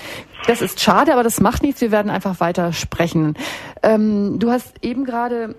[0.47, 1.81] Das ist schade, aber das macht nichts.
[1.81, 3.37] Wir werden einfach weiter sprechen.
[3.83, 5.55] Ähm, du hast eben gerade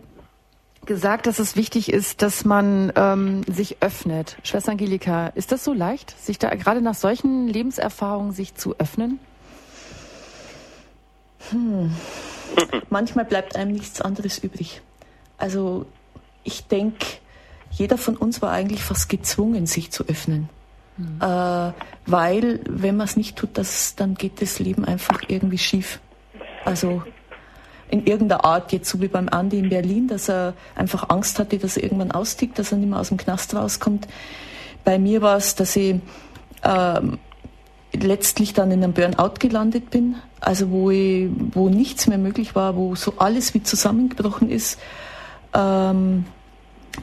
[0.86, 4.38] gesagt, dass es wichtig ist, dass man ähm, sich öffnet.
[4.44, 9.20] Schwester Angelika, ist das so leicht, sich da gerade nach solchen Lebenserfahrungen sich zu öffnen?
[11.52, 11.94] Hm.
[12.90, 14.82] Manchmal bleibt einem nichts anderes übrig.
[15.38, 15.86] Also
[16.44, 17.06] ich denke,
[17.72, 20.50] jeder von uns war eigentlich fast gezwungen, sich zu öffnen.
[20.98, 21.22] Mhm.
[21.22, 21.74] Äh,
[22.06, 26.00] weil, wenn man es nicht tut, das, dann geht das Leben einfach irgendwie schief.
[26.66, 27.04] Also
[27.90, 31.58] in irgendeiner Art, jetzt so wie beim Andi in Berlin, dass er einfach Angst hatte,
[31.58, 34.08] dass er irgendwann austickt, dass er nicht mehr aus dem Knast rauskommt.
[34.84, 35.96] Bei mir war es, dass ich
[36.64, 37.18] ähm,
[37.94, 42.76] letztlich dann in einem Burnout gelandet bin, also wo, ich, wo nichts mehr möglich war,
[42.76, 44.80] wo so alles wie zusammengebrochen ist
[45.54, 46.26] ähm,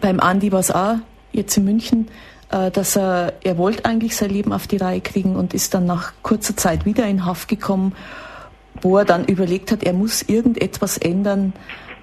[0.00, 0.96] beim Andi war es auch
[1.32, 2.08] jetzt in München,
[2.50, 5.86] äh, dass er, er wollte eigentlich sein Leben auf die Reihe kriegen und ist dann
[5.86, 7.94] nach kurzer Zeit wieder in Haft gekommen,
[8.82, 11.52] wo er dann überlegt hat, er muss irgendetwas ändern.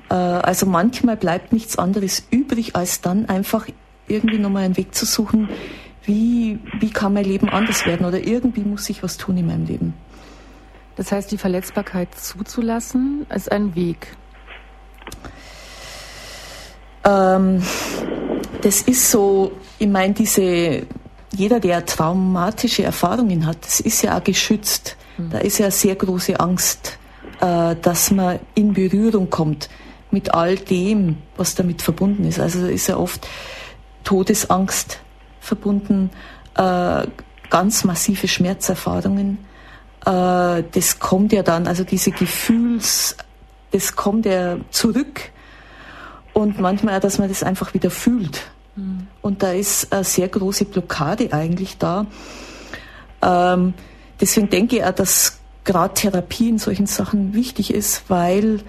[0.10, 3.68] Äh, also manchmal bleibt nichts anderes übrig, als dann einfach
[4.08, 5.50] irgendwie nochmal einen Weg zu suchen,
[6.04, 9.66] wie, wie kann mein Leben anders werden oder irgendwie muss ich was tun in meinem
[9.66, 9.94] Leben.
[10.96, 14.16] Das heißt, die Verletzbarkeit zuzulassen ist ein Weg.
[17.06, 17.62] Ähm,
[18.62, 20.86] das ist so, ich meine, diese,
[21.36, 24.95] jeder, der traumatische Erfahrungen hat, das ist ja auch geschützt.
[25.18, 25.30] Mhm.
[25.32, 26.98] Da ist ja sehr große Angst,
[27.41, 29.69] äh, dass man in Berührung kommt
[30.11, 32.40] mit all dem, was damit verbunden ist.
[32.40, 33.27] Also da ist ja oft
[34.03, 34.99] Todesangst
[35.40, 36.10] verbunden,
[36.56, 37.07] äh,
[37.49, 39.40] ganz massive Schmerzerfahrungen.
[40.06, 43.18] Äh, das kommt ja dann, also diese Gefühls,
[43.72, 45.32] das kommt ja zurück
[46.34, 48.41] und manchmal, dass man das einfach wieder fühlt.
[48.76, 49.07] Mhm.
[49.22, 52.05] Und da ist eine sehr große Blockade eigentlich da.
[53.22, 53.73] Ähm,
[54.19, 58.61] deswegen denke ich auch, dass gerade Therapie in solchen Sachen wichtig ist, weil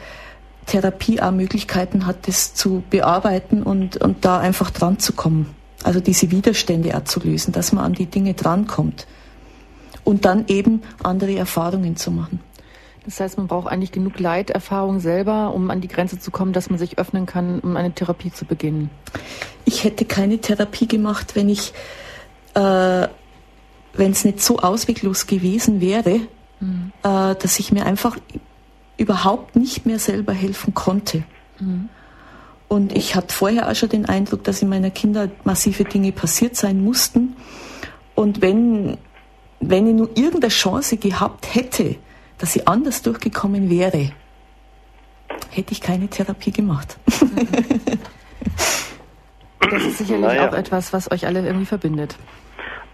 [0.67, 5.55] Therapie auch Möglichkeiten hat, das zu bearbeiten und, und da einfach dran zu kommen.
[5.83, 9.07] Also diese Widerstände auch zu lösen, dass man an die Dinge drankommt.
[10.03, 12.41] Und dann eben andere Erfahrungen zu machen.
[13.05, 16.71] Das heißt, man braucht eigentlich genug Leiterfahrung selber, um an die Grenze zu kommen, dass
[16.71, 18.91] man sich öffnen kann, um eine Therapie zu beginnen.
[19.67, 21.75] Ich hätte keine Therapie gemacht, wenn ich,
[22.55, 23.09] äh,
[23.93, 26.21] wenn es nicht so ausweglos gewesen wäre,
[26.61, 26.93] mhm.
[27.03, 28.17] äh, dass ich mir einfach
[28.97, 31.25] überhaupt nicht mehr selber helfen konnte.
[31.61, 31.91] Mhm.
[32.69, 36.57] Und ich hatte vorher auch schon den Eindruck, dass in meiner Kinder massive Dinge passiert
[36.57, 37.37] sein mussten.
[38.15, 38.97] Und wenn,
[39.61, 41.97] wenn ich nur irgendeine Chance gehabt hätte,
[42.39, 44.13] dass ich anders durchgekommen wäre,
[45.51, 46.99] hätte ich keine Therapie gemacht.
[49.71, 50.49] Das ist sicherlich naja.
[50.49, 52.17] auch etwas, was euch alle irgendwie verbindet.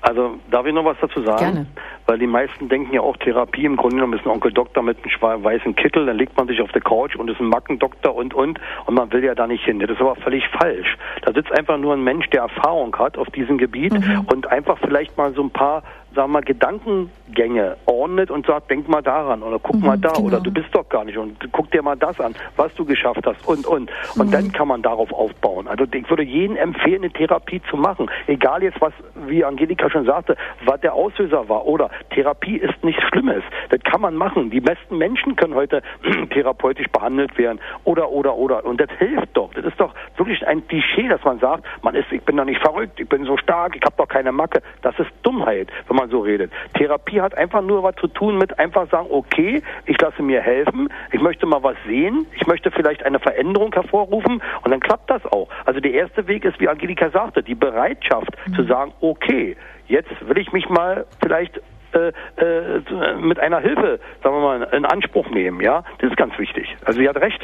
[0.02, 1.38] Also darf ich noch was dazu sagen?
[1.38, 1.66] Gerne.
[2.10, 4.96] Weil die meisten denken ja auch Therapie im Grunde genommen ist ein Onkel Doktor mit
[4.98, 8.34] einem weißen Kittel, dann legt man sich auf der Couch und ist ein Mackendoktor und
[8.34, 9.78] und und man will ja da nicht hin.
[9.78, 10.98] Das ist aber völlig falsch.
[11.22, 14.26] Da sitzt einfach nur ein Mensch, der Erfahrung hat auf diesem Gebiet mhm.
[14.28, 15.84] und einfach vielleicht mal so ein paar
[16.14, 20.12] sagen wir mal, Gedankengänge ordnet und sagt, denk mal daran oder guck mhm, mal da
[20.12, 20.26] genau.
[20.26, 23.24] oder du bist doch gar nicht und guck dir mal das an, was du geschafft
[23.26, 23.90] hast und und.
[24.16, 24.30] Und mhm.
[24.30, 25.68] dann kann man darauf aufbauen.
[25.68, 28.10] Also ich würde jedem empfehlen, eine Therapie zu machen.
[28.26, 28.92] Egal jetzt, was,
[29.26, 33.42] wie Angelika schon sagte, was der Auslöser war oder Therapie ist nichts Schlimmes.
[33.68, 34.50] Das kann man machen.
[34.50, 35.82] Die besten Menschen können heute
[36.30, 38.64] therapeutisch behandelt werden oder oder oder.
[38.64, 39.52] Und das hilft doch.
[39.54, 42.60] Das ist doch wirklich ein Klischee, dass man sagt, man ist, ich bin doch nicht
[42.60, 44.62] verrückt, ich bin so stark, ich habe doch keine Macke.
[44.82, 46.52] Das ist Dummheit, wenn man so redet.
[46.74, 50.88] Therapie hat einfach nur was zu tun mit einfach sagen, okay, ich lasse mir helfen,
[51.12, 55.24] ich möchte mal was sehen, ich möchte vielleicht eine Veränderung hervorrufen und dann klappt das
[55.26, 55.48] auch.
[55.64, 58.54] Also der erste Weg ist, wie Angelika sagte, die Bereitschaft mhm.
[58.54, 59.56] zu sagen, okay,
[59.90, 61.60] jetzt will ich mich mal vielleicht
[61.92, 65.60] äh, äh, mit einer Hilfe, sagen wir mal, in Anspruch nehmen.
[65.60, 66.76] Ja, das ist ganz wichtig.
[66.84, 67.40] Also sie hat recht.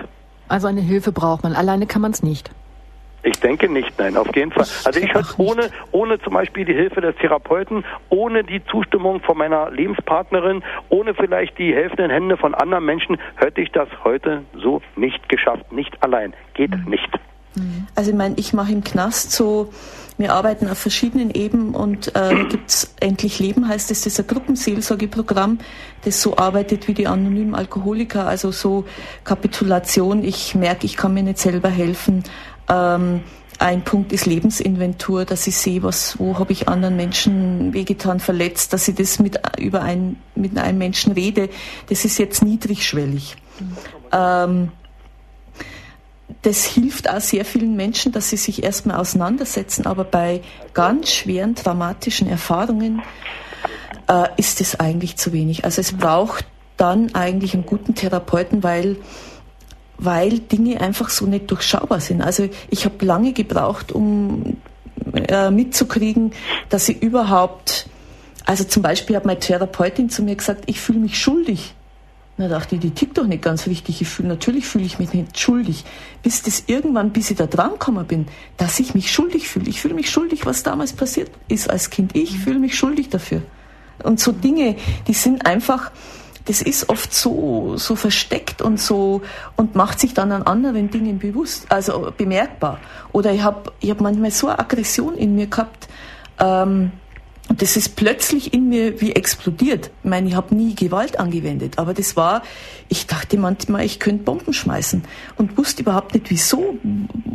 [0.49, 1.55] Also eine Hilfe braucht man.
[1.55, 2.51] Alleine kann man es nicht.
[3.25, 4.67] Ich denke nicht, nein, auf jeden Fall.
[4.85, 9.37] Also ich hätte ohne, ohne zum Beispiel die Hilfe des Therapeuten, ohne die Zustimmung von
[9.37, 14.81] meiner Lebenspartnerin, ohne vielleicht die helfenden Hände von anderen Menschen, hätte ich das heute so
[14.95, 15.73] nicht geschafft.
[15.73, 16.35] Nicht allein.
[16.55, 16.89] Geht mhm.
[16.89, 17.11] nicht.
[17.97, 19.71] Also ich meine, ich mache im Knast so,
[20.19, 24.21] wir arbeiten auf verschiedenen Ebenen und äh, gibt es Endlich Leben heißt es, das ist
[24.21, 25.59] ein Gruppenseelsorgeprogramm,
[26.05, 28.85] das so arbeitet wie die anonymen Alkoholiker, also so
[29.25, 32.25] Kapitulation, ich merke, ich kann mir nicht selber helfen,
[32.69, 33.21] ähm,
[33.59, 38.73] ein Punkt ist Lebensinventur, dass ich sehe, was, wo habe ich anderen Menschen wehgetan, verletzt,
[38.73, 41.49] dass ich das mit, über ein, mit einem Menschen rede.
[41.89, 43.37] Das ist jetzt niedrigschwellig.
[43.59, 43.77] Mhm.
[44.13, 44.73] Ähm,
[46.43, 50.43] das hilft auch sehr vielen Menschen, dass sie sich erstmal auseinandersetzen, aber bei
[50.75, 53.03] ganz schweren traumatischen Erfahrungen
[54.09, 55.65] äh, ist es eigentlich zu wenig.
[55.65, 56.45] Also es braucht
[56.77, 58.97] dann eigentlich einen guten Therapeuten, weil
[59.99, 62.21] weil Dinge einfach so nicht durchschaubar sind.
[62.21, 64.59] Also ich habe lange gebraucht, um
[65.15, 66.33] äh, mitzukriegen,
[66.69, 67.89] dass ich überhaupt,
[68.45, 71.76] also zum Beispiel hat meine Therapeutin zu mir gesagt, ich fühle mich schuldig.
[72.39, 74.03] Na dachte ich, die tickt doch nicht ganz richtig.
[74.03, 75.85] Ich fühle, natürlich fühle ich mich nicht schuldig.
[76.23, 78.27] Bis das irgendwann, bis ich da dran gekommen bin,
[78.59, 79.71] dass ich mich schuldig fühle.
[79.71, 82.15] Ich fühle mich schuldig, was damals passiert ist als Kind.
[82.15, 83.43] Ich fühle mich schuldig dafür.
[84.03, 84.77] Und so Dinge,
[85.09, 85.91] die sind einfach,
[86.45, 89.23] das ist oft so, so versteckt und so
[89.57, 92.79] und macht sich dann an anderen Dingen bewusst, also bemerkbar.
[93.13, 95.89] Oder ich habe ich hab manchmal so eine Aggression in mir gehabt,
[96.39, 96.93] ähm,
[97.49, 99.91] das ist plötzlich in mir wie explodiert.
[100.03, 102.43] Ich meine, ich habe nie Gewalt angewendet, aber das war,
[102.89, 105.05] ich dachte manchmal, ich könnte Bomben schmeißen
[105.37, 106.77] und wusste überhaupt nicht, wieso,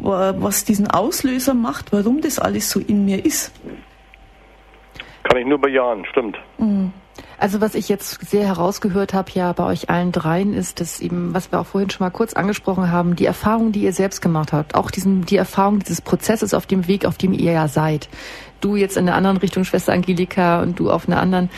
[0.01, 3.51] was diesen Auslöser macht, warum das alles so in mir ist.
[5.23, 6.37] Kann ich nur bejahen, stimmt.
[6.57, 6.91] Mhm.
[7.37, 11.33] Also was ich jetzt sehr herausgehört habe ja bei euch allen dreien ist, dass eben,
[11.33, 14.53] was wir auch vorhin schon mal kurz angesprochen haben, die Erfahrung, die ihr selbst gemacht
[14.53, 18.09] habt, auch diesen, die Erfahrung dieses Prozesses auf dem Weg, auf dem ihr ja seid.
[18.61, 21.49] Du jetzt in der anderen Richtung, Schwester Angelika, und du auf einer anderen.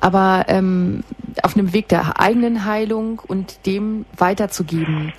[0.00, 1.02] Aber ähm,
[1.42, 5.12] auf einem Weg der eigenen Heilung und dem weiterzugeben.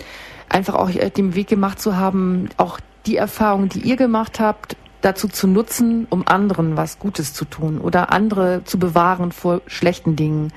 [0.50, 4.76] Einfach auch äh, den Weg gemacht zu haben, auch die Erfahrung, die ihr gemacht habt,
[5.02, 10.16] dazu zu nutzen, um anderen was Gutes zu tun oder andere zu bewahren vor schlechten
[10.16, 10.54] Dingen.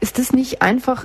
[0.00, 1.04] Ist es nicht einfach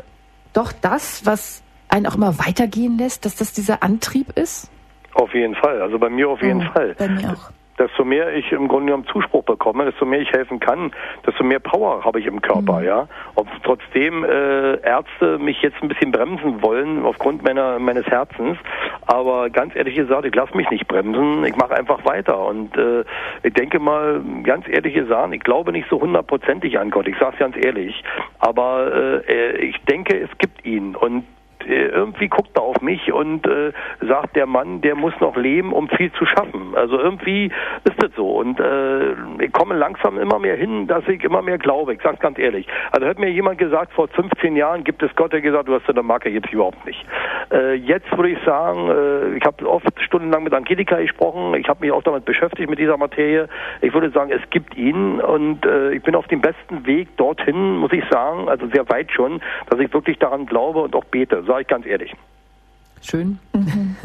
[0.53, 4.69] doch das, was einen auch immer weitergehen lässt, dass das dieser Antrieb ist?
[5.13, 6.95] Auf jeden Fall, also bei mir auf jeden oh, Fall.
[6.97, 7.51] Bei mir auch.
[7.77, 10.91] Desto mehr ich im Grunde genommen Zuspruch bekomme, desto mehr ich helfen kann,
[11.25, 12.85] desto mehr Power habe ich im Körper, mhm.
[12.85, 13.07] ja.
[13.35, 18.57] Ob trotzdem äh, Ärzte mich jetzt ein bisschen bremsen wollen aufgrund meiner meines Herzens,
[19.05, 22.45] aber ganz ehrlich gesagt, ich lasse mich nicht bremsen, ich mache einfach weiter.
[22.45, 23.03] Und äh,
[23.43, 27.33] ich denke mal, ganz ehrlich gesagt, ich glaube nicht so hundertprozentig an Gott, ich sage
[27.33, 28.03] es ganz ehrlich,
[28.39, 30.95] aber äh, ich denke, es gibt ihn.
[30.95, 31.34] Und äh,
[31.67, 33.71] irgendwie guckt er auf mich und äh,
[34.01, 36.75] sagt, der Mann, der muss noch leben, um viel zu schaffen.
[36.75, 37.51] Also irgendwie
[37.83, 38.31] ist das so.
[38.37, 41.93] Und äh, ich komme langsam immer mehr hin, dass ich immer mehr glaube.
[41.93, 42.67] Ich sage ganz ehrlich.
[42.91, 45.89] Also hat mir jemand gesagt, vor 15 Jahren gibt es Gott, der gesagt, du hast
[45.89, 47.03] eine Marke jetzt überhaupt nicht.
[47.51, 51.55] Äh, jetzt würde ich sagen, äh, ich habe oft stundenlang mit Angelika gesprochen.
[51.55, 53.47] Ich habe mich auch damit beschäftigt mit dieser Materie.
[53.81, 57.77] Ich würde sagen, es gibt ihn und äh, ich bin auf dem besten Weg dorthin,
[57.77, 61.43] muss ich sagen, also sehr weit schon, dass ich wirklich daran glaube und auch bete.
[61.45, 62.13] So sage ich ganz ehrlich.
[63.01, 63.39] Schön.
[63.53, 63.95] Mhm.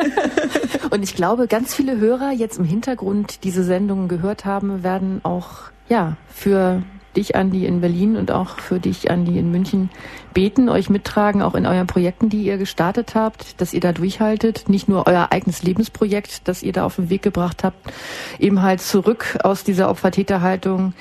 [0.90, 5.70] und ich glaube, ganz viele Hörer jetzt im Hintergrund diese Sendungen gehört haben, werden auch
[5.88, 6.82] ja für
[7.14, 9.90] dich, Andi, in Berlin und auch für dich, Andi, in München
[10.34, 14.68] beten, euch mittragen, auch in euren Projekten, die ihr gestartet habt, dass ihr da durchhaltet.
[14.68, 17.92] Nicht nur euer eigenes Lebensprojekt, das ihr da auf den Weg gebracht habt,
[18.40, 20.94] eben halt zurück aus dieser Opfertäterhaltung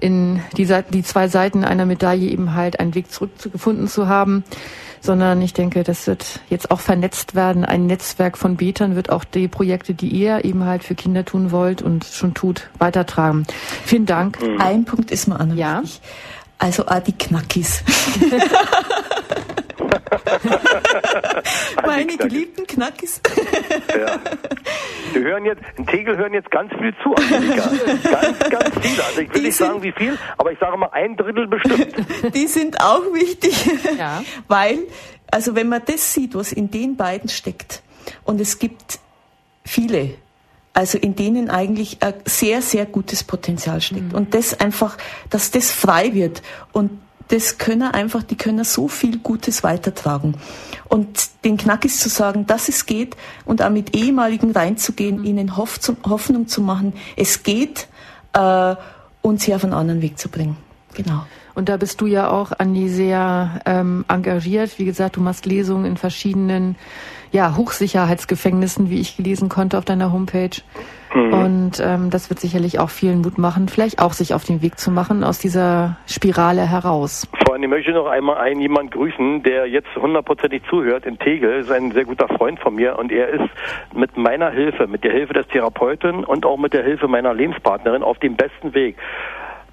[0.00, 4.44] in die, Seite, die zwei Seiten einer Medaille eben halt einen Weg zurückgefunden zu haben
[5.00, 7.64] sondern ich denke, das wird jetzt auch vernetzt werden.
[7.64, 11.50] Ein Netzwerk von Betern wird auch die Projekte, die ihr eben halt für Kinder tun
[11.50, 13.46] wollt und schon tut, weitertragen.
[13.84, 14.38] Vielen Dank.
[14.58, 15.56] Ein Punkt ist mir an.
[15.56, 15.82] Ja.
[16.58, 17.82] Also auch die Knackis.
[21.86, 23.20] Meine geliebten Knackis.
[23.88, 24.18] ja.
[25.14, 27.70] Die hören jetzt, in Tegel hören jetzt ganz viel zu, Angelika.
[28.10, 29.00] ganz, ganz viel.
[29.00, 31.94] Also ich will die nicht sagen, wie viel, aber ich sage mal ein Drittel bestimmt.
[32.34, 33.54] Die sind auch wichtig.
[33.98, 34.22] Ja.
[34.48, 34.78] Weil,
[35.30, 37.82] also wenn man das sieht, was in den beiden steckt,
[38.24, 38.98] und es gibt
[39.64, 40.14] viele,
[40.72, 44.12] also in denen eigentlich ein sehr, sehr gutes Potenzial steckt.
[44.12, 44.14] Mhm.
[44.14, 44.96] Und das einfach,
[45.30, 46.90] dass das frei wird und
[47.28, 50.34] das können einfach, die können so viel Gutes weitertragen.
[50.88, 55.24] Und den Knackis zu sagen, dass es geht und auch mit ehemaligen reinzugehen, mhm.
[55.24, 57.88] ihnen Hoffnung zu machen, es geht
[58.32, 58.74] äh,
[59.22, 60.56] und sie auf einen anderen Weg zu bringen.
[60.94, 61.26] Genau.
[61.54, 64.78] Und da bist du ja auch, Andi, sehr ähm, engagiert.
[64.78, 66.76] Wie gesagt, du machst Lesungen in verschiedenen
[67.32, 70.62] ja, Hochsicherheitsgefängnissen, wie ich gelesen konnte auf deiner Homepage.
[71.14, 71.32] Mhm.
[71.32, 74.78] Und ähm, das wird sicherlich auch vielen Mut machen, vielleicht auch sich auf den Weg
[74.78, 77.28] zu machen aus dieser Spirale heraus.
[77.44, 81.60] Vor allem möchte ich noch einmal einen jemand grüßen, der jetzt hundertprozentig zuhört in Tegel,
[81.60, 83.48] ist ein sehr guter Freund von mir und er ist
[83.94, 88.02] mit meiner Hilfe, mit der Hilfe des Therapeuten und auch mit der Hilfe meiner Lebenspartnerin
[88.02, 88.96] auf dem besten Weg.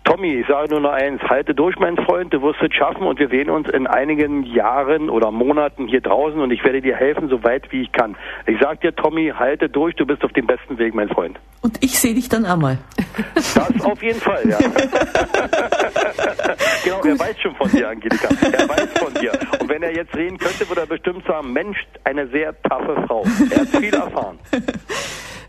[0.06, 3.18] Tommy, ich sage nur noch eins, halte durch, mein Freund, du wirst es schaffen und
[3.20, 7.28] wir sehen uns in einigen Jahren oder Monaten hier draußen und ich werde dir helfen,
[7.28, 8.16] so weit wie ich kann.
[8.46, 11.40] Ich sage dir, Tommy, halte durch, du bist auf dem besten Weg, mein Freund.
[11.62, 12.78] Und ich sehe dich dann einmal.
[13.34, 14.60] Das auf jeden Fall, ja.
[16.84, 17.12] genau, Gut.
[17.12, 18.28] er weiß schon von dir, Angelika.
[18.52, 19.32] Er weiß von dir.
[19.60, 23.26] Und wenn er jetzt reden könnte, würde er bestimmt sagen, Mensch, eine sehr taffe Frau.
[23.50, 24.38] Er hat viel erfahren.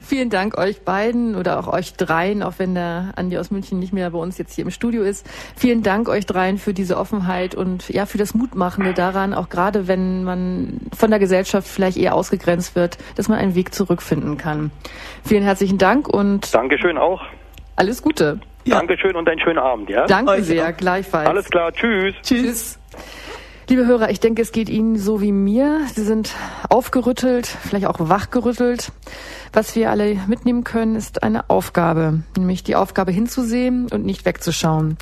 [0.07, 3.93] Vielen Dank euch beiden oder auch euch dreien, auch wenn der Andi aus München nicht
[3.93, 5.29] mehr bei uns jetzt hier im Studio ist.
[5.57, 9.89] Vielen Dank euch dreien für diese Offenheit und ja, für das Mutmachende daran, auch gerade
[9.89, 14.71] wenn man von der Gesellschaft vielleicht eher ausgegrenzt wird, dass man einen Weg zurückfinden kann.
[15.25, 17.23] Vielen herzlichen Dank und Dankeschön auch.
[17.75, 18.39] Alles Gute.
[18.65, 18.79] Ja.
[18.79, 20.07] Dankeschön und einen schönen Abend, ja?
[20.07, 20.77] Danke euch sehr, auch.
[20.77, 21.29] gleichfalls.
[21.29, 22.15] Alles klar, tschüss.
[22.23, 22.43] Tschüss.
[22.43, 22.79] tschüss.
[23.69, 25.81] Liebe Hörer, ich denke, es geht Ihnen so wie mir.
[25.93, 26.37] Sie sind
[26.71, 28.93] aufgerüttelt, vielleicht auch wachgerüttelt.
[29.53, 34.97] Was wir alle mitnehmen können, ist eine Aufgabe, nämlich die Aufgabe hinzusehen und nicht wegzuschauen.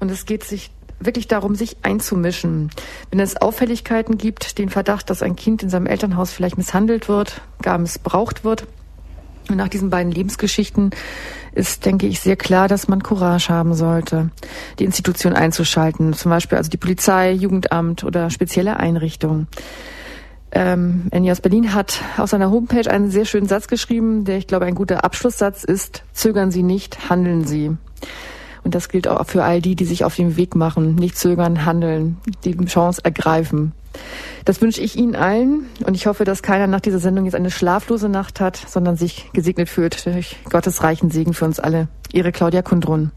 [0.00, 2.68] Und es geht sich wirklich darum, sich einzumischen.
[3.10, 7.40] Wenn es Auffälligkeiten gibt, den Verdacht, dass ein Kind in seinem Elternhaus vielleicht misshandelt wird,
[7.62, 8.66] gar missbraucht wird,
[9.56, 10.90] nach diesen beiden Lebensgeschichten
[11.52, 14.30] ist, denke ich, sehr klar, dass man Courage haben sollte,
[14.78, 19.48] die Institution einzuschalten, zum Beispiel also die Polizei, Jugendamt oder spezielle Einrichtungen.
[20.52, 24.46] Ähm, Annie aus Berlin hat auf seiner Homepage einen sehr schönen Satz geschrieben, der ich
[24.46, 27.76] glaube ein guter Abschlusssatz ist, zögern Sie nicht, handeln Sie.
[28.64, 31.64] Und das gilt auch für all die, die sich auf den Weg machen, nicht zögern,
[31.64, 33.72] handeln, die Chance ergreifen.
[34.44, 37.50] Das wünsche ich Ihnen allen und ich hoffe, dass keiner nach dieser Sendung jetzt eine
[37.50, 41.88] schlaflose Nacht hat, sondern sich gesegnet fühlt durch Gottes reichen Segen für uns alle.
[42.12, 43.10] Ihre Claudia Kundrun.